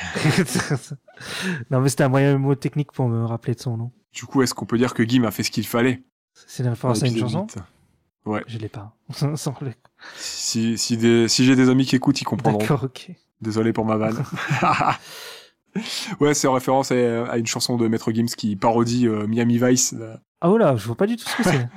[1.70, 3.92] non, mais c'était un moyen mot technique pour me rappeler de son nom.
[4.12, 6.02] Du coup, est-ce qu'on peut dire que Gim a fait ce qu'il fallait?
[6.34, 7.46] C'est une référence à une chanson?
[8.26, 8.42] 8.
[8.48, 8.96] Je l'ai pas.
[10.18, 12.58] Si, si, des- si j'ai des amis qui écoutent, ils comprendront.
[12.60, 13.10] D'accord, ok.
[13.40, 14.22] Désolé pour ma vanne.
[16.20, 19.58] ouais, c'est en référence à, à une chanson de Maître Gims qui parodie euh, Miami
[19.58, 19.94] Vice.
[20.40, 21.68] Ah oh là, je vois pas du tout ce que c'est.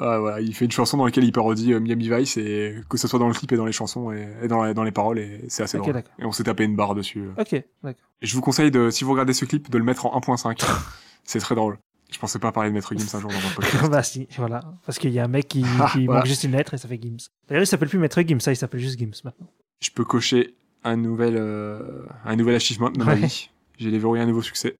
[0.00, 2.96] Ouais, voilà, il fait une chanson dans laquelle il parodie euh, Miami Vice et que
[2.96, 4.92] ce soit dans le clip et dans les chansons et, et dans, la- dans les
[4.92, 6.02] paroles et c'est assez Ok, drôle.
[6.18, 7.20] Et on s'est tapé une barre dessus.
[7.36, 7.40] euh.
[7.42, 8.06] Ok, d'accord.
[8.22, 10.64] Et je vous conseille de, si vous regardez ce clip, de le mettre en 1.5.
[11.24, 11.78] c'est très drôle.
[12.10, 13.86] Je pensais pas parler de Maître Gims un jour dans un podcast.
[13.90, 14.60] bah si, voilà.
[14.86, 16.20] Parce qu'il y a un mec qui, Ah, qui voilà.
[16.20, 17.18] manque juste une lettre et ça fait Gims.
[17.48, 19.48] D'ailleurs, il s'appelle plus Maître Gims, ça, il s'appelle juste Gims maintenant.
[19.80, 23.20] Je peux cocher un nouvel, euh, un nouvel achievement dans ma Ouais.
[23.26, 23.50] vie.
[23.78, 24.74] J'ai déverrouillé un nouveau succès.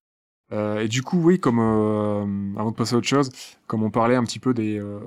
[0.52, 3.30] Euh, et du coup, oui, comme euh, avant de passer à autre chose,
[3.66, 4.98] comme on parlait un petit peu des euh,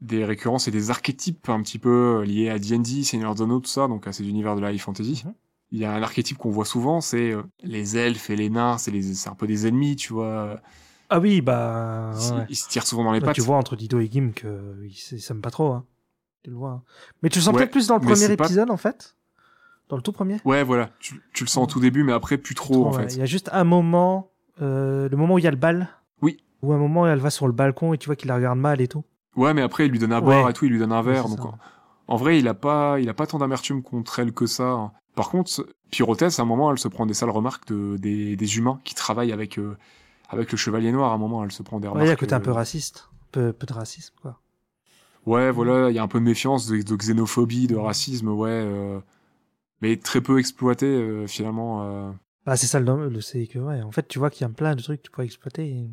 [0.00, 3.60] des récurrences et des archétypes un petit peu liés à D&D, Seigneur of the Anneaux,
[3.60, 5.22] tout ça, donc à ces univers de la high fantasy.
[5.26, 5.34] Mhm.
[5.72, 7.32] Il y a un archétype qu'on voit souvent, c'est
[7.62, 10.58] les elfes et les nains, c'est les, un peu des ennemis, tu vois.
[11.10, 12.12] Ah oui, bah.
[12.16, 12.46] Ils, ouais.
[12.48, 13.34] ils se tirent souvent dans les Bah, pattes.
[13.36, 15.72] tu vois entre Dido et Gim que ils s- ils s'aiment pas trop.
[15.72, 15.84] Hein.
[16.42, 16.70] Tu le vois.
[16.70, 16.82] hein.
[17.22, 19.14] Mais tu le sens Ouais, peut-être plus dans le premier pas- épisode en fait?
[19.90, 20.38] Dans le tout premier.
[20.46, 20.88] Ouais, voilà.
[21.00, 23.14] Tu, tu le sens au tout début, mais après plus trop, en Ouais, fait.
[23.14, 24.30] Il y a juste un moment,
[24.62, 25.88] euh, le moment où il y a le bal.
[26.22, 26.38] Oui.
[26.62, 28.58] Ou un moment où elle va sur le balcon et tu vois qu'il la regarde
[28.58, 29.04] mal et tout.
[29.36, 30.24] Ouais, mais après il lui donne à Ouais.
[30.24, 31.28] boire et tout, il lui donne un Ouais, verre.
[31.28, 31.54] donc en,
[32.08, 34.70] en vrai, il a pas, il a pas tant d'amertume contre elle que ça.
[34.70, 34.92] hein.
[35.16, 38.58] Par contre, Pyrothèse, à un moment, elle se prend des sales remarques de, des, des
[38.58, 39.76] humains qui travaillent avec euh,
[40.28, 41.10] avec le Chevalier Noir.
[41.10, 42.06] À un moment, elle se prend des Ouais, remarques.
[42.06, 43.08] il y a côté un peu euh, raciste.
[43.32, 44.38] Peu, peu de racisme, quoi.
[45.26, 48.66] Ouais, voilà, il y a un peu de méfiance, de, de xénophobie, de racisme, ouais.
[49.80, 51.84] Mais très peu exploité euh, finalement.
[51.84, 52.10] euh.
[52.46, 53.82] Bah, c'est ça le, c'est que, ouais.
[53.82, 55.90] En fait, tu vois qu'il y a plein de trucs que tu pourrais exploiter et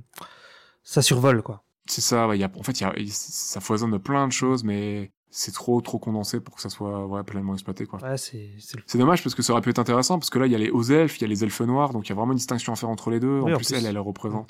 [0.84, 1.64] ça survole, quoi.
[1.86, 2.28] C'est ça.
[2.28, 5.12] ouais, il y a, en fait, y a, ça foisonne de plein de choses, mais
[5.30, 8.02] c'est trop trop condensé pour que ça soit ouais, pleinement exploité, quoi.
[8.02, 10.52] Ouais, c'est, le dommage parce que ça aurait pu être intéressant parce que là il
[10.52, 12.16] y a les hauts elfes, il y a les elfes noirs, donc il y a
[12.16, 13.40] vraiment une distinction à faire entre les deux.
[13.42, 13.76] Oui, en, en plus, plus.
[13.76, 14.50] elle, elle représente.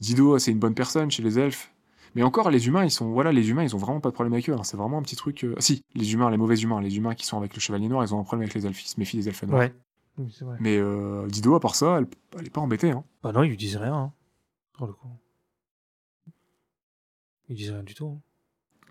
[0.00, 1.72] Dido, c'est une bonne personne chez les elfes.
[2.14, 4.32] Mais encore, les humains, ils sont, voilà, les humains, ils ont vraiment pas de problème
[4.34, 4.54] avec eux.
[4.54, 4.62] hein.
[4.62, 5.44] C'est vraiment un petit truc.
[5.44, 8.04] euh, si, les humains, les mauvais humains, les humains qui sont avec le chevalier noir,
[8.04, 8.96] ils ont un problème avec les elfes.
[8.98, 9.60] Méfient des elfes noirs.
[9.62, 9.74] Ouais.
[10.18, 10.56] Oui, c'est vrai.
[10.60, 12.06] Mais euh, Dido, à part ça, elle,
[12.38, 12.90] elle est pas embêtée.
[12.92, 13.02] Hein.
[13.22, 14.12] Bah non, ils lui disent rien, hein,
[14.74, 15.08] pour le coup.
[17.48, 18.06] Ils disent rien du tout.
[18.06, 18.20] hein.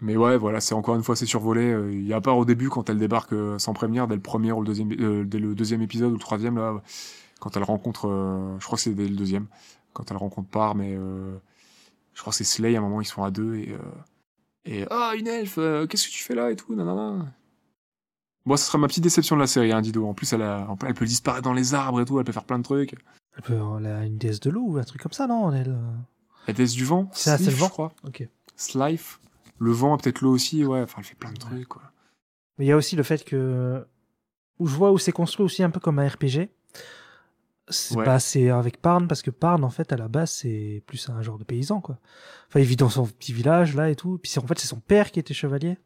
[0.02, 1.62] Mais ouais, voilà, c'est encore une fois, c'est survolé.
[1.72, 4.16] euh, Il y a à part au début quand elle débarque euh, sans prévenir, dès
[4.16, 6.82] le premier ou le deuxième, euh, dès le deuxième épisode ou le troisième là,
[7.40, 8.08] quand elle rencontre,
[8.60, 9.48] je crois que c'est dès le deuxième,
[9.94, 10.98] quand elle rencontre Par, mais
[12.14, 13.78] je crois que c'est Slay à un moment ils sont à deux et euh,
[14.66, 17.26] et ah une elfe, euh, qu'est-ce que tu fais là et tout, nanana?
[18.46, 20.06] Bon, ce sera ma petite déception de la série, hein, Dido.
[20.06, 22.60] En plus, elle, a, peut disparaître dans les arbres et tout, elle peut faire plein
[22.60, 22.94] de trucs.
[23.36, 25.70] Elle peut, elle a une déesse de l'eau ou un truc comme ça, non elle,
[25.70, 25.92] euh,
[26.48, 27.94] La déesse du vent, C'est- le vent je crois.
[28.06, 28.28] Ok.
[28.56, 29.20] Slife,
[29.60, 30.82] le vent, peut-être l'eau aussi, ouais.
[30.82, 31.82] Enfin, elle fait plein de trucs, quoi.
[32.58, 33.86] Mais il y a aussi le fait que.
[34.60, 36.50] Où je vois où c'est construit aussi un peu comme un RPG.
[37.70, 38.06] C'est Ouais.
[38.06, 38.18] bah,
[38.58, 41.44] avec Parn, parce que Parn, en fait, à la base, c'est plus un genre de
[41.46, 41.98] paysan, quoi.
[42.50, 44.20] Enfin, il vit dans son petit village, là, et tout.
[44.22, 45.78] Puis en fait, c'est son père qui était chevalier.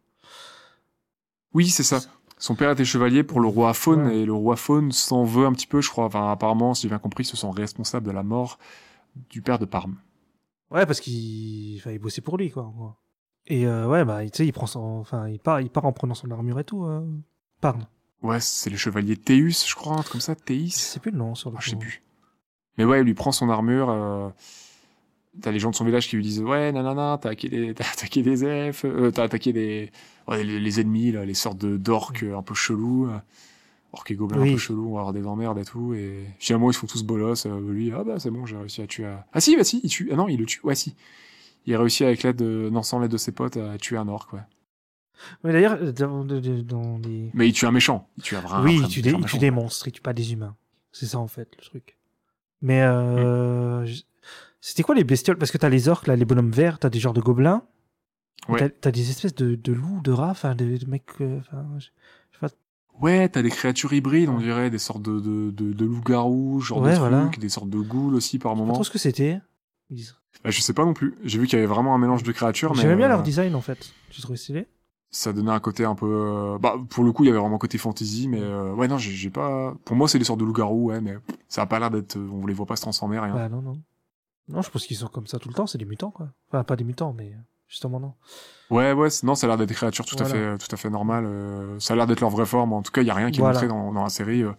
[1.53, 1.99] Oui, c'est ça.
[2.39, 4.17] Son père était chevalier pour le roi Faune Ouais.
[4.19, 6.05] et le roi Faune s'en veut un petit peu, je crois.
[6.05, 8.59] Enfin, apparemment, si j'ai bien compris, se sont responsables de la mort
[9.29, 9.97] du père de Parme.
[10.69, 12.71] Ouais, parce qu'il enfin, il bossait pour lui, quoi.
[13.47, 14.79] Et euh, ouais, bah, tu sais, il prend son.
[14.81, 17.01] Enfin, il part, il part en prenant son armure et tout, euh,
[17.61, 17.87] Parn.
[18.23, 20.71] Ouais, c'est le chevalier Théus, je crois, un truc comme ça, Théis.
[20.71, 22.01] sais plus le nom sur le Ah, je sais plus.
[22.77, 23.89] Mais ouais, il lui prend son armure.
[23.89, 24.29] euh,
[25.39, 27.83] T'as les gens de son village qui lui disent ouais nanana t'as attaqué des t'as
[27.91, 29.91] attaqué des elfes euh, t'as attaqué des
[30.27, 33.19] ouais, les, les ennemis là les sortes de d'orques un peu chelous euh.
[33.93, 34.49] orc et gobelins Oui.
[34.49, 36.87] un peu chelous, on va avoir des emmerdes et tout, et finalement ils se font
[36.87, 39.23] tous bolos, euh, lui, ah bah c'est bon, j'ai réussi à tuer un...
[39.31, 40.95] Ah si, bah si, il tue, ah non, il le tue, ouais si.
[41.67, 44.07] Il a réussi avec l'aide de, non, sans l'aide de ses potes à tuer un
[44.07, 44.39] orc, ouais.
[45.43, 47.31] Mais d'ailleurs, euh, dans, dans les...
[47.33, 49.15] Mais il tue un méchant, il tue un vrai, oui, un il tue, des, il
[49.17, 49.27] méchant.
[49.27, 50.55] tue des monstres, il tue pas des humains.
[50.91, 51.97] C'est ça en fait le truc.
[52.61, 53.87] Mais euh, Mm.
[54.61, 55.37] c'était quoi les bestioles?
[55.37, 57.63] Parce que t'as les orques, là, les bonhommes verts, t'as des genres de gobelins.
[58.49, 58.59] Ouais.
[58.59, 61.03] T'as, t'as des espèces de, de loups, de rats, enfin de, de mecs.
[61.21, 61.85] euh, enfin, je-
[62.31, 62.47] je sais pas.
[62.99, 66.79] Ouais, t'as des créatures hybrides, on dirait, des sortes de, de, de, de loups-garous, genre
[66.81, 67.29] Ouais, de trucs, voilà.
[67.37, 68.73] des sortes de ghouls aussi par Je sais pas moment.
[68.73, 69.39] trop ce que c'était.
[70.43, 71.15] Bah, je sais pas non plus.
[71.23, 73.23] J'ai vu qu'il y avait vraiment un mélange de créatures, mais J'aimais bien euh, leur
[73.23, 73.93] design en fait.
[74.11, 74.65] J'ai trouvé stylé.
[75.09, 76.05] Ça donnait un côté un peu.
[76.05, 78.87] euh, Bah, pour le coup, il y avait vraiment un côté fantasy, mais euh, ouais,
[78.87, 79.73] non, j'ai pas.
[79.85, 82.17] Pour moi, c'est des sortes de loups-garous, ouais, mais ça a pas l'air d'être.
[82.17, 83.33] On les voit pas se transformer, rien.
[83.33, 83.81] Bah non, non.
[84.49, 86.29] Non, je pense qu'ils sont comme ça tout le temps, c'est des mutants quoi.
[86.49, 87.37] Enfin, pas des mutants, mais euh,
[87.67, 88.13] justement non.
[88.69, 90.29] Ouais, ouais, non, ça a l'air d'être des créatures tout Voilà.
[90.29, 91.25] à fait, tout à fait normales.
[91.25, 92.71] euh, ça a l'air d'être leur vraie forme.
[92.71, 93.55] En tout cas, il y a rien qui est Voilà.
[93.59, 94.51] montré dans, dans la série euh,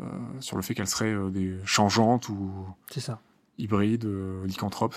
[0.00, 0.06] euh,
[0.40, 2.50] sur le fait qu'elles seraient euh, des changeantes ou
[2.90, 3.20] C'est ça.
[3.58, 4.96] hybrides, euh, lycanthropes.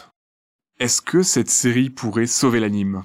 [0.79, 3.03] Est-ce que cette série pourrait sauver l'anime?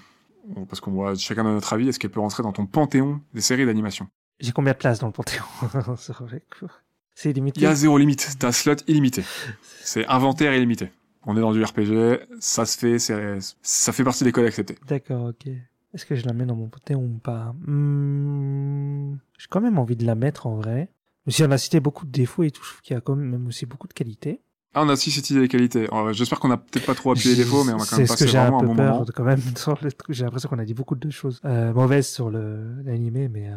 [0.68, 3.40] Parce qu'on voit chacun de notre avis, est-ce qu'elle peut rentrer dans ton panthéon des
[3.40, 4.08] séries d'animation
[4.40, 5.44] J'ai combien de places dans le Panthéon
[5.96, 6.66] C'est vrai que-
[7.14, 7.60] C'est limité.
[7.60, 9.22] Il y a zéro limite, t'as slot illimité.
[9.82, 10.90] C'est inventaire illimité.
[11.26, 14.76] On est dans du RPG, ça se fait, ça fait partie des codes acceptés.
[14.86, 15.46] D'accord, ok.
[15.94, 17.54] Est-ce que je la mets dans mon Panthéon ou pas?
[17.66, 20.90] Hmm, J'ai quand même envie de la mettre en vrai.
[21.26, 23.00] Mais si on a cité beaucoup de défauts et tout, je trouve qu'il y a
[23.00, 24.40] quand même aussi beaucoup de qualités.
[24.74, 25.84] Ah, on a aussi cette idée des qualités.
[25.92, 28.06] Alors, J'espère qu'on a peut-être pas trop appuyé les défauts, mais on a quand même
[28.06, 29.06] ce que passé j'ai un vraiment un peu bon peur moment.
[29.14, 29.40] quand même.
[30.10, 33.56] J'ai l'impression qu'on a dit beaucoup de choses euh, mauvaises sur l'animé, mais euh,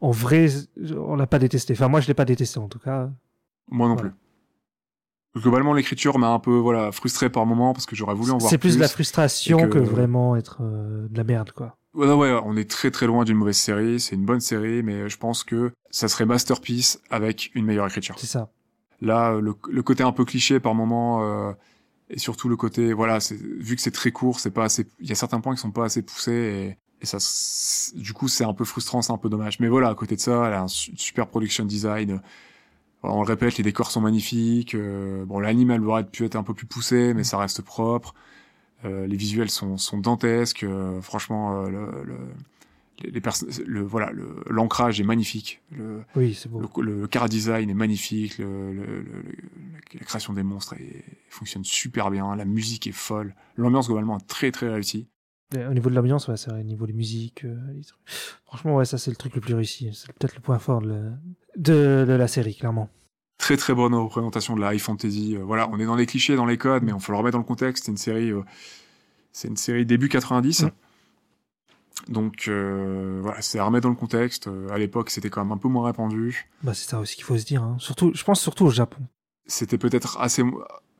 [0.00, 0.48] en vrai,
[0.96, 1.74] on l'a pas détesté.
[1.74, 3.10] Enfin, moi, je l'ai pas détesté en tout cas.
[3.70, 4.10] Moi non Voilà.
[4.10, 5.40] plus.
[5.42, 8.48] Globalement, l'écriture m'a un peu voilà frustré par moment parce que j'aurais voulu en voir
[8.50, 8.94] C'est plus de la plus.
[8.94, 9.66] frustration que...
[9.66, 11.76] que- vraiment être euh, de la merde, quoi.
[11.92, 14.00] Ouais, ouais, on est très très loin d'une mauvaise série.
[14.00, 18.16] C'est une bonne série, mais je pense que ça serait masterpiece avec une meilleure écriture.
[18.18, 18.48] C'est ça.
[19.02, 21.52] Là, le, le côté un peu cliché par moment, euh,
[22.10, 24.86] et surtout le côté, voilà, c'est- vu que c'est très court, c'est pas assez.
[25.00, 27.18] Il y a certains points qui sont pas assez poussés, et, et ça,
[27.96, 29.60] du coup, c'est un peu frustrant, c'est un peu dommage.
[29.60, 32.20] Mais voilà, à côté de ça, elle a un su- super production design.
[33.02, 34.74] On le répète, les décors sont magnifiques.
[34.74, 38.14] euh, bon, l'anime, elle aurait pu être un peu plus poussée, mais ça reste propre.
[38.84, 40.64] Euh, les visuels sont, sont dantesques.
[40.64, 42.18] euh, franchement, euh, le, le,
[43.02, 44.10] les, les perso- le voilà,
[44.48, 45.60] l'ancrage est magnifique.
[45.70, 46.62] Le, Oui, c'est beau.
[46.80, 49.04] le, le car design est magnifique, le, le-
[49.94, 54.26] la création des monstres est- fonctionne super bien, la musique est folle, l'ambiance globalement est
[54.26, 55.06] très très réussie.
[55.54, 58.00] Au niveau de l'ambiance, ouais, c'est vrai, au niveau des musiques, euh, les trucs.
[58.44, 59.88] franchement, ouais, ça c'est le truc le plus réussi.
[59.94, 61.12] C'est peut-être le point fort de, le-
[61.56, 62.88] de, de la série, clairement.
[63.38, 65.36] Très très bonne représentation de la high fantasy.
[65.36, 67.34] euh, voilà, on est dans les clichés, dans les codes, mais on faut le remettre
[67.34, 67.84] dans le contexte.
[67.84, 68.42] C'est une série, euh,
[69.30, 70.64] c'est une série début 90.
[70.64, 70.70] Mm.
[72.08, 74.46] Donc euh, voilà, c'est à remettre dans le contexte.
[74.46, 76.48] Euh, à l'époque, c'était quand même un peu moins répandu.
[76.62, 77.62] Bah, c'est ça aussi qu'il faut se dire.
[77.62, 77.76] Hein.
[77.78, 79.00] Surtout, je pense surtout au Japon.
[79.46, 80.42] C'était peut-être assez,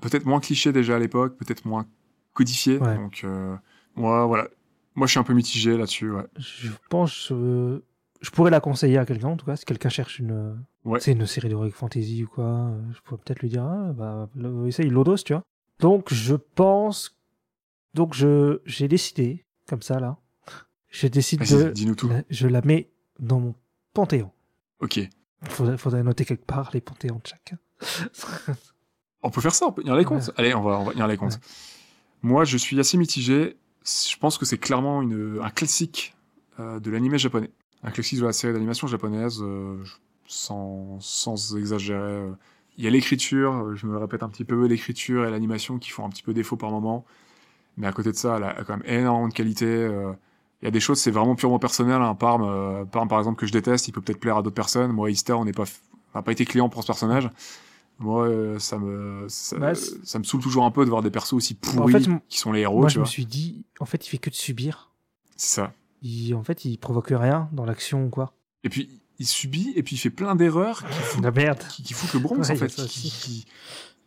[0.01, 1.87] peut-être moins cliché déjà à l'époque, peut-être moins
[2.33, 2.79] codifié.
[2.79, 2.97] Ouais.
[2.97, 3.55] Donc euh,
[3.95, 4.49] moi, voilà,
[4.95, 6.11] moi je suis un peu mitigé là-dessus.
[6.11, 6.25] Ouais.
[6.39, 7.85] Je pense, euh,
[8.21, 11.01] je pourrais la conseiller à quelqu'un, en tout cas, si quelqu'un cherche une, Ouais.
[11.01, 12.71] c'est une série d'heroic fantasy ou quoi.
[12.95, 14.29] je pourrais peut-être lui dire, ah, bah,
[14.67, 15.43] essaye Lodos, tu vois.
[15.81, 17.17] Donc, je pense,
[17.95, 20.17] donc je, j'ai décidé, comme ça là,
[20.99, 22.09] je décide de, dis-nous tout.
[22.09, 23.55] la- je la mets dans mon
[23.93, 24.31] panthéon.
[24.81, 25.01] Ok.
[25.45, 27.59] Faudrait, faudrait noter quelque part les panthéons de chacun.
[29.23, 30.31] On peut faire ça, on peut tenir les comptes.
[30.37, 31.33] Allez, on va, on va tenir les comptes.
[31.33, 31.39] Ouais.
[32.23, 33.57] Moi, je suis assez mitigé.
[33.85, 36.15] Je pense que c'est clairement une, un classique
[36.61, 37.51] euh, de l'anime japonais.
[37.83, 39.83] Un classique de la série d'animation japonaise, euh,
[40.27, 41.99] sans, sans exagérer.
[42.01, 42.31] euh.
[42.79, 45.91] Il y a l'écriture, je me le répète un petit peu, l'écriture et l'animation qui
[45.91, 47.05] font un petit peu défaut par moment.
[47.79, 49.67] Mais à côté de ça, elle a quand même énormément de qualité.
[49.67, 50.13] euh.
[50.63, 52.01] Il y a des choses, c'est vraiment purement personnel.
[52.01, 54.55] Un Parme, euh, Parme, par exemple, que je déteste, il peut peut-être plaire à d'autres
[54.55, 54.91] personnes.
[54.93, 55.65] Moi, Easter, on n'est pas,
[56.15, 57.29] on n'a pas été client pour ce personnage.
[57.99, 61.11] Moi, euh, ça me, ça, Bah, ça me saute toujours un peu de voir des
[61.11, 63.27] persos aussi pourris En fait, m- qui sont les héros, Moi, tu je me suis
[63.27, 64.91] dit, en fait, il fait que de subir.
[65.37, 65.73] C'est ça.
[66.03, 68.33] Il, en fait, il provoque rien dans l'action ou quoi.
[68.65, 71.63] Et puis, il subit, et puis il fait plein d'erreurs qui foutent, de la merde.
[71.71, 73.47] qui, qui le bronze, Ouais, en fait, qui, qui,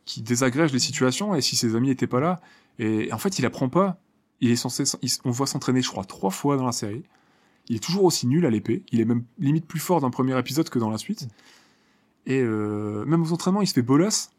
[0.06, 2.42] qui désagrègent les situations, et si ses amis étaient pas là,
[2.80, 4.00] et en fait, il apprend pas.
[4.42, 4.84] Il est censé,
[5.26, 7.04] on voit s'entraîner, je crois, trois fois dans la série.
[7.68, 8.84] Il est toujours aussi nul à l'épée.
[8.92, 11.28] Il est même limite plus fort dans le premier épisode que dans la suite.
[12.26, 14.32] Et euh, même aux entraînements, il se fait bolos.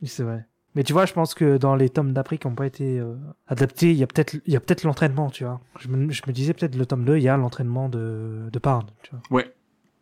[0.00, 0.46] Oui, c'est vrai.
[0.74, 3.14] Mais tu vois, je pense que dans les tomes d'après qui n'ont pas été euh,
[3.46, 5.60] adaptés, il y a peut-être il y a peut-être l'entraînement, tu vois.
[5.78, 8.58] Je me, je me disais peut-être le tome 2, il y a l'entraînement de, de
[8.58, 9.20] Parn, tu vois.
[9.30, 9.52] Ouais.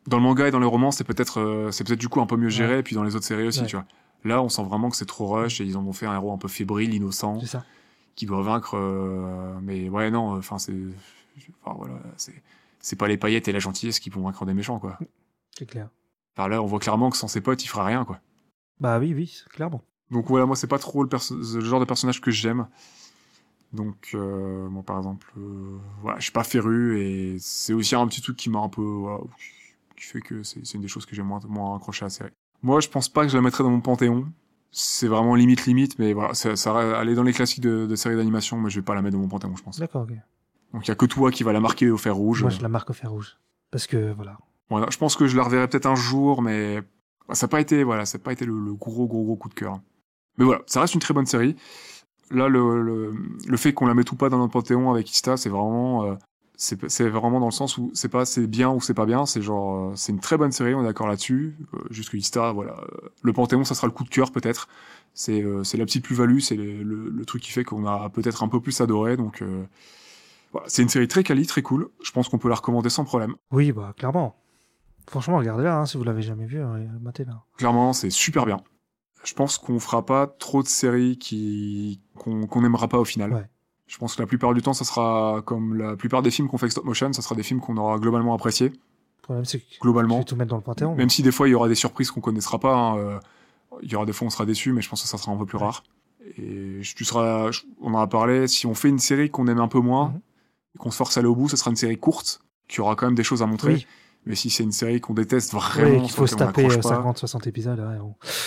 [0.06, 2.26] Dans le manga et dans les romans, c'est peut-être, euh, c'est peut-être du coup un
[2.26, 2.80] peu mieux géré, Ouais.
[2.80, 3.66] et puis dans les autres séries aussi, Ouais.
[3.66, 3.84] tu vois.
[4.24, 6.32] Là, on sent vraiment que c'est trop rush et ils en ont fait un héros
[6.32, 7.64] un peu fébrile, innocent, C'est ça.
[8.14, 8.76] Qui doit vaincre.
[8.76, 10.74] euh, mais ouais, non, enfin c'est,
[11.62, 14.98] enfin voilà, c'est, pas les paillettes et la gentillesse qui vont vaincre des méchants, quoi.
[15.56, 15.88] C'est clair.
[16.36, 18.20] Enfin, là, on voit clairement que sans ses potes, il fera rien, quoi.
[18.78, 19.82] Bah oui, oui, clairement.
[20.10, 22.66] Donc voilà, moi, c'est pas trop le, genre de personnage que j'aime.
[23.72, 28.06] Donc, euh, moi, par exemple, euh, voilà, je suis pas féru et c'est aussi un
[28.08, 29.20] petit truc qui m'a un peu, voilà,
[29.96, 32.10] qui fait que c'est c'est une des choses que j'ai moins, moins accroché à la
[32.10, 32.30] série.
[32.62, 34.26] Moi, je pense pas que je la mettrais dans mon panthéon.
[34.72, 37.96] C'est vraiment limite limite, mais voilà, ça, ça elle est dans les classiques de, de
[37.96, 39.80] séries d'animation, mais je vais pas la mettre dans mon panthéon, je pense.
[39.80, 40.14] D'accord, ok.
[40.72, 42.42] Donc il y a que toi qui va la marquer au fer rouge.
[42.42, 43.36] Moi, je la marque au fer rouge.
[43.72, 44.38] Parce que, voilà.
[44.68, 46.80] Voilà, je pense que je la reverrai peut-être un jour, mais
[47.32, 49.48] ça n'a pas été, voilà, ça n'a pas été le, le gros, gros, gros coup
[49.48, 49.80] de cœur.
[50.38, 51.56] Mais voilà, ça reste une très bonne série.
[52.30, 53.12] Là, le, le,
[53.44, 56.14] le fait qu'on la mette ou pas dans notre panthéon avec Ista, c'est vraiment, euh,
[56.62, 59.40] c'est vraiment dans le sens où c'est pas c'est bien ou c'est pas bien, c'est
[59.40, 61.56] genre, euh, c'est une très bonne série, on est d'accord là-dessus.
[61.72, 64.68] Euh, juste que Ista, voilà, euh, le panthéon, ça sera le coup de cœur peut-être.
[65.14, 68.10] C'est euh, c'est la petite plus-value, c'est le, le, le truc qui fait qu'on a
[68.10, 69.40] peut-être un peu plus adoré, donc.
[69.42, 69.64] Euh,
[70.52, 71.90] voilà, c'est une série très quali, très cool.
[72.02, 73.36] Je pense qu'on peut la recommander sans problème.
[73.52, 74.34] Oui, bah, clairement.
[75.08, 77.44] Franchement, regardez-la, hein, si vous l'avez jamais vu, euh, matez-la.
[77.56, 78.58] Clairement, c'est super bien.
[79.22, 83.32] Je pense qu'on fera pas trop de séries qui qu'on qu'on n'aimera pas au final.
[83.32, 83.48] Ouais.
[83.90, 86.58] Je pense que la plupart du temps, ça sera comme la plupart des films qu'on
[86.58, 88.72] fait avec stop motion, ça sera des films qu'on aura globalement appréciés,
[89.22, 90.18] problème, c'est globalement.
[90.18, 90.94] vais tout mettre dans le panthéon.
[90.94, 93.18] Même si des fois il y aura des surprises qu'on connaîtra pas, hein, euh,
[93.82, 95.36] il y aura des fois on sera déçu, mais je pense que ça sera un
[95.36, 95.64] peu plus Ouais.
[95.64, 95.82] rare.
[96.38, 97.50] Et tu seras,
[97.80, 98.46] on en a parlé.
[98.46, 100.20] Si on fait une série qu'on aime un peu moins, Mhm.
[100.76, 102.94] et qu'on se force à aller au bout, ça sera une série courte qui aura
[102.94, 103.74] quand même des choses à montrer.
[103.74, 103.86] Oui.
[104.26, 106.90] Mais si c'est une série qu'on déteste vraiment, Oui, qu'il faut se taper accroche pas,
[107.02, 107.80] 50-60 épisodes.
[107.80, 107.98] ouais,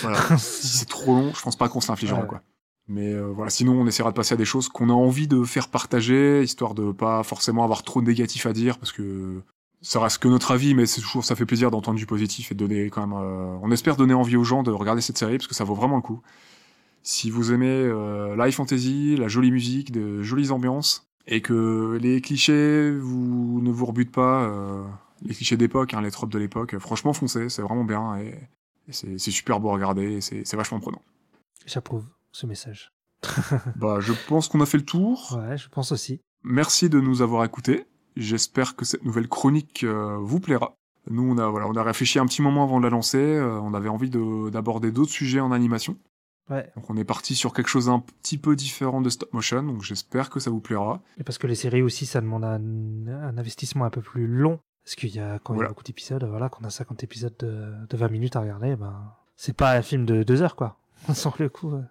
[0.02, 0.38] voilà.
[0.38, 2.26] si c'est trop long, je pense pas qu'on se l'infligera, Ouais.
[2.28, 2.40] quoi.
[2.86, 5.42] Mais euh, voilà, sinon on essaiera de passer à des choses qu'on a envie de
[5.44, 9.42] faire partager, histoire de pas forcément avoir trop de négatifs à dire, parce que
[9.80, 12.54] ça reste que notre avis, mais c'est toujours ça fait plaisir d'entendre du positif et
[12.54, 13.18] de donner quand même.
[13.18, 15.74] euh, on espère donner envie aux gens de regarder cette série parce que ça vaut
[15.74, 16.22] vraiment le coup.
[17.02, 22.20] Si vous aimez euh, la fantasy, la jolie musique, de jolies ambiances, et que les
[22.20, 24.82] clichés vous ne vous rebutent pas, euh,
[25.22, 28.34] les clichés d'époque, hein, les tropes de l'époque, franchement foncez, c'est vraiment bien et,
[28.88, 31.02] et c'est super beau à regarder, c'est vachement prenant.
[31.66, 32.04] J'approuve
[32.34, 32.90] ce message.
[33.76, 35.38] Bah, je pense qu'on a fait le tour.
[35.38, 36.20] Ouais, je pense aussi.
[36.42, 37.86] Merci de nous avoir écoutés.
[38.16, 40.74] J'espère que cette nouvelle chronique euh, vous plaira.
[41.10, 43.18] Nous, on a, voilà, on a réfléchi un petit moment avant de la lancer.
[43.18, 45.96] euh, on avait envie de- d'aborder d'autres sujets en animation.
[46.50, 46.70] Ouais.
[46.76, 49.62] Donc, on est parti sur quelque chose un petit peu différent de stop motion.
[49.62, 51.00] Donc, j'espère que ça vous plaira.
[51.18, 52.60] Et parce que les séries aussi, ça demande un,
[53.08, 54.60] un investissement un peu plus long.
[54.84, 55.68] Parce qu'il y a, quand Voilà.
[55.70, 59.12] a beaucoup d'épisodes, voilà, qu'on a 50 épisodes de, de 20 minutes à regarder, ben,
[59.36, 60.78] c'est pas un film de 2 heures, quoi.
[61.14, 61.72] Sans le coup.
[61.74, 61.82] euh.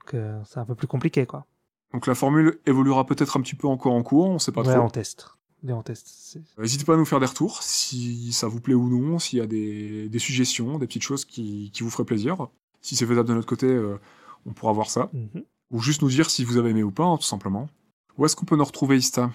[0.00, 1.46] Donc, euh, c'est un peu plus compliqué, quoi.
[1.92, 4.28] Donc, la formule évoluera peut-être un petit peu encore en cours.
[4.28, 4.84] On sait pas ouais, trop.
[4.84, 5.28] on teste.
[5.66, 6.06] Et on teste.
[6.08, 9.38] C'est- N'hésitez pas à nous faire des retours si ça vous plaît ou non, s'il
[9.40, 12.48] y a des, des suggestions, des petites choses qui, qui vous feraient plaisir.
[12.80, 13.98] Si c'est faisable de notre côté, euh,
[14.46, 15.10] on pourra voir ça.
[15.12, 15.42] Mhm.
[15.72, 17.68] Ou juste nous dire si vous avez aimé ou pas, hein, tout simplement.
[18.16, 19.30] Où est-ce qu'on peut nous retrouver, Ista?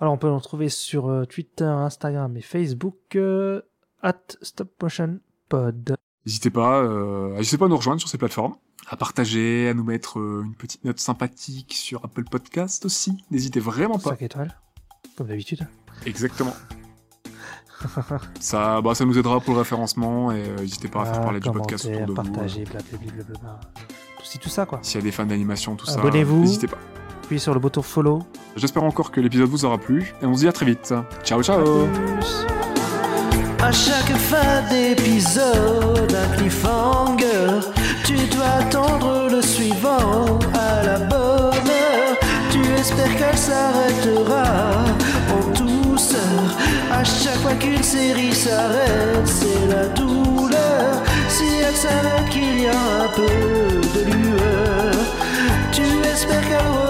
[0.00, 3.60] Alors, on peut nous retrouver sur euh, Twitter, Instagram et Facebook, euh,
[4.02, 5.96] at StopMotionPod.
[6.26, 8.54] N'hésitez pas, euh, n'hésitez pas à nous rejoindre sur ces plateformes,
[8.90, 13.24] à partager, à nous mettre euh, une petite note sympathique sur Apple Podcast aussi.
[13.30, 14.10] N'hésitez vraiment pas.
[14.10, 14.56] 5 étoiles,
[15.16, 15.66] comme d'habitude.
[16.06, 16.54] Exactement.
[18.40, 21.40] ça, bah, ça nous aidera pour le référencement et euh, n'hésitez pas à faire parler
[21.40, 22.14] du podcast autour de vous.
[22.14, 23.08] partager, blablabla.
[23.24, 23.60] blablabla.
[24.32, 24.80] Tout, tout ça, quoi.
[24.82, 26.40] S'il y a des fans d'animation, tout ça, Abonnez-vous.
[26.40, 26.78] n'hésitez pas.
[27.22, 28.22] Appuyez sur le bouton follow.
[28.56, 30.94] J'espère encore que l'épisode vous aura plu et on se dit à très vite.
[31.22, 31.86] Ciao ciao.
[33.60, 37.60] À chaque fin d'épisode, un cliffhanger,
[38.58, 42.14] attendre le suivant à la bonne heure.
[42.50, 44.44] Tu espères qu'elle s'arrêtera
[45.36, 46.42] en douceur.
[46.90, 51.02] À chaque fois qu'une série s'arrête, c'est la douleur.
[51.28, 53.34] Si elle s'arrête qu'il y a un peu
[53.94, 54.94] de lueur,
[55.72, 55.82] tu
[56.12, 56.87] espères qu'elle